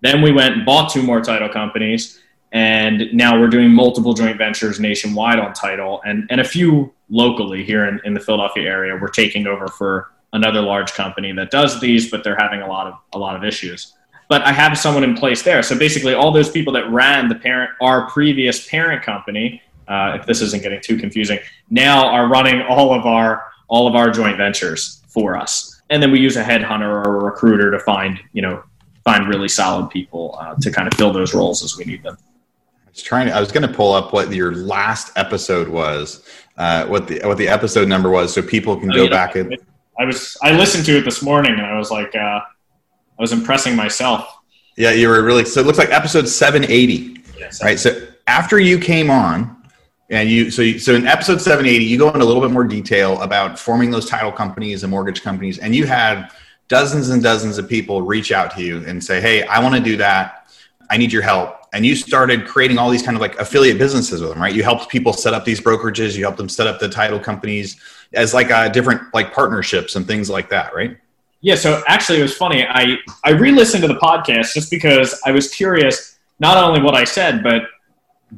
Then 0.03 0.23
we 0.23 0.31
went 0.31 0.55
and 0.55 0.65
bought 0.65 0.93
two 0.93 1.03
more 1.03 1.21
title 1.21 1.49
companies, 1.49 2.21
and 2.53 3.13
now 3.13 3.41
we're 3.41 3.49
doing 3.49 3.71
multiple 3.71 4.15
joint 4.15 4.39
ventures 4.39 4.79
nationwide 4.79 5.41
on 5.41 5.53
title 5.53 6.01
and, 6.07 6.25
and 6.31 6.41
a 6.41 6.45
few 6.45 6.93
locally 7.11 7.65
here 7.65 7.87
in, 7.87 8.01
in 8.05 8.15
the 8.15 8.21
Philadelphia 8.21 8.71
area. 8.71 8.97
We're 9.03 9.09
taking 9.09 9.49
over 9.49 9.67
for 9.67 10.13
another 10.33 10.61
large 10.61 10.93
company 10.93 11.33
that 11.33 11.51
does 11.51 11.81
these, 11.81 12.09
but 12.09 12.23
they're 12.23 12.39
having 12.39 12.61
a 12.63 12.69
lot 12.69 12.87
of 12.87 12.95
a 13.15 13.19
lot 13.19 13.35
of 13.35 13.43
issues. 13.43 13.95
But 14.29 14.43
I 14.43 14.53
have 14.53 14.79
someone 14.79 15.03
in 15.03 15.15
place 15.17 15.43
there. 15.43 15.63
So 15.65 15.77
basically, 15.77 16.15
all 16.15 16.31
those 16.31 16.51
people 16.51 16.73
that 16.75 16.89
ran 16.93 17.29
the 17.29 17.35
parent, 17.35 17.71
our 17.81 18.09
previous 18.11 18.69
parent 18.69 19.03
company, 19.03 19.61
uh, 19.89 20.19
if 20.21 20.27
this 20.27 20.41
isn't 20.43 20.63
getting 20.63 20.81
too 20.81 20.99
confusing, 20.99 21.41
now 21.71 22.07
are 22.07 22.29
running 22.29 22.63
all 22.63 22.95
of 22.95 23.07
our 23.07 23.31
all 23.67 23.89
of 23.89 23.97
our 23.97 24.11
joint 24.11 24.37
ventures 24.37 25.03
for 25.09 25.37
us. 25.37 25.67
And 25.90 26.03
then 26.03 26.11
we 26.11 26.20
use 26.20 26.37
a 26.37 26.44
headhunter 26.44 27.05
or 27.07 27.16
a 27.16 27.24
recruiter 27.24 27.70
to 27.70 27.79
find 27.81 28.20
you 28.33 28.42
know 28.42 28.62
find 29.05 29.29
really 29.29 29.48
solid 29.48 29.88
people 29.90 30.38
uh, 30.40 30.55
to 30.61 30.70
kind 30.70 30.87
of 30.87 30.94
fill 30.94 31.12
those 31.12 31.35
roles 31.35 31.62
as 31.62 31.77
we 31.77 31.85
need 31.85 32.03
them. 32.03 32.16
I 32.87 32.90
was 32.90 33.03
trying. 33.03 33.29
To, 33.29 33.35
I 33.35 33.40
was 33.40 33.51
going 33.51 33.67
to 33.67 33.73
pull 33.73 33.92
up 33.92 34.13
what 34.13 34.33
your 34.33 34.54
last 34.54 35.13
episode 35.17 35.69
was, 35.69 36.29
uh, 36.56 36.87
what 36.87 37.08
the 37.08 37.21
what 37.25 37.38
the 37.38 37.48
episode 37.48 37.88
number 37.88 38.10
was, 38.10 38.33
so 38.33 38.42
people 38.42 38.77
can 38.77 38.92
oh, 38.92 38.94
go 38.94 39.08
back 39.08 39.37
and 39.37 39.56
I 39.98 40.04
was 40.04 40.37
I 40.42 40.52
listened 40.52 40.87
to 40.87 40.98
it 40.98 41.04
this 41.04 41.23
morning 41.23 41.52
and 41.52 41.63
I 41.63 41.77
was 41.77 41.90
like 41.90 42.15
uh, 42.15 42.40
I 42.40 42.42
was 43.19 43.33
impressing 43.33 43.75
myself. 43.75 44.29
Yeah, 44.77 44.92
you 44.92 45.08
were 45.08 45.23
really 45.23 45.44
so 45.44 45.60
it 45.60 45.67
looks 45.67 45.79
like 45.79 45.90
episode 45.90 46.29
780. 46.29 47.25
Yes. 47.37 47.63
Right. 47.63 47.79
So 47.79 48.06
after 48.27 48.60
you 48.60 48.79
came 48.79 49.10
on 49.10 49.58
and 50.11 50.29
you 50.29 50.50
so 50.50 50.63
you, 50.63 50.79
so 50.79 50.94
in 50.94 51.06
episode 51.06 51.40
780 51.40 51.85
you 51.85 51.98
go 51.98 52.09
into 52.09 52.21
a 52.21 52.25
little 52.25 52.42
bit 52.42 52.50
more 52.50 52.65
detail 52.65 53.21
about 53.21 53.59
forming 53.59 53.90
those 53.90 54.09
title 54.09 54.33
companies 54.33 54.83
and 54.83 54.90
mortgage 54.90 55.23
companies 55.23 55.59
and 55.59 55.75
you 55.75 55.87
had 55.87 56.31
dozens 56.69 57.09
and 57.09 57.23
dozens 57.23 57.59
of 57.59 57.69
people 57.69 58.02
reach 58.02 58.31
out 58.31 58.54
to 58.54 58.63
you 58.63 58.85
and 58.87 59.02
say, 59.02 59.21
"Hey, 59.21 59.42
I 59.42 59.59
want 59.61 59.75
to 59.75 59.81
do 59.81 59.96
that. 59.96 60.50
I 60.90 60.96
need 60.96 61.13
your 61.13 61.23
help." 61.23 61.56
And 61.73 61.85
you 61.85 61.96
started 61.96 62.46
creating 62.46 62.79
all 62.79 62.88
these 62.90 63.02
kind 63.02 63.17
of 63.17 63.21
like 63.21 63.38
affiliate 63.38 63.79
businesses 63.79 64.21
with 64.21 64.31
them, 64.31 64.40
right? 64.40 64.54
You 64.54 64.63
helped 64.63 64.88
people 64.88 65.13
set 65.13 65.35
up 65.35 65.44
these 65.44 65.61
brokerages, 65.61 66.17
you 66.17 66.23
helped 66.23 66.38
them 66.38 66.48
set 66.48 66.67
up 66.67 66.79
the 66.79 66.88
title 66.88 67.19
companies 67.19 67.81
as 68.15 68.33
like 68.33 68.50
a 68.50 68.71
different 68.71 69.02
like 69.13 69.35
partnerships 69.35 69.96
and 69.96 70.06
things 70.06 70.31
like 70.31 70.48
that, 70.50 70.75
right? 70.75 70.96
Yeah. 71.40 71.56
So 71.56 71.83
actually, 71.87 72.21
it 72.21 72.23
was 72.23 72.37
funny. 72.37 72.67
I 72.67 72.96
I 73.25 73.31
re-listened 73.31 73.83
to 73.83 73.88
the 73.88 73.98
podcast 73.98 74.54
just 74.54 74.71
because 74.71 75.21
I 75.25 75.31
was 75.31 75.48
curious 75.48 76.19
not 76.38 76.56
only 76.63 76.81
what 76.81 76.94
I 76.94 77.04
said, 77.04 77.42
but 77.42 77.63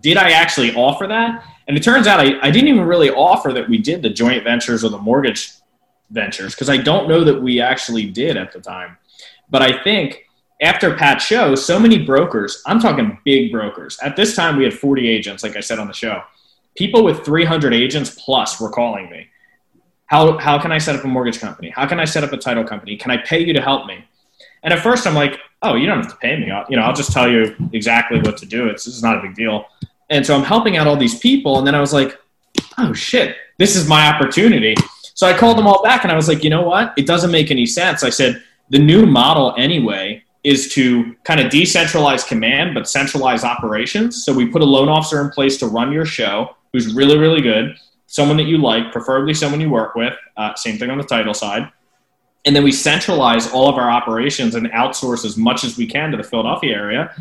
did 0.01 0.17
I 0.17 0.31
actually 0.31 0.75
offer 0.75 1.07
that? 1.09 1.45
And 1.71 1.77
it 1.77 1.85
turns 1.85 2.09
out 2.09 2.19
I, 2.19 2.37
I 2.43 2.51
didn't 2.51 2.67
even 2.67 2.83
really 2.83 3.11
offer 3.11 3.53
that 3.53 3.69
we 3.69 3.79
did 3.79 4.03
the 4.03 4.11
joint 4.11 4.43
ventures 4.43 4.83
or 4.83 4.89
the 4.89 4.99
mortgage 4.99 5.53
ventures 6.11 6.53
because 6.53 6.69
I 6.69 6.79
don't 6.79 7.09
know 7.09 7.23
that 7.23 7.41
we 7.41 7.61
actually 7.61 8.11
did 8.11 8.37
at 8.37 8.51
the 8.51 8.59
time. 8.59 8.99
But 9.51 9.63
I 9.63 9.81
think 9.85 10.27
after 10.61 10.97
Pat's 10.97 11.25
show, 11.25 11.55
so 11.55 11.79
many 11.79 12.05
brokers, 12.05 12.61
I'm 12.67 12.81
talking 12.81 13.21
big 13.25 13.53
brokers. 13.53 14.01
At 14.03 14.17
this 14.17 14.35
time, 14.35 14.57
we 14.57 14.65
had 14.65 14.75
40 14.75 15.09
agents, 15.09 15.45
like 15.45 15.55
I 15.55 15.61
said 15.61 15.79
on 15.79 15.87
the 15.87 15.93
show. 15.93 16.25
People 16.75 17.05
with 17.05 17.25
300 17.25 17.73
agents 17.73 18.19
plus 18.19 18.61
were 18.61 18.71
calling 18.71 19.09
me. 19.09 19.29
How, 20.07 20.39
how 20.39 20.61
can 20.61 20.73
I 20.73 20.79
set 20.79 20.97
up 20.97 21.05
a 21.05 21.07
mortgage 21.07 21.39
company? 21.39 21.71
How 21.71 21.87
can 21.87 22.01
I 22.01 22.05
set 22.05 22.25
up 22.25 22.33
a 22.33 22.37
title 22.37 22.65
company? 22.65 22.97
Can 22.97 23.13
I 23.13 23.19
pay 23.19 23.45
you 23.45 23.53
to 23.53 23.63
help 23.63 23.87
me? 23.87 24.05
And 24.65 24.75
at 24.75 24.81
first, 24.81 25.07
I'm 25.07 25.15
like, 25.15 25.39
oh, 25.63 25.77
you 25.77 25.87
don't 25.87 26.03
have 26.03 26.11
to 26.11 26.19
pay 26.19 26.37
me. 26.37 26.51
I'll, 26.51 26.67
you 26.69 26.75
know, 26.75 26.83
I'll 26.83 26.97
just 26.97 27.13
tell 27.13 27.31
you 27.31 27.55
exactly 27.73 28.19
what 28.19 28.37
to 28.39 28.47
do. 28.47 28.67
It's, 28.67 28.89
it's 28.89 29.05
not 29.05 29.17
a 29.17 29.23
big 29.23 29.37
deal. 29.37 29.67
And 30.11 30.27
so 30.27 30.37
I'm 30.37 30.45
helping 30.45 30.77
out 30.77 30.87
all 30.87 30.97
these 30.97 31.19
people. 31.19 31.59
And 31.59 31.67
then 31.67 31.75
I 31.75 31.81
was 31.81 31.93
like, 31.93 32.19
oh, 32.79 32.93
shit, 32.93 33.37
this 33.59 33.77
is 33.77 33.89
my 33.89 34.09
opportunity. 34.09 34.75
So 35.15 35.27
I 35.27 35.37
called 35.37 35.59
them 35.59 35.67
all 35.67 35.83
back 35.83 36.03
and 36.03 36.13
I 36.13 36.17
was 36.17 36.29
like, 36.29 36.43
you 36.43 36.51
know 36.51 36.63
what? 36.63 36.93
It 36.97 37.07
doesn't 37.07 37.31
make 37.31 37.51
any 37.51 37.67
sense. 37.67 38.03
I 38.03 38.11
said, 38.11 38.43
the 38.71 38.79
new 38.79 39.07
model 39.07 39.55
anyway 39.59 40.23
is 40.43 40.73
to 40.73 41.15
kind 41.25 41.41
of 41.41 41.53
decentralize 41.53 42.27
command 42.27 42.75
but 42.75 42.89
centralize 42.89 43.45
operations. 43.45 44.25
So 44.25 44.33
we 44.33 44.47
put 44.47 44.63
a 44.63 44.65
loan 44.65 44.89
officer 44.89 45.21
in 45.21 45.31
place 45.31 45.59
to 45.59 45.67
run 45.67 45.93
your 45.93 46.07
show 46.07 46.57
who's 46.73 46.95
really, 46.95 47.19
really 47.19 47.43
good, 47.43 47.77
someone 48.07 48.37
that 48.39 48.45
you 48.45 48.59
like, 48.59 48.93
preferably 48.93 49.35
someone 49.35 49.61
you 49.61 49.71
work 49.71 49.95
with. 49.95 50.15
Uh, 50.37 50.55
same 50.55 50.79
thing 50.79 50.91
on 50.91 50.99
the 50.99 51.05
title 51.05 51.35
side. 51.35 51.71
And 52.47 52.57
then 52.57 52.65
we 52.65 52.73
centralize 52.73 53.53
all 53.53 53.69
of 53.69 53.75
our 53.75 53.91
operations 53.91 54.55
and 54.55 54.67
outsource 54.69 55.25
as 55.25 55.37
much 55.37 55.63
as 55.65 55.77
we 55.77 55.87
can 55.87 56.11
to 56.13 56.17
the 56.17 56.23
Philadelphia 56.23 56.75
area. 56.75 57.15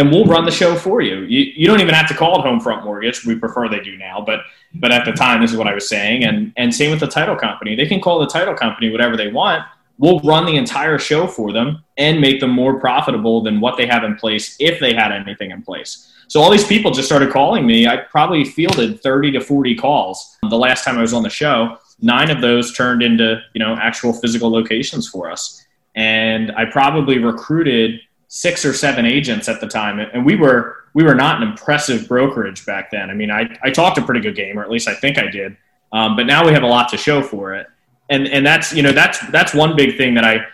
And 0.00 0.10
we'll 0.10 0.24
run 0.24 0.44
the 0.44 0.50
show 0.50 0.74
for 0.74 1.00
you. 1.00 1.20
You, 1.20 1.52
you 1.54 1.66
don't 1.66 1.80
even 1.80 1.94
have 1.94 2.08
to 2.08 2.14
call 2.14 2.40
it 2.40 2.46
Homefront 2.46 2.84
Mortgage. 2.84 3.24
We 3.24 3.34
prefer 3.34 3.68
they 3.68 3.80
do 3.80 3.96
now, 3.96 4.22
but 4.24 4.40
but 4.74 4.92
at 4.92 5.04
the 5.04 5.12
time, 5.12 5.40
this 5.42 5.50
is 5.50 5.56
what 5.56 5.66
I 5.66 5.74
was 5.74 5.88
saying. 5.88 6.24
And 6.24 6.52
and 6.56 6.74
same 6.74 6.90
with 6.90 7.00
the 7.00 7.06
title 7.06 7.36
company. 7.36 7.76
They 7.76 7.86
can 7.86 8.00
call 8.00 8.18
the 8.18 8.26
title 8.26 8.54
company 8.54 8.90
whatever 8.90 9.16
they 9.16 9.30
want 9.30 9.64
we'll 10.00 10.18
run 10.20 10.46
the 10.46 10.56
entire 10.56 10.98
show 10.98 11.26
for 11.26 11.52
them 11.52 11.84
and 11.98 12.20
make 12.20 12.40
them 12.40 12.50
more 12.50 12.80
profitable 12.80 13.42
than 13.42 13.60
what 13.60 13.76
they 13.76 13.86
have 13.86 14.02
in 14.02 14.16
place 14.16 14.56
if 14.58 14.80
they 14.80 14.94
had 14.94 15.12
anything 15.12 15.50
in 15.50 15.62
place. 15.62 16.10
So 16.26 16.40
all 16.40 16.50
these 16.50 16.66
people 16.66 16.90
just 16.90 17.06
started 17.06 17.30
calling 17.30 17.66
me. 17.66 17.86
I 17.86 17.98
probably 17.98 18.44
fielded 18.44 19.02
30 19.02 19.32
to 19.32 19.40
40 19.40 19.74
calls 19.74 20.38
the 20.48 20.56
last 20.56 20.84
time 20.84 20.96
I 20.96 21.02
was 21.02 21.12
on 21.12 21.22
the 21.22 21.30
show. 21.30 21.76
Nine 22.00 22.30
of 22.30 22.40
those 22.40 22.74
turned 22.74 23.02
into, 23.02 23.42
you 23.52 23.58
know, 23.58 23.74
actual 23.74 24.14
physical 24.14 24.50
locations 24.50 25.06
for 25.06 25.30
us. 25.30 25.66
And 25.94 26.50
I 26.52 26.64
probably 26.64 27.18
recruited 27.18 28.00
six 28.30 28.64
or 28.64 28.72
seven 28.72 29.04
agents 29.04 29.48
at 29.48 29.60
the 29.60 29.66
time. 29.66 29.98
And 29.98 30.24
we 30.24 30.36
were 30.36 30.76
we 30.94 31.04
were 31.04 31.14
not 31.14 31.42
an 31.42 31.48
impressive 31.48 32.08
brokerage 32.08 32.64
back 32.64 32.90
then. 32.90 33.10
I 33.10 33.14
mean, 33.14 33.30
I, 33.30 33.56
I 33.62 33.70
talked 33.70 33.98
a 33.98 34.02
pretty 34.02 34.20
good 34.20 34.34
game, 34.34 34.58
or 34.58 34.62
at 34.64 34.70
least 34.70 34.88
I 34.88 34.94
think 34.94 35.18
I 35.18 35.28
did. 35.28 35.56
Um, 35.92 36.16
but 36.16 36.26
now 36.26 36.46
we 36.46 36.52
have 36.52 36.62
a 36.62 36.68
lot 36.68 36.88
to 36.88 36.96
show 36.96 37.22
for 37.22 37.54
it 37.54 37.66
and 38.10 38.26
and 38.28 38.44
that's 38.44 38.74
you 38.74 38.82
know 38.82 38.92
that's 38.92 39.18
that's 39.30 39.54
one 39.54 39.74
big 39.74 39.96
thing 39.96 40.14
that 40.14 40.24
I 40.24 40.44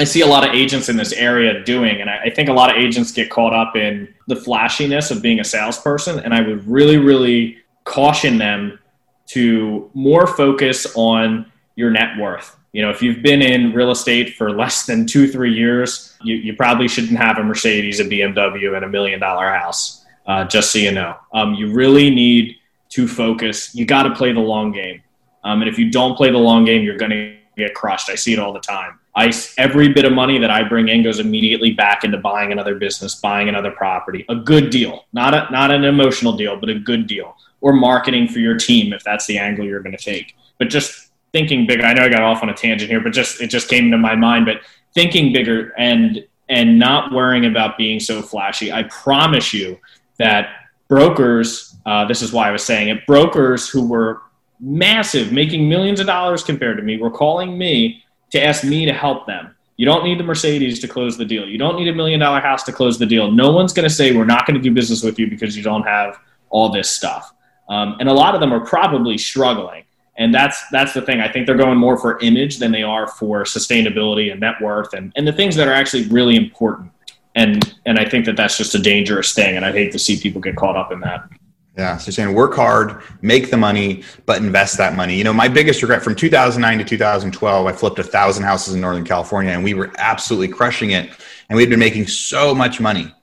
I 0.00 0.04
see 0.04 0.22
a 0.22 0.26
lot 0.26 0.48
of 0.48 0.54
agents 0.54 0.88
in 0.88 0.96
this 0.96 1.12
area 1.12 1.62
doing, 1.64 2.00
and 2.00 2.08
I, 2.08 2.24
I, 2.24 2.30
think 2.30 2.50
a 2.50 2.52
lot 2.52 2.68
of 2.68 2.76
agents 2.76 3.12
get 3.12 3.30
caught 3.30 3.54
up 3.54 3.76
in 3.76 4.12
the 4.26 4.36
flashiness 4.36 5.10
of 5.10 5.22
being 5.22 5.40
a 5.40 5.44
salesperson. 5.44 6.18
And 6.18 6.34
I 6.34 6.42
would 6.42 6.68
really, 6.68 6.98
really 6.98 7.56
caution 7.84 8.36
them 8.36 8.78
to 9.28 9.90
more 9.94 10.26
focus 10.26 10.86
on 10.96 11.50
your 11.76 11.88
net 11.88 12.18
worth. 12.18 12.55
You 12.76 12.82
know, 12.82 12.90
if 12.90 13.00
you've 13.00 13.22
been 13.22 13.40
in 13.40 13.72
real 13.72 13.90
estate 13.90 14.34
for 14.34 14.54
less 14.54 14.84
than 14.84 15.06
two, 15.06 15.32
three 15.32 15.54
years, 15.54 16.14
you, 16.22 16.34
you 16.34 16.54
probably 16.54 16.88
shouldn't 16.88 17.16
have 17.16 17.38
a 17.38 17.42
Mercedes, 17.42 18.00
a 18.00 18.04
BMW, 18.04 18.76
and 18.76 18.84
a 18.84 18.88
million 18.88 19.18
dollar 19.18 19.48
house. 19.48 20.04
Uh, 20.26 20.44
just 20.44 20.72
so 20.72 20.78
you 20.78 20.92
know, 20.92 21.16
um, 21.32 21.54
you 21.54 21.72
really 21.72 22.10
need 22.10 22.56
to 22.90 23.08
focus. 23.08 23.74
You 23.74 23.86
got 23.86 24.02
to 24.02 24.14
play 24.14 24.34
the 24.34 24.40
long 24.40 24.72
game. 24.72 25.02
Um, 25.42 25.62
and 25.62 25.70
if 25.70 25.78
you 25.78 25.90
don't 25.90 26.18
play 26.18 26.30
the 26.30 26.36
long 26.36 26.66
game, 26.66 26.82
you're 26.82 26.98
going 26.98 27.12
to 27.12 27.36
get 27.56 27.74
crushed. 27.74 28.10
I 28.10 28.14
see 28.14 28.34
it 28.34 28.38
all 28.38 28.52
the 28.52 28.60
time. 28.60 28.98
I, 29.14 29.32
every 29.56 29.88
bit 29.94 30.04
of 30.04 30.12
money 30.12 30.36
that 30.36 30.50
I 30.50 30.62
bring 30.62 30.88
in 30.88 31.02
goes 31.02 31.18
immediately 31.18 31.72
back 31.72 32.04
into 32.04 32.18
buying 32.18 32.52
another 32.52 32.74
business, 32.74 33.14
buying 33.14 33.48
another 33.48 33.70
property, 33.70 34.26
a 34.28 34.34
good 34.34 34.68
deal, 34.68 35.06
not 35.14 35.32
a, 35.32 35.50
not 35.50 35.70
an 35.70 35.84
emotional 35.84 36.36
deal, 36.36 36.60
but 36.60 36.68
a 36.68 36.78
good 36.78 37.06
deal, 37.06 37.38
or 37.62 37.72
marketing 37.72 38.28
for 38.28 38.38
your 38.40 38.58
team 38.58 38.92
if 38.92 39.02
that's 39.02 39.24
the 39.24 39.38
angle 39.38 39.64
you're 39.64 39.80
going 39.80 39.96
to 39.96 40.04
take. 40.04 40.36
But 40.58 40.68
just 40.68 41.05
thinking 41.32 41.66
bigger. 41.66 41.84
I 41.84 41.92
know 41.92 42.02
I 42.02 42.08
got 42.08 42.22
off 42.22 42.42
on 42.42 42.48
a 42.48 42.54
tangent 42.54 42.90
here, 42.90 43.00
but 43.00 43.12
just 43.12 43.40
it 43.40 43.48
just 43.48 43.68
came 43.68 43.90
to 43.90 43.98
my 43.98 44.14
mind. 44.16 44.46
But 44.46 44.60
thinking 44.94 45.32
bigger 45.32 45.72
and 45.78 46.24
and 46.48 46.78
not 46.78 47.12
worrying 47.12 47.46
about 47.46 47.76
being 47.76 47.98
so 47.98 48.22
flashy. 48.22 48.72
I 48.72 48.84
promise 48.84 49.52
you 49.52 49.78
that 50.18 50.48
brokers. 50.88 51.76
Uh, 51.84 52.04
this 52.06 52.22
is 52.22 52.32
why 52.32 52.48
I 52.48 52.50
was 52.50 52.64
saying 52.64 52.88
it. 52.88 53.06
Brokers 53.06 53.68
who 53.68 53.86
were 53.86 54.22
massive, 54.60 55.32
making 55.32 55.68
millions 55.68 56.00
of 56.00 56.06
dollars 56.06 56.42
compared 56.42 56.76
to 56.78 56.82
me, 56.82 56.96
were 56.96 57.10
calling 57.10 57.56
me 57.56 58.02
to 58.30 58.42
ask 58.42 58.64
me 58.64 58.86
to 58.86 58.92
help 58.92 59.26
them. 59.26 59.54
You 59.76 59.84
don't 59.84 60.04
need 60.04 60.18
the 60.18 60.24
Mercedes 60.24 60.78
to 60.80 60.88
close 60.88 61.18
the 61.18 61.24
deal. 61.24 61.46
You 61.46 61.58
don't 61.58 61.76
need 61.76 61.88
a 61.88 61.94
million 61.94 62.18
dollar 62.20 62.40
house 62.40 62.62
to 62.64 62.72
close 62.72 62.98
the 62.98 63.06
deal. 63.06 63.30
No 63.30 63.52
one's 63.52 63.72
going 63.72 63.88
to 63.88 63.94
say 63.94 64.14
we're 64.16 64.24
not 64.24 64.46
going 64.46 64.56
to 64.56 64.62
do 64.62 64.72
business 64.72 65.02
with 65.02 65.18
you 65.18 65.28
because 65.28 65.56
you 65.56 65.62
don't 65.62 65.82
have 65.82 66.18
all 66.48 66.70
this 66.70 66.90
stuff. 66.90 67.34
Um, 67.68 67.96
and 68.00 68.08
a 68.08 68.12
lot 68.12 68.34
of 68.34 68.40
them 68.40 68.52
are 68.52 68.64
probably 68.64 69.18
struggling. 69.18 69.84
And 70.18 70.34
that's 70.34 70.66
that's 70.70 70.94
the 70.94 71.02
thing. 71.02 71.20
I 71.20 71.30
think 71.30 71.46
they're 71.46 71.56
going 71.56 71.78
more 71.78 71.98
for 71.98 72.18
image 72.20 72.58
than 72.58 72.72
they 72.72 72.82
are 72.82 73.06
for 73.06 73.44
sustainability 73.44 74.30
and 74.30 74.40
net 74.40 74.54
worth 74.60 74.94
and, 74.94 75.12
and 75.16 75.26
the 75.26 75.32
things 75.32 75.56
that 75.56 75.68
are 75.68 75.74
actually 75.74 76.06
really 76.08 76.36
important. 76.36 76.90
And 77.34 77.74
and 77.84 77.98
I 77.98 78.08
think 78.08 78.24
that 78.24 78.36
that's 78.36 78.56
just 78.56 78.74
a 78.74 78.78
dangerous 78.78 79.34
thing. 79.34 79.56
And 79.56 79.64
I 79.64 79.72
hate 79.72 79.92
to 79.92 79.98
see 79.98 80.18
people 80.18 80.40
get 80.40 80.56
caught 80.56 80.76
up 80.76 80.90
in 80.90 81.00
that. 81.00 81.28
Yeah. 81.76 81.98
So 81.98 82.10
saying 82.10 82.32
work 82.32 82.54
hard, 82.54 83.02
make 83.20 83.50
the 83.50 83.58
money, 83.58 84.02
but 84.24 84.38
invest 84.38 84.78
that 84.78 84.96
money. 84.96 85.14
You 85.14 85.24
know, 85.24 85.34
my 85.34 85.48
biggest 85.48 85.82
regret 85.82 86.02
from 86.02 86.14
2009 86.14 86.78
to 86.78 86.84
2012, 86.84 87.66
I 87.66 87.72
flipped 87.72 87.98
a 87.98 88.02
thousand 88.02 88.44
houses 88.44 88.74
in 88.74 88.80
Northern 88.80 89.04
California 89.04 89.52
and 89.52 89.62
we 89.62 89.74
were 89.74 89.92
absolutely 89.98 90.48
crushing 90.48 90.92
it. 90.92 91.10
And 91.48 91.56
we'd 91.56 91.68
been 91.68 91.78
making 91.78 92.06
so 92.06 92.54
much 92.54 92.80
money, 92.80 93.14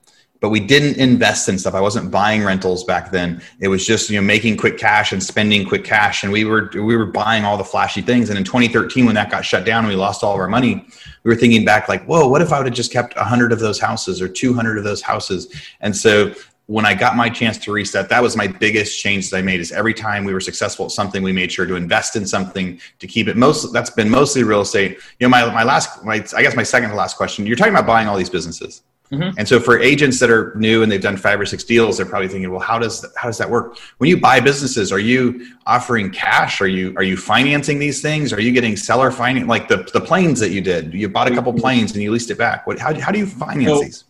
but 0.43 0.49
we 0.49 0.59
didn't 0.59 0.97
invest 0.97 1.47
in 1.47 1.57
stuff. 1.57 1.73
I 1.73 1.79
wasn't 1.79 2.11
buying 2.11 2.43
rentals 2.43 2.83
back 2.83 3.11
then. 3.11 3.41
It 3.61 3.69
was 3.69 3.87
just, 3.87 4.09
you 4.09 4.19
know, 4.19 4.27
making 4.27 4.57
quick 4.57 4.77
cash 4.77 5.13
and 5.13 5.23
spending 5.23 5.65
quick 5.65 5.85
cash. 5.85 6.21
And 6.21 6.33
we 6.33 6.43
were, 6.43 6.69
we 6.73 6.97
were 6.97 7.05
buying 7.05 7.45
all 7.45 7.55
the 7.55 7.63
flashy 7.63 8.01
things. 8.01 8.27
And 8.27 8.37
in 8.37 8.43
2013, 8.43 9.05
when 9.05 9.15
that 9.15 9.31
got 9.31 9.45
shut 9.45 9.63
down 9.63 9.85
and 9.85 9.87
we 9.87 9.95
lost 9.95 10.21
all 10.21 10.33
of 10.33 10.41
our 10.41 10.49
money, 10.49 10.85
we 11.23 11.29
were 11.29 11.37
thinking 11.37 11.63
back 11.63 11.87
like, 11.87 12.03
whoa, 12.07 12.27
what 12.27 12.41
if 12.41 12.51
I 12.51 12.57
would 12.57 12.65
have 12.65 12.75
just 12.75 12.91
kept 12.91 13.15
100 13.15 13.53
of 13.53 13.59
those 13.59 13.79
houses 13.79 14.21
or 14.21 14.27
200 14.27 14.77
of 14.77 14.83
those 14.83 15.01
houses? 15.01 15.47
And 15.79 15.95
so 15.95 16.33
when 16.65 16.85
I 16.85 16.93
got 16.93 17.15
my 17.15 17.29
chance 17.29 17.57
to 17.59 17.71
reset, 17.71 18.09
that 18.09 18.21
was 18.21 18.35
my 18.35 18.47
biggest 18.47 18.99
change 18.99 19.29
that 19.29 19.37
I 19.37 19.41
made. 19.41 19.61
Is 19.61 19.71
every 19.71 19.93
time 19.93 20.25
we 20.25 20.33
were 20.33 20.41
successful 20.41 20.87
at 20.87 20.91
something, 20.91 21.23
we 21.23 21.31
made 21.31 21.53
sure 21.53 21.65
to 21.65 21.75
invest 21.75 22.17
in 22.17 22.27
something 22.27 22.81
to 22.99 23.07
keep 23.07 23.29
it. 23.29 23.37
Most 23.37 23.71
that's 23.71 23.91
been 23.91 24.09
mostly 24.09 24.43
real 24.43 24.59
estate. 24.59 24.97
You 25.19 25.25
know, 25.25 25.29
my 25.29 25.45
my 25.53 25.63
last, 25.63 26.03
my 26.03 26.15
I 26.35 26.41
guess 26.41 26.53
my 26.53 26.63
second 26.63 26.89
to 26.89 26.97
last 26.97 27.15
question. 27.15 27.45
You're 27.45 27.55
talking 27.55 27.73
about 27.73 27.87
buying 27.87 28.09
all 28.09 28.17
these 28.17 28.29
businesses, 28.29 28.83
mm-hmm. 29.13 29.37
and 29.37 29.47
so 29.47 29.59
for 29.59 29.79
agents 29.79 30.19
that 30.19 30.29
are 30.29 30.53
new 30.55 30.83
and 30.83 30.91
they've 30.91 31.01
done 31.01 31.17
five 31.17 31.39
or 31.39 31.45
six 31.45 31.63
deals, 31.63 31.97
they're 31.97 32.05
probably 32.05 32.27
thinking, 32.27 32.49
well, 32.51 32.59
how 32.59 32.79
does 32.79 33.05
how 33.15 33.27
does 33.27 33.37
that 33.37 33.49
work? 33.49 33.77
When 33.97 34.09
you 34.09 34.19
buy 34.19 34.39
businesses, 34.39 34.91
are 34.91 34.99
you 34.99 35.47
offering 35.65 36.11
cash? 36.11 36.61
Are 36.61 36.67
you 36.67 36.93
are 36.97 37.03
you 37.03 37.17
financing 37.17 37.79
these 37.79 38.01
things? 38.01 38.33
Are 38.33 38.41
you 38.41 38.51
getting 38.51 38.75
seller 38.75 39.11
finance? 39.11 39.47
Like 39.47 39.67
the 39.67 39.89
the 39.93 40.01
planes 40.01 40.39
that 40.39 40.51
you 40.51 40.61
did, 40.61 40.93
you 40.93 41.09
bought 41.09 41.31
a 41.31 41.35
couple 41.35 41.51
mm-hmm. 41.51 41.61
planes 41.61 41.91
and 41.93 42.01
you 42.01 42.11
leased 42.11 42.31
it 42.31 42.37
back. 42.37 42.67
What 42.67 42.79
how 42.79 42.97
how 42.99 43.11
do 43.11 43.19
you 43.19 43.25
finance 43.25 43.69
so, 43.69 43.81
these? 43.81 44.03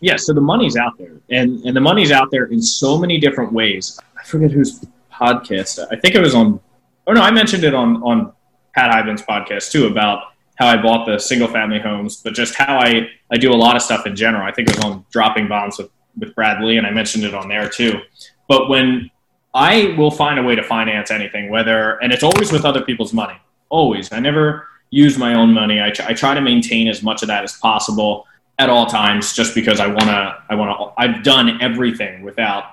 yeah, 0.00 0.16
so 0.16 0.32
the 0.32 0.40
money's 0.40 0.76
out 0.76 0.96
there, 0.98 1.20
and 1.30 1.62
and 1.64 1.76
the 1.76 1.80
money's 1.80 2.10
out 2.10 2.30
there 2.30 2.46
in 2.46 2.62
so 2.62 2.98
many 2.98 3.18
different 3.18 3.52
ways. 3.52 4.00
I 4.18 4.24
forget 4.24 4.50
whose 4.50 4.84
podcast. 5.12 5.86
I 5.90 5.96
think 5.96 6.14
it 6.14 6.20
was 6.20 6.34
on. 6.34 6.60
Oh 7.06 7.12
no, 7.12 7.20
I 7.20 7.30
mentioned 7.30 7.64
it 7.64 7.74
on 7.74 8.02
on 8.02 8.32
Pat 8.74 8.90
Hiban's 8.90 9.22
podcast 9.22 9.70
too 9.70 9.86
about 9.86 10.32
how 10.60 10.68
I 10.68 10.80
bought 10.80 11.06
the 11.06 11.18
single 11.18 11.48
family 11.48 11.80
homes, 11.80 12.16
but 12.16 12.34
just 12.34 12.54
how 12.54 12.78
I 12.78 13.08
I 13.32 13.38
do 13.38 13.52
a 13.52 13.56
lot 13.56 13.74
of 13.74 13.82
stuff 13.82 14.06
in 14.06 14.14
general. 14.14 14.46
I 14.46 14.52
think 14.52 14.68
it 14.68 14.76
was 14.76 14.84
on 14.84 15.04
Dropping 15.10 15.48
Bombs 15.48 15.78
with 15.78 15.90
with 16.18 16.34
Brad 16.34 16.62
Lea, 16.62 16.76
and 16.76 16.86
I 16.86 16.90
mentioned 16.90 17.24
it 17.24 17.34
on 17.34 17.48
there 17.48 17.68
too. 17.68 18.00
But 18.46 18.68
when 18.68 19.10
I 19.54 19.94
will 19.98 20.10
find 20.10 20.38
a 20.38 20.42
way 20.42 20.54
to 20.54 20.62
finance 20.62 21.10
anything, 21.10 21.50
whether 21.50 21.98
and 22.02 22.12
it's 22.12 22.22
always 22.22 22.52
with 22.52 22.64
other 22.64 22.82
people's 22.82 23.12
money. 23.12 23.38
Always, 23.70 24.12
I 24.12 24.20
never 24.20 24.66
use 24.90 25.16
my 25.16 25.34
own 25.34 25.52
money. 25.52 25.80
I, 25.80 25.92
I 26.04 26.12
try 26.12 26.34
to 26.34 26.40
maintain 26.40 26.88
as 26.88 27.02
much 27.02 27.22
of 27.22 27.28
that 27.28 27.44
as 27.44 27.56
possible 27.58 28.26
at 28.58 28.68
all 28.68 28.86
times 28.86 29.32
just 29.32 29.54
because 29.54 29.80
I 29.80 29.86
want 29.86 30.04
to 30.04 30.42
I 30.50 30.54
want 30.54 30.78
to 30.78 31.02
I've 31.02 31.22
done 31.22 31.60
everything 31.62 32.22
without 32.22 32.64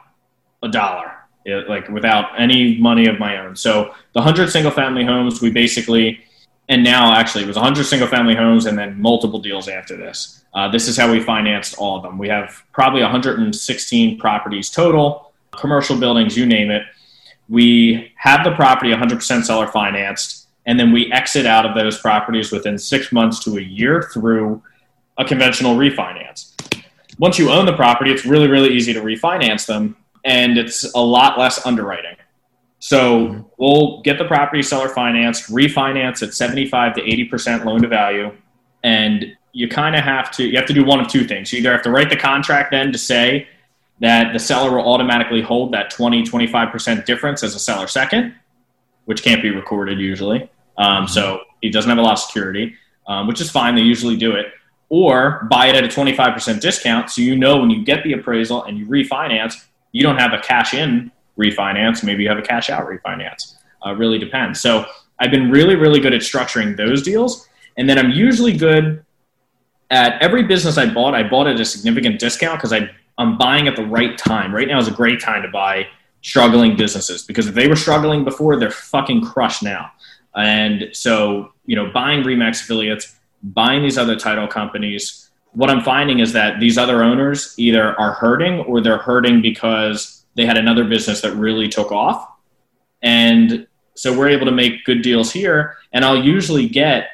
a 0.62 0.68
dollar 0.68 1.14
like 1.46 1.88
without 1.88 2.38
any 2.38 2.78
money 2.78 3.08
of 3.08 3.20
my 3.20 3.38
own 3.38 3.56
so 3.56 3.96
the 4.12 4.20
100 4.20 4.50
single 4.50 4.72
family 4.72 5.06
homes 5.06 5.42
we 5.42 5.50
basically 5.50 6.20
and 6.70 6.84
now 6.84 7.14
actually 7.14 7.44
it 7.44 7.48
was 7.48 7.56
100 7.56 7.84
single 7.84 8.08
family 8.08 8.36
homes 8.36 8.66
and 8.66 8.78
then 8.78 9.00
multiple 9.00 9.40
deals 9.40 9.68
after 9.68 9.96
this 9.96 10.44
uh, 10.54 10.68
this 10.70 10.88
is 10.88 10.98
how 10.98 11.12
we 11.12 11.20
financed 11.20 11.78
all 11.78 11.98
of 11.98 12.04
them 12.04 12.18
we 12.18 12.28
have 12.28 12.64
probably 12.74 13.02
116 13.02 14.20
properties 14.20 14.70
total 14.70 15.32
commercial 15.52 15.98
buildings 15.98 16.38
you 16.38 16.46
name 16.46 16.70
it 16.70 16.84
we 17.50 18.12
have 18.18 18.44
the 18.44 18.52
property 18.52 18.92
100% 18.92 19.44
seller 19.44 19.68
financed 19.68 20.48
and 20.68 20.78
then 20.78 20.92
we 20.92 21.12
exit 21.14 21.46
out 21.46 21.66
of 21.66 21.76
those 21.76 22.00
properties 22.00 22.52
within 22.52 22.78
six 22.78 23.12
months 23.12 23.44
to 23.46 23.58
a 23.58 23.62
year 23.62 24.10
through 24.14 24.62
a 25.18 25.26
conventional 25.26 25.76
refinance. 25.76 26.54
Once 27.18 27.40
you 27.40 27.50
own 27.50 27.66
the 27.66 27.74
property, 27.74 28.12
it's 28.12 28.26
really, 28.26 28.48
really 28.48 28.74
easy 28.74 28.94
to 28.94 29.02
refinance 29.02 29.66
them. 29.66 29.96
and 30.26 30.58
it's 30.58 30.94
a 30.94 31.00
lot 31.00 31.40
less 31.40 31.66
underwriting. 31.66 32.16
So 32.88 33.52
we'll 33.58 34.00
get 34.04 34.18
the 34.18 34.24
property 34.24 34.64
seller 34.64 34.88
financed, 34.88 35.52
refinance 35.52 36.26
at 36.26 36.34
75 36.34 36.96
to 36.96 37.02
80% 37.02 37.66
loan 37.66 37.82
to 37.82 37.90
value. 37.90 38.32
And 38.82 39.36
you 39.52 39.68
kind 39.68 39.94
of 39.94 40.06
have 40.06 40.32
to, 40.32 40.46
you 40.46 40.56
have 40.56 40.68
to 40.68 40.74
do 40.74 40.86
one 40.86 41.02
of 41.02 41.10
two 41.10 41.26
things. 41.26 41.52
You 41.52 41.60
either 41.60 41.74
have 41.74 41.82
to 41.82 41.92
write 41.92 42.10
the 42.10 42.16
contract 42.16 42.72
then 42.72 42.94
to 42.94 42.98
say 42.98 43.50
that 44.00 44.32
the 44.32 44.40
seller 44.40 44.78
will 44.78 44.88
automatically 44.90 45.42
hold 45.42 45.74
that 45.74 45.90
20, 45.90 46.24
25% 46.24 47.04
difference 47.04 47.44
as 47.44 47.56
a 47.56 47.60
seller 47.60 47.88
second, 47.88 48.34
which 49.04 49.22
can't 49.22 49.42
be 49.42 49.50
recorded 49.50 50.00
usually. 50.00 50.50
Um, 50.78 51.10
so 51.10 51.42
he 51.62 51.70
doesn't 51.70 51.90
have 51.90 52.00
a 52.00 52.02
lot 52.02 52.14
of 52.14 52.20
security, 52.20 52.74
um, 53.06 53.28
which 53.28 53.42
is 53.42 53.52
fine. 53.52 53.76
They 53.76 53.82
usually 53.82 54.16
do 54.16 54.32
it. 54.32 54.54
Or 54.88 55.46
buy 55.52 55.68
it 55.68 55.76
at 55.76 55.84
a 55.84 55.90
25% 55.90 56.62
discount. 56.62 57.10
So 57.10 57.22
you 57.22 57.36
know 57.36 57.58
when 57.58 57.70
you 57.70 57.84
get 57.84 58.06
the 58.06 58.14
appraisal 58.14 58.64
and 58.64 58.78
you 58.78 58.86
refinance, 58.86 59.66
you 59.92 60.04
don't 60.04 60.20
have 60.20 60.32
a 60.32 60.40
cash 60.40 60.74
in 60.74 61.12
refinance. 61.38 62.04
Maybe 62.04 62.24
you 62.24 62.30
have 62.30 62.38
a 62.38 62.44
cash 62.44 62.70
out 62.70 62.88
refinance. 62.88 63.56
Uh, 63.86 63.94
really 63.94 64.18
depends. 64.18 64.60
So 64.60 64.86
I've 65.20 65.32
been 65.32 65.50
really, 65.50 65.76
really 65.76 66.00
good 66.00 66.14
at 66.14 66.22
structuring 66.22 66.76
those 66.78 67.02
deals. 67.02 67.48
And 67.78 67.90
then 67.90 67.98
I'm 67.98 68.12
usually 68.12 68.56
good 68.56 69.04
at 69.90 70.22
every 70.22 70.44
business 70.44 70.78
I 70.78 70.92
bought, 70.92 71.14
I 71.14 71.24
bought 71.24 71.48
at 71.48 71.60
a 71.60 71.66
significant 71.66 72.20
discount 72.20 72.60
because 72.60 72.74
I'm 73.18 73.38
buying 73.38 73.68
at 73.68 73.76
the 73.76 73.86
right 73.86 74.18
time. 74.18 74.54
Right 74.54 74.68
now 74.68 74.80
is 74.80 74.88
a 74.88 74.92
great 74.92 75.22
time 75.22 75.42
to 75.44 75.48
buy 75.48 75.88
struggling 76.22 76.76
businesses 76.76 77.24
because 77.24 77.48
if 77.48 77.56
they 77.56 77.68
were 77.68 77.76
struggling 77.76 78.24
before, 78.24 78.60
they're 78.60 78.72
fucking 78.72 79.22
crushed 79.22 79.64
now. 79.64 79.92
And 80.36 80.90
so, 80.92 81.54
you 81.66 81.76
know, 81.76 81.92
buying 81.92 82.24
Remax 82.24 82.62
affiliates, 82.62 83.16
buying 83.42 83.82
these 83.82 83.98
other 83.98 84.16
title 84.16 84.48
companies, 84.48 85.30
what 85.54 85.70
I'm 85.70 85.82
finding 85.82 86.20
is 86.20 86.34
that 86.34 86.60
these 86.60 86.78
other 86.78 87.02
owners 87.02 87.56
either 87.58 88.00
are 88.00 88.12
hurting 88.12 88.60
or 88.62 88.82
they're 88.82 89.00
hurting 89.00 89.42
because 89.42 90.17
they 90.38 90.46
had 90.46 90.56
another 90.56 90.86
business 90.86 91.20
that 91.22 91.34
really 91.34 91.68
took 91.68 91.92
off. 91.92 92.30
And 93.02 93.68
so 93.96 94.18
we're 94.18 94.30
able 94.30 94.46
to 94.46 94.52
make 94.52 94.86
good 94.86 95.02
deals 95.02 95.32
here. 95.32 95.78
And 95.92 96.06
I'll 96.06 96.24
usually 96.24 96.70
get 96.70 97.10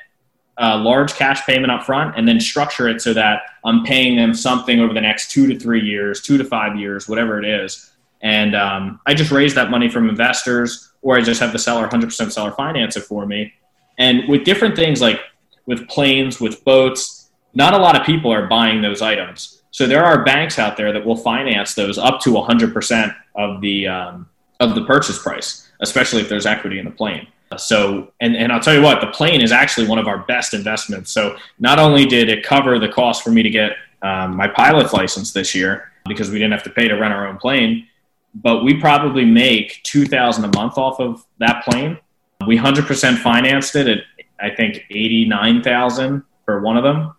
a 0.58 0.78
large 0.78 1.16
cash 1.16 1.44
payment 1.46 1.72
up 1.72 1.84
front 1.84 2.16
and 2.18 2.28
then 2.28 2.40
structure 2.40 2.88
it 2.88 3.02
so 3.02 3.14
that 3.14 3.42
I'm 3.66 3.84
paying 3.84 4.18
them 4.18 4.34
something 4.34 4.80
over 4.82 4.94
the 4.94 5.02
next 5.02 5.32
two 5.32 5.48
to 5.48 5.58
three 5.58 5.82
years, 5.82 6.22
two 6.22 6.38
to 6.38 6.44
five 6.44 6.76
years, 6.76 7.08
whatever 7.08 7.40
it 7.40 7.46
is. 7.46 7.92
And 8.22 8.56
um, 8.56 9.00
I 9.06 9.14
just 9.14 9.32
raise 9.32 9.56
that 9.56 9.72
money 9.72 9.90
from 9.90 10.10
investors 10.10 10.94
or 11.02 11.18
I 11.18 11.22
just 11.22 11.40
have 11.40 11.54
the 11.54 11.60
seller 11.60 11.88
100% 11.88 12.32
seller 12.32 12.52
finance 12.52 12.98
it 12.98 13.04
for 13.04 13.26
me. 13.26 13.54
And 13.98 14.28
with 14.28 14.44
different 14.44 14.76
things 14.76 15.02
like 15.02 15.20
with 15.66 15.88
planes, 15.88 16.40
with 16.40 16.64
boats, 16.66 17.32
not 17.54 17.74
a 17.74 17.78
lot 17.78 18.00
of 18.00 18.06
people 18.06 18.32
are 18.32 18.48
buying 18.48 18.82
those 18.82 19.02
items. 19.02 19.63
So 19.74 19.88
there 19.88 20.06
are 20.06 20.24
banks 20.24 20.60
out 20.60 20.78
there 20.78 20.94
that 20.94 21.04
will 21.04 21.18
finance 21.18 21.74
those 21.74 21.98
up 21.98 22.22
to 22.22 22.30
100% 22.30 23.16
of 23.36 23.60
the 23.60 23.88
um, 23.88 24.30
of 24.60 24.76
the 24.76 24.86
purchase 24.86 25.22
price, 25.22 25.68
especially 25.82 26.22
if 26.22 26.30
there's 26.30 26.46
equity 26.46 26.78
in 26.78 26.86
the 26.86 26.92
plane. 26.92 27.28
So, 27.58 28.12
and, 28.22 28.36
and 28.36 28.52
I'll 28.52 28.60
tell 28.60 28.76
you 28.76 28.82
what, 28.82 29.02
the 29.02 29.08
plane 29.08 29.42
is 29.42 29.52
actually 29.52 29.88
one 29.88 29.98
of 29.98 30.08
our 30.08 30.20
best 30.20 30.54
investments. 30.54 31.12
So, 31.12 31.38
not 31.60 31.80
only 31.80 32.06
did 32.06 32.30
it 32.30 32.44
cover 32.44 32.78
the 32.78 32.88
cost 32.88 33.24
for 33.24 33.32
me 33.32 33.42
to 33.42 33.50
get 33.50 33.72
um, 34.04 34.36
my 34.36 34.48
pilot's 34.48 34.94
license 34.94 35.34
this 35.34 35.56
year 35.56 35.92
because 36.08 36.30
we 36.30 36.38
didn't 36.38 36.52
have 36.52 36.64
to 36.64 36.70
pay 36.70 36.88
to 36.88 36.96
rent 36.96 37.14
our 37.14 37.28
own 37.28 37.38
plane, 37.38 37.88
but 38.36 38.64
we 38.64 38.80
probably 38.80 39.26
make 39.26 39.82
two 39.84 40.06
thousand 40.06 40.46
a 40.46 40.56
month 40.56 40.78
off 40.78 41.00
of 41.00 41.26
that 41.40 41.64
plane. 41.66 41.98
We 42.46 42.58
hundred 42.58 42.86
percent 42.86 43.18
financed 43.18 43.76
it 43.76 43.88
at 43.88 44.00
I 44.40 44.54
think 44.54 44.86
eighty 44.92 45.26
nine 45.26 45.64
thousand 45.64 46.24
for 46.46 46.62
one 46.62 46.78
of 46.78 46.84
them, 46.84 47.16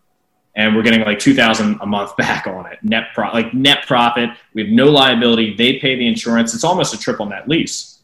and 0.57 0.75
we're 0.75 0.83
getting 0.83 1.01
like 1.03 1.19
2000 1.19 1.79
a 1.81 1.87
month 1.87 2.17
back 2.17 2.47
on 2.47 2.67
it 2.67 2.79
net 2.83 3.09
pro 3.15 3.31
like 3.33 3.53
net 3.55 3.87
profit 3.87 4.31
we 4.53 4.63
have 4.63 4.71
no 4.71 4.87
liability 4.87 5.55
they 5.55 5.79
pay 5.79 5.97
the 5.97 6.07
insurance 6.07 6.55
it's 6.55 6.65
almost 6.65 6.95
a 6.95 6.99
triple 6.99 7.27
net 7.27 7.49
lease 7.49 8.01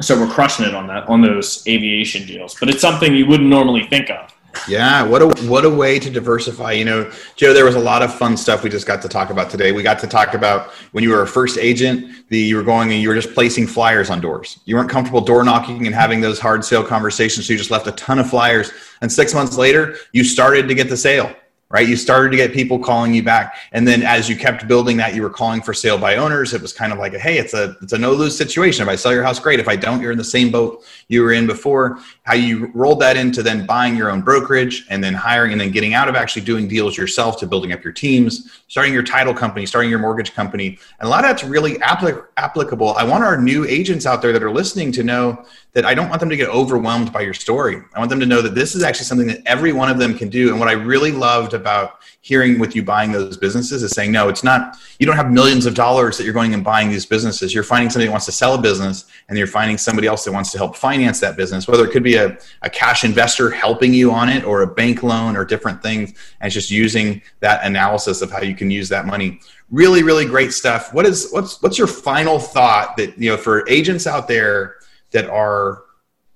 so 0.00 0.18
we're 0.18 0.32
crushing 0.32 0.64
it 0.64 0.74
on 0.74 0.86
that 0.86 1.08
on 1.08 1.20
those 1.20 1.66
aviation 1.66 2.26
deals 2.26 2.56
but 2.58 2.68
it's 2.68 2.80
something 2.80 3.14
you 3.14 3.26
wouldn't 3.26 3.48
normally 3.48 3.86
think 3.86 4.10
of 4.10 4.32
yeah, 4.68 5.02
what 5.02 5.22
a 5.22 5.28
what 5.46 5.64
a 5.64 5.70
way 5.70 5.98
to 5.98 6.10
diversify. 6.10 6.72
You 6.72 6.84
know, 6.84 7.12
Joe, 7.36 7.52
there 7.52 7.64
was 7.64 7.76
a 7.76 7.80
lot 7.80 8.02
of 8.02 8.14
fun 8.14 8.36
stuff 8.36 8.62
we 8.62 8.70
just 8.70 8.86
got 8.86 9.00
to 9.02 9.08
talk 9.08 9.30
about 9.30 9.50
today. 9.50 9.72
We 9.72 9.82
got 9.82 9.98
to 10.00 10.06
talk 10.06 10.34
about 10.34 10.70
when 10.92 11.04
you 11.04 11.10
were 11.10 11.22
a 11.22 11.26
first 11.26 11.58
agent, 11.58 12.28
the 12.28 12.38
you 12.38 12.56
were 12.56 12.62
going 12.62 12.92
and 12.92 13.00
you 13.00 13.08
were 13.08 13.14
just 13.14 13.32
placing 13.34 13.66
flyers 13.66 14.10
on 14.10 14.20
doors. 14.20 14.58
You 14.64 14.76
weren't 14.76 14.90
comfortable 14.90 15.20
door 15.20 15.44
knocking 15.44 15.86
and 15.86 15.94
having 15.94 16.20
those 16.20 16.38
hard 16.38 16.64
sale 16.64 16.84
conversations, 16.84 17.46
so 17.46 17.52
you 17.52 17.58
just 17.58 17.70
left 17.70 17.86
a 17.86 17.92
ton 17.92 18.18
of 18.18 18.28
flyers. 18.28 18.72
And 19.00 19.10
six 19.10 19.34
months 19.34 19.56
later, 19.56 19.96
you 20.12 20.24
started 20.24 20.68
to 20.68 20.74
get 20.74 20.88
the 20.88 20.96
sale 20.96 21.34
right? 21.70 21.88
You 21.88 21.96
started 21.96 22.30
to 22.30 22.36
get 22.36 22.52
people 22.52 22.78
calling 22.78 23.14
you 23.14 23.22
back. 23.22 23.56
And 23.72 23.86
then 23.86 24.02
as 24.02 24.28
you 24.28 24.36
kept 24.36 24.66
building 24.66 24.96
that, 24.96 25.14
you 25.14 25.22
were 25.22 25.30
calling 25.30 25.62
for 25.62 25.72
sale 25.72 25.96
by 25.96 26.16
owners. 26.16 26.52
It 26.52 26.60
was 26.60 26.72
kind 26.72 26.92
of 26.92 26.98
like, 26.98 27.14
hey, 27.14 27.38
it's 27.38 27.54
a 27.54 27.76
it's 27.80 27.92
a 27.92 27.98
no 27.98 28.12
lose 28.12 28.36
situation. 28.36 28.82
If 28.82 28.88
I 28.88 28.96
sell 28.96 29.12
your 29.12 29.22
house, 29.22 29.38
great. 29.38 29.60
If 29.60 29.68
I 29.68 29.76
don't, 29.76 30.02
you're 30.02 30.12
in 30.12 30.18
the 30.18 30.24
same 30.24 30.50
boat 30.50 30.84
you 31.08 31.22
were 31.22 31.32
in 31.32 31.46
before. 31.46 31.98
How 32.24 32.34
you 32.34 32.70
rolled 32.74 33.00
that 33.00 33.16
into 33.16 33.42
then 33.42 33.66
buying 33.66 33.96
your 33.96 34.10
own 34.10 34.20
brokerage 34.20 34.86
and 34.90 35.02
then 35.02 35.14
hiring 35.14 35.52
and 35.52 35.60
then 35.60 35.70
getting 35.70 35.94
out 35.94 36.08
of 36.08 36.16
actually 36.16 36.42
doing 36.42 36.66
deals 36.68 36.96
yourself 36.96 37.38
to 37.38 37.46
building 37.46 37.72
up 37.72 37.84
your 37.84 37.92
teams, 37.92 38.62
starting 38.68 38.92
your 38.92 39.02
title 39.02 39.34
company, 39.34 39.64
starting 39.64 39.90
your 39.90 39.98
mortgage 40.00 40.34
company. 40.34 40.78
And 40.98 41.06
a 41.06 41.08
lot 41.08 41.24
of 41.24 41.30
that's 41.30 41.44
really 41.44 41.74
applic- 41.76 42.26
applicable. 42.36 42.94
I 42.94 43.04
want 43.04 43.22
our 43.22 43.40
new 43.40 43.64
agents 43.64 44.06
out 44.06 44.22
there 44.22 44.32
that 44.32 44.42
are 44.42 44.50
listening 44.50 44.92
to 44.92 45.02
know 45.02 45.44
that 45.72 45.84
I 45.84 45.94
don't 45.94 46.08
want 46.08 46.20
them 46.20 46.30
to 46.30 46.36
get 46.36 46.48
overwhelmed 46.48 47.12
by 47.12 47.20
your 47.20 47.34
story. 47.34 47.80
I 47.94 47.98
want 47.98 48.10
them 48.10 48.20
to 48.20 48.26
know 48.26 48.42
that 48.42 48.54
this 48.54 48.74
is 48.74 48.82
actually 48.82 49.04
something 49.04 49.28
that 49.28 49.42
every 49.46 49.72
one 49.72 49.88
of 49.88 49.98
them 49.98 50.16
can 50.18 50.28
do. 50.28 50.50
And 50.50 50.58
what 50.58 50.68
I 50.68 50.72
really 50.72 51.12
loved 51.12 51.54
about 51.60 52.00
hearing 52.22 52.58
with 52.58 52.74
you 52.74 52.82
buying 52.82 53.12
those 53.12 53.36
businesses 53.36 53.82
is 53.82 53.92
saying, 53.92 54.10
no, 54.10 54.28
it's 54.28 54.42
not, 54.42 54.76
you 54.98 55.06
don't 55.06 55.16
have 55.16 55.30
millions 55.30 55.66
of 55.66 55.74
dollars 55.74 56.18
that 56.18 56.24
you're 56.24 56.32
going 56.32 56.54
and 56.54 56.64
buying 56.64 56.88
these 56.88 57.06
businesses. 57.06 57.54
You're 57.54 57.62
finding 57.62 57.88
somebody 57.90 58.06
that 58.06 58.12
wants 58.12 58.26
to 58.26 58.32
sell 58.32 58.54
a 58.54 58.60
business 58.60 59.04
and 59.28 59.38
you're 59.38 59.46
finding 59.46 59.78
somebody 59.78 60.08
else 60.08 60.24
that 60.24 60.32
wants 60.32 60.52
to 60.52 60.58
help 60.58 60.76
finance 60.76 61.20
that 61.20 61.36
business, 61.36 61.68
whether 61.68 61.84
it 61.84 61.92
could 61.92 62.02
be 62.02 62.16
a, 62.16 62.36
a 62.62 62.70
cash 62.70 63.04
investor 63.04 63.50
helping 63.50 63.94
you 63.94 64.12
on 64.12 64.28
it 64.28 64.44
or 64.44 64.62
a 64.62 64.66
bank 64.66 65.02
loan 65.02 65.36
or 65.36 65.44
different 65.44 65.82
things. 65.82 66.10
And 66.40 66.46
it's 66.46 66.54
just 66.54 66.70
using 66.70 67.22
that 67.40 67.64
analysis 67.64 68.22
of 68.22 68.30
how 68.30 68.42
you 68.42 68.54
can 68.54 68.70
use 68.70 68.88
that 68.88 69.06
money. 69.06 69.40
Really, 69.70 70.02
really 70.02 70.26
great 70.26 70.52
stuff. 70.52 70.92
What 70.92 71.06
is, 71.06 71.30
what's, 71.30 71.62
what's 71.62 71.78
your 71.78 71.86
final 71.86 72.38
thought 72.38 72.96
that, 72.96 73.16
you 73.16 73.30
know, 73.30 73.36
for 73.36 73.68
agents 73.68 74.06
out 74.06 74.26
there 74.26 74.76
that 75.12 75.28
are, 75.30 75.84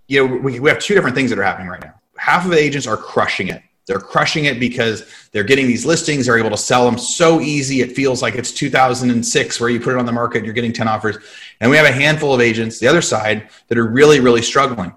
you 0.07 0.27
know, 0.27 0.37
we, 0.37 0.61
we 0.61 0.71
have 0.71 0.79
two 0.79 0.95
different 0.95 1.17
things 1.17 1.31
that 1.31 1.39
are 1.39 1.45
happening 1.45 1.69
right 1.69 1.83
now. 1.83 1.95
Half 2.17 2.45
of 2.45 2.53
the 2.53 2.59
agents 2.59 2.87
are 2.87 2.97
crushing 2.97 3.49
it 3.49 3.63
they're 3.87 3.99
crushing 3.99 4.47
it 4.47 4.59
because 4.59 5.05
they're 5.33 5.45
getting 5.45 5.67
these 5.67 5.85
listings. 5.85 6.27
They're 6.27 6.39
able 6.39 6.51
to 6.51 6.57
sell 6.57 6.85
them 6.85 6.99
so 6.99 7.41
easy. 7.41 7.81
It 7.83 7.93
feels 7.93 8.23
like 8.23 8.35
it's 8.35 8.53
2006 8.53 9.61
where 9.61 9.69
you 9.69 9.79
put 9.79 9.95
it 9.95 9.99
on 9.99 10.07
the 10.07 10.13
market, 10.13 10.45
you're 10.45 10.55
getting 10.55 10.73
10 10.73 10.89
offers. 10.89 11.19
And 11.61 11.71
we 11.71 11.77
have 11.77 11.87
a 11.87 11.93
handful 11.93 12.35
of 12.35 12.41
agents, 12.41 12.79
the 12.79 12.89
other 12.89 13.03
side, 13.03 13.51
that 13.69 13.77
are 13.77 13.87
really, 13.87 14.21
really 14.21 14.43
struggling 14.43 14.95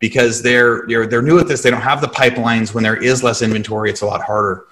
because 0.00 0.42
they're, 0.42 0.84
they're, 0.88 1.06
they're 1.06 1.22
new 1.22 1.38
at 1.38 1.46
this. 1.46 1.62
They 1.62 1.70
don't 1.70 1.80
have 1.80 2.00
the 2.00 2.08
pipelines. 2.08 2.74
When 2.74 2.82
there 2.82 3.00
is 3.02 3.22
less 3.22 3.40
inventory, 3.40 3.90
it's 3.90 4.02
a 4.02 4.06
lot 4.06 4.20
harder. 4.20 4.66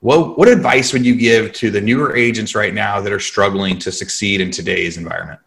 What, 0.00 0.38
what 0.38 0.46
advice 0.46 0.92
would 0.92 1.04
you 1.04 1.16
give 1.16 1.52
to 1.54 1.70
the 1.70 1.80
newer 1.80 2.14
agents 2.14 2.54
right 2.54 2.72
now 2.72 3.00
that 3.00 3.12
are 3.12 3.18
struggling 3.18 3.80
to 3.80 3.90
succeed 3.90 4.40
in 4.40 4.52
today's 4.52 4.96
environment? 4.96 5.40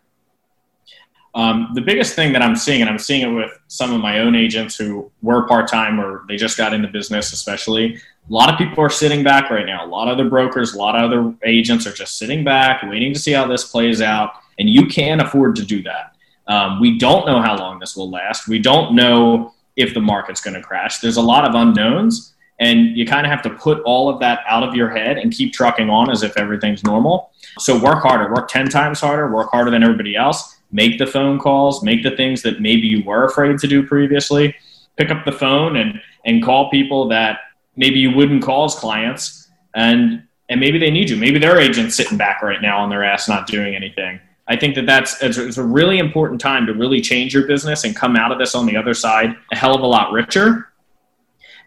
Um, 1.34 1.70
the 1.74 1.82
biggest 1.82 2.14
thing 2.16 2.34
that 2.34 2.42
I'm 2.42 2.56
seeing, 2.56 2.82
and 2.82 2.90
I'm 2.90 3.00
seeing 3.00 3.22
it 3.22 3.34
with 3.34 3.52
some 3.68 3.94
of 3.94 4.02
my 4.02 4.20
own 4.20 4.36
agents 4.36 4.76
who 4.76 5.10
were 5.22 5.48
part 5.48 5.70
time 5.70 6.00
or 6.00 6.26
they 6.28 6.36
just 6.36 6.58
got 6.58 6.74
into 6.74 6.90
business, 6.90 7.32
especially, 7.32 7.96
a 7.96 8.34
lot 8.34 8.52
of 8.52 8.58
people 8.58 8.84
are 8.84 8.90
sitting 8.90 9.24
back 9.24 9.50
right 9.50 9.66
now. 9.66 9.86
A 9.86 9.88
lot 9.88 10.08
of 10.08 10.14
other 10.20 10.30
brokers, 10.30 10.74
a 10.74 10.78
lot 10.78 10.96
of 10.96 11.04
other 11.04 11.34
agents 11.46 11.88
are 11.88 11.94
just 11.94 12.18
sitting 12.18 12.44
back, 12.44 12.84
waiting 12.84 13.14
to 13.14 13.20
see 13.20 13.32
how 13.32 13.48
this 13.48 13.64
plays 13.64 14.02
out. 14.02 14.34
And 14.60 14.70
you 14.70 14.88
can 14.88 15.22
afford 15.22 15.56
to 15.56 15.66
do 15.66 15.82
that. 15.84 16.16
Um, 16.48 16.82
we 16.82 16.98
don't 16.98 17.26
know 17.26 17.42
how 17.42 17.58
long 17.58 17.80
this 17.80 17.96
will 17.96 18.10
last. 18.10 18.48
We 18.48 18.60
don't 18.60 18.94
know 18.94 19.54
if 19.78 19.94
the 19.94 20.02
market's 20.02 20.42
going 20.42 20.56
to 20.56 20.62
crash. 20.62 21.00
There's 21.00 21.18
a 21.18 21.22
lot 21.22 21.48
of 21.48 21.56
unknowns, 21.56 22.34
and 22.60 22.98
you 22.98 23.06
kind 23.06 23.26
of 23.26 23.32
have 23.32 23.42
to 23.44 23.52
put 23.52 23.82
all 23.84 24.10
of 24.10 24.20
that 24.20 24.42
out 24.48 24.64
of 24.64 24.76
your 24.76 24.90
head 24.90 25.18
and 25.18 25.32
keep 25.32 25.54
trucking 25.54 25.90
on 25.90 26.12
as 26.12 26.24
if 26.24 26.38
everything's 26.38 26.84
normal. 26.84 27.32
So 27.58 27.82
work 27.82 28.04
harder, 28.04 28.34
work 28.34 28.50
10 28.50 28.70
times 28.70 29.00
harder, 29.00 29.32
work 29.32 29.50
harder 29.50 29.72
than 29.72 29.82
everybody 29.82 30.16
else 30.16 30.58
make 30.72 30.98
the 30.98 31.06
phone 31.06 31.40
calls, 31.40 31.84
make 31.84 32.04
the 32.04 32.16
things 32.16 32.42
that 32.44 32.62
maybe 32.62 32.88
you 32.88 33.04
were 33.04 33.26
afraid 33.26 33.58
to 33.60 33.68
do 33.68 33.86
previously. 33.86 34.56
Pick 34.98 35.10
up 35.10 35.26
the 35.26 35.32
phone 35.32 35.78
and 35.78 36.02
and 36.26 36.44
call 36.44 36.70
people 36.70 37.08
that 37.10 37.40
maybe 37.76 38.00
you 38.00 38.12
wouldn't 38.12 38.44
call 38.44 38.66
as 38.66 38.76
clients, 38.76 39.50
and 39.76 40.24
and 40.50 40.60
maybe 40.60 40.78
they 40.78 40.92
need 40.92 41.10
you. 41.10 41.16
Maybe 41.16 41.40
their 41.40 41.60
agent's 41.60 41.96
sitting 41.96 42.18
back 42.18 42.42
right 42.42 42.62
now 42.62 42.80
on 42.80 42.90
their 42.90 43.04
ass, 43.04 43.28
not 43.28 43.48
doing 43.48 43.76
anything. 43.76 44.20
I 44.48 44.58
think 44.58 44.76
that 44.76 44.86
that's 44.86 45.22
it's 45.24 45.58
a 45.58 45.64
really 45.64 45.98
important 45.98 46.42
time 46.42 46.66
to 46.66 46.74
really 46.74 47.00
change 47.00 47.34
your 47.34 47.48
business 47.48 47.86
and 47.86 47.96
come 47.96 48.16
out 48.16 48.32
of 48.32 48.38
this 48.38 48.54
on 48.54 48.66
the 48.66 48.76
other 48.76 48.94
side 48.94 49.36
a 49.52 49.56
hell 49.56 49.74
of 49.76 49.82
a 49.82 49.88
lot 49.88 50.12
richer. 50.12 50.68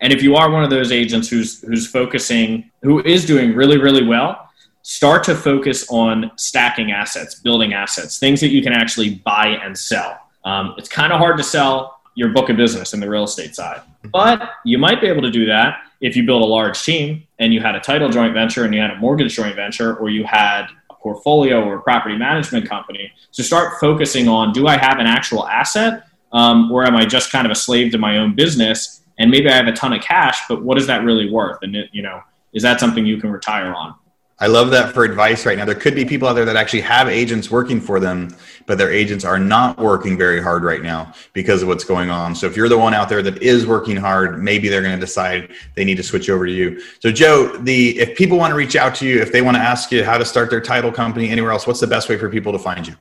And 0.00 0.12
if 0.12 0.22
you 0.22 0.36
are 0.36 0.50
one 0.50 0.64
of 0.64 0.70
those 0.70 0.92
agents 0.92 1.28
who's 1.28 1.62
who's 1.62 1.86
focusing, 1.86 2.70
who 2.82 3.00
is 3.02 3.24
doing 3.24 3.54
really 3.54 3.78
really 3.78 4.06
well, 4.06 4.43
start 4.84 5.24
to 5.24 5.34
focus 5.34 5.86
on 5.88 6.30
stacking 6.36 6.92
assets, 6.92 7.36
building 7.36 7.72
assets, 7.72 8.18
things 8.18 8.38
that 8.38 8.48
you 8.48 8.62
can 8.62 8.74
actually 8.74 9.14
buy 9.14 9.46
and 9.46 9.76
sell. 9.76 10.20
Um, 10.44 10.74
it's 10.76 10.90
kind 10.90 11.10
of 11.10 11.18
hard 11.18 11.38
to 11.38 11.42
sell 11.42 12.02
your 12.14 12.28
book 12.28 12.50
of 12.50 12.58
business 12.58 12.92
in 12.92 13.00
the 13.00 13.08
real 13.08 13.24
estate 13.24 13.54
side, 13.54 13.80
but 14.12 14.50
you 14.66 14.76
might 14.76 15.00
be 15.00 15.06
able 15.06 15.22
to 15.22 15.30
do 15.30 15.46
that 15.46 15.78
if 16.02 16.16
you 16.16 16.26
build 16.26 16.42
a 16.42 16.46
large 16.46 16.84
team 16.84 17.26
and 17.38 17.54
you 17.54 17.60
had 17.60 17.74
a 17.74 17.80
title 17.80 18.10
joint 18.10 18.34
venture 18.34 18.64
and 18.64 18.74
you 18.74 18.80
had 18.80 18.90
a 18.90 18.96
mortgage 18.96 19.34
joint 19.34 19.56
venture 19.56 19.96
or 19.96 20.10
you 20.10 20.22
had 20.22 20.66
a 20.90 20.94
portfolio 20.94 21.64
or 21.64 21.76
a 21.76 21.82
property 21.82 22.16
management 22.16 22.68
company. 22.68 23.10
So 23.30 23.42
start 23.42 23.80
focusing 23.80 24.28
on 24.28 24.52
do 24.52 24.66
I 24.66 24.76
have 24.76 24.98
an 24.98 25.06
actual 25.06 25.46
asset 25.48 26.06
um, 26.32 26.70
or 26.70 26.84
am 26.84 26.94
I 26.94 27.06
just 27.06 27.32
kind 27.32 27.46
of 27.46 27.50
a 27.50 27.56
slave 27.56 27.90
to 27.92 27.98
my 27.98 28.18
own 28.18 28.34
business? 28.34 29.00
And 29.18 29.30
maybe 29.30 29.48
I 29.48 29.56
have 29.56 29.66
a 29.66 29.72
ton 29.72 29.94
of 29.94 30.02
cash, 30.02 30.40
but 30.46 30.62
what 30.62 30.76
is 30.76 30.86
that 30.88 31.04
really 31.04 31.30
worth? 31.30 31.60
And 31.62 31.74
it, 31.74 31.88
you 31.92 32.02
know, 32.02 32.20
is 32.52 32.62
that 32.64 32.80
something 32.80 33.06
you 33.06 33.16
can 33.16 33.32
retire 33.32 33.72
on? 33.72 33.94
I 34.40 34.48
love 34.48 34.70
that 34.72 34.92
for 34.92 35.04
advice 35.04 35.46
right 35.46 35.56
now. 35.56 35.64
There 35.64 35.76
could 35.76 35.94
be 35.94 36.04
people 36.04 36.26
out 36.26 36.32
there 36.32 36.44
that 36.44 36.56
actually 36.56 36.80
have 36.80 37.08
agents 37.08 37.52
working 37.52 37.80
for 37.80 38.00
them, 38.00 38.34
but 38.66 38.78
their 38.78 38.90
agents 38.90 39.24
are 39.24 39.38
not 39.38 39.78
working 39.78 40.18
very 40.18 40.42
hard 40.42 40.64
right 40.64 40.82
now 40.82 41.12
because 41.32 41.62
of 41.62 41.68
what's 41.68 41.84
going 41.84 42.10
on. 42.10 42.34
So 42.34 42.48
if 42.48 42.56
you're 42.56 42.68
the 42.68 42.76
one 42.76 42.94
out 42.94 43.08
there 43.08 43.22
that 43.22 43.40
is 43.40 43.64
working 43.64 43.96
hard, 43.96 44.42
maybe 44.42 44.68
they're 44.68 44.82
going 44.82 44.94
to 44.94 45.00
decide 45.00 45.52
they 45.76 45.84
need 45.84 45.96
to 45.98 46.02
switch 46.02 46.28
over 46.28 46.46
to 46.46 46.52
you. 46.52 46.82
So 46.98 47.12
Joe, 47.12 47.56
the 47.58 47.96
if 47.98 48.16
people 48.18 48.36
want 48.36 48.50
to 48.50 48.56
reach 48.56 48.74
out 48.74 48.96
to 48.96 49.06
you, 49.06 49.20
if 49.20 49.30
they 49.30 49.40
want 49.40 49.56
to 49.56 49.62
ask 49.62 49.92
you 49.92 50.04
how 50.04 50.18
to 50.18 50.24
start 50.24 50.50
their 50.50 50.60
title 50.60 50.90
company 50.90 51.30
anywhere 51.30 51.52
else, 51.52 51.66
what's 51.66 51.80
the 51.80 51.86
best 51.86 52.08
way 52.08 52.18
for 52.18 52.28
people 52.28 52.52
to 52.52 52.58
find 52.58 52.88
you? 52.88 52.96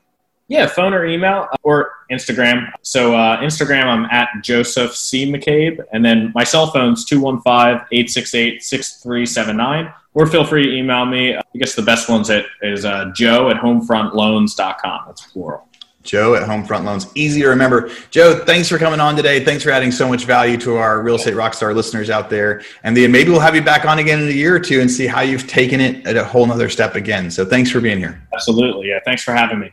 Yeah, 0.48 0.66
phone 0.66 0.92
or 0.92 1.06
email 1.06 1.48
or 1.62 1.92
Instagram. 2.10 2.70
So 2.82 3.14
uh, 3.14 3.40
Instagram, 3.40 3.84
I'm 3.84 4.04
at 4.06 4.28
Joseph 4.42 4.94
C. 4.94 5.30
McCabe. 5.30 5.82
And 5.92 6.04
then 6.04 6.32
my 6.34 6.44
cell 6.44 6.70
phone's 6.70 7.04
215 7.04 7.86
868 7.90 8.62
6379. 8.62 9.92
Or 10.12 10.26
feel 10.26 10.44
free 10.44 10.64
to 10.64 10.72
email 10.72 11.06
me. 11.06 11.34
I 11.34 11.42
guess 11.54 11.74
the 11.74 11.82
best 11.82 12.08
one's 12.08 12.30
at, 12.30 12.46
is 12.62 12.84
uh, 12.84 13.10
joe 13.14 13.50
at 13.50 13.56
homefrontloans.com. 13.56 15.04
That's 15.06 15.22
plural. 15.22 15.66
Joe 16.04 16.34
at 16.34 16.46
Homefront 16.46 16.84
Loans. 16.84 17.10
Easy 17.14 17.40
to 17.40 17.48
remember. 17.48 17.90
Joe, 18.10 18.44
thanks 18.44 18.68
for 18.68 18.78
coming 18.78 19.00
on 19.00 19.16
today. 19.16 19.42
Thanks 19.42 19.64
for 19.64 19.70
adding 19.70 19.90
so 19.90 20.06
much 20.06 20.26
value 20.26 20.58
to 20.58 20.76
our 20.76 21.02
real 21.02 21.14
estate 21.14 21.34
rockstar 21.34 21.74
listeners 21.74 22.10
out 22.10 22.28
there. 22.28 22.62
And 22.84 22.94
then 22.94 23.10
maybe 23.10 23.30
we'll 23.30 23.40
have 23.40 23.56
you 23.56 23.62
back 23.62 23.86
on 23.86 23.98
again 23.98 24.20
in 24.20 24.28
a 24.28 24.32
year 24.32 24.54
or 24.54 24.60
two 24.60 24.80
and 24.80 24.90
see 24.90 25.06
how 25.06 25.22
you've 25.22 25.46
taken 25.46 25.80
it 25.80 26.06
at 26.06 26.16
a 26.16 26.22
whole 26.22 26.46
nother 26.46 26.68
step 26.68 26.94
again. 26.94 27.30
So 27.30 27.44
thanks 27.44 27.70
for 27.70 27.80
being 27.80 27.98
here. 27.98 28.22
Absolutely. 28.34 28.88
Yeah. 28.88 29.00
Thanks 29.04 29.22
for 29.22 29.32
having 29.32 29.58
me. 29.58 29.72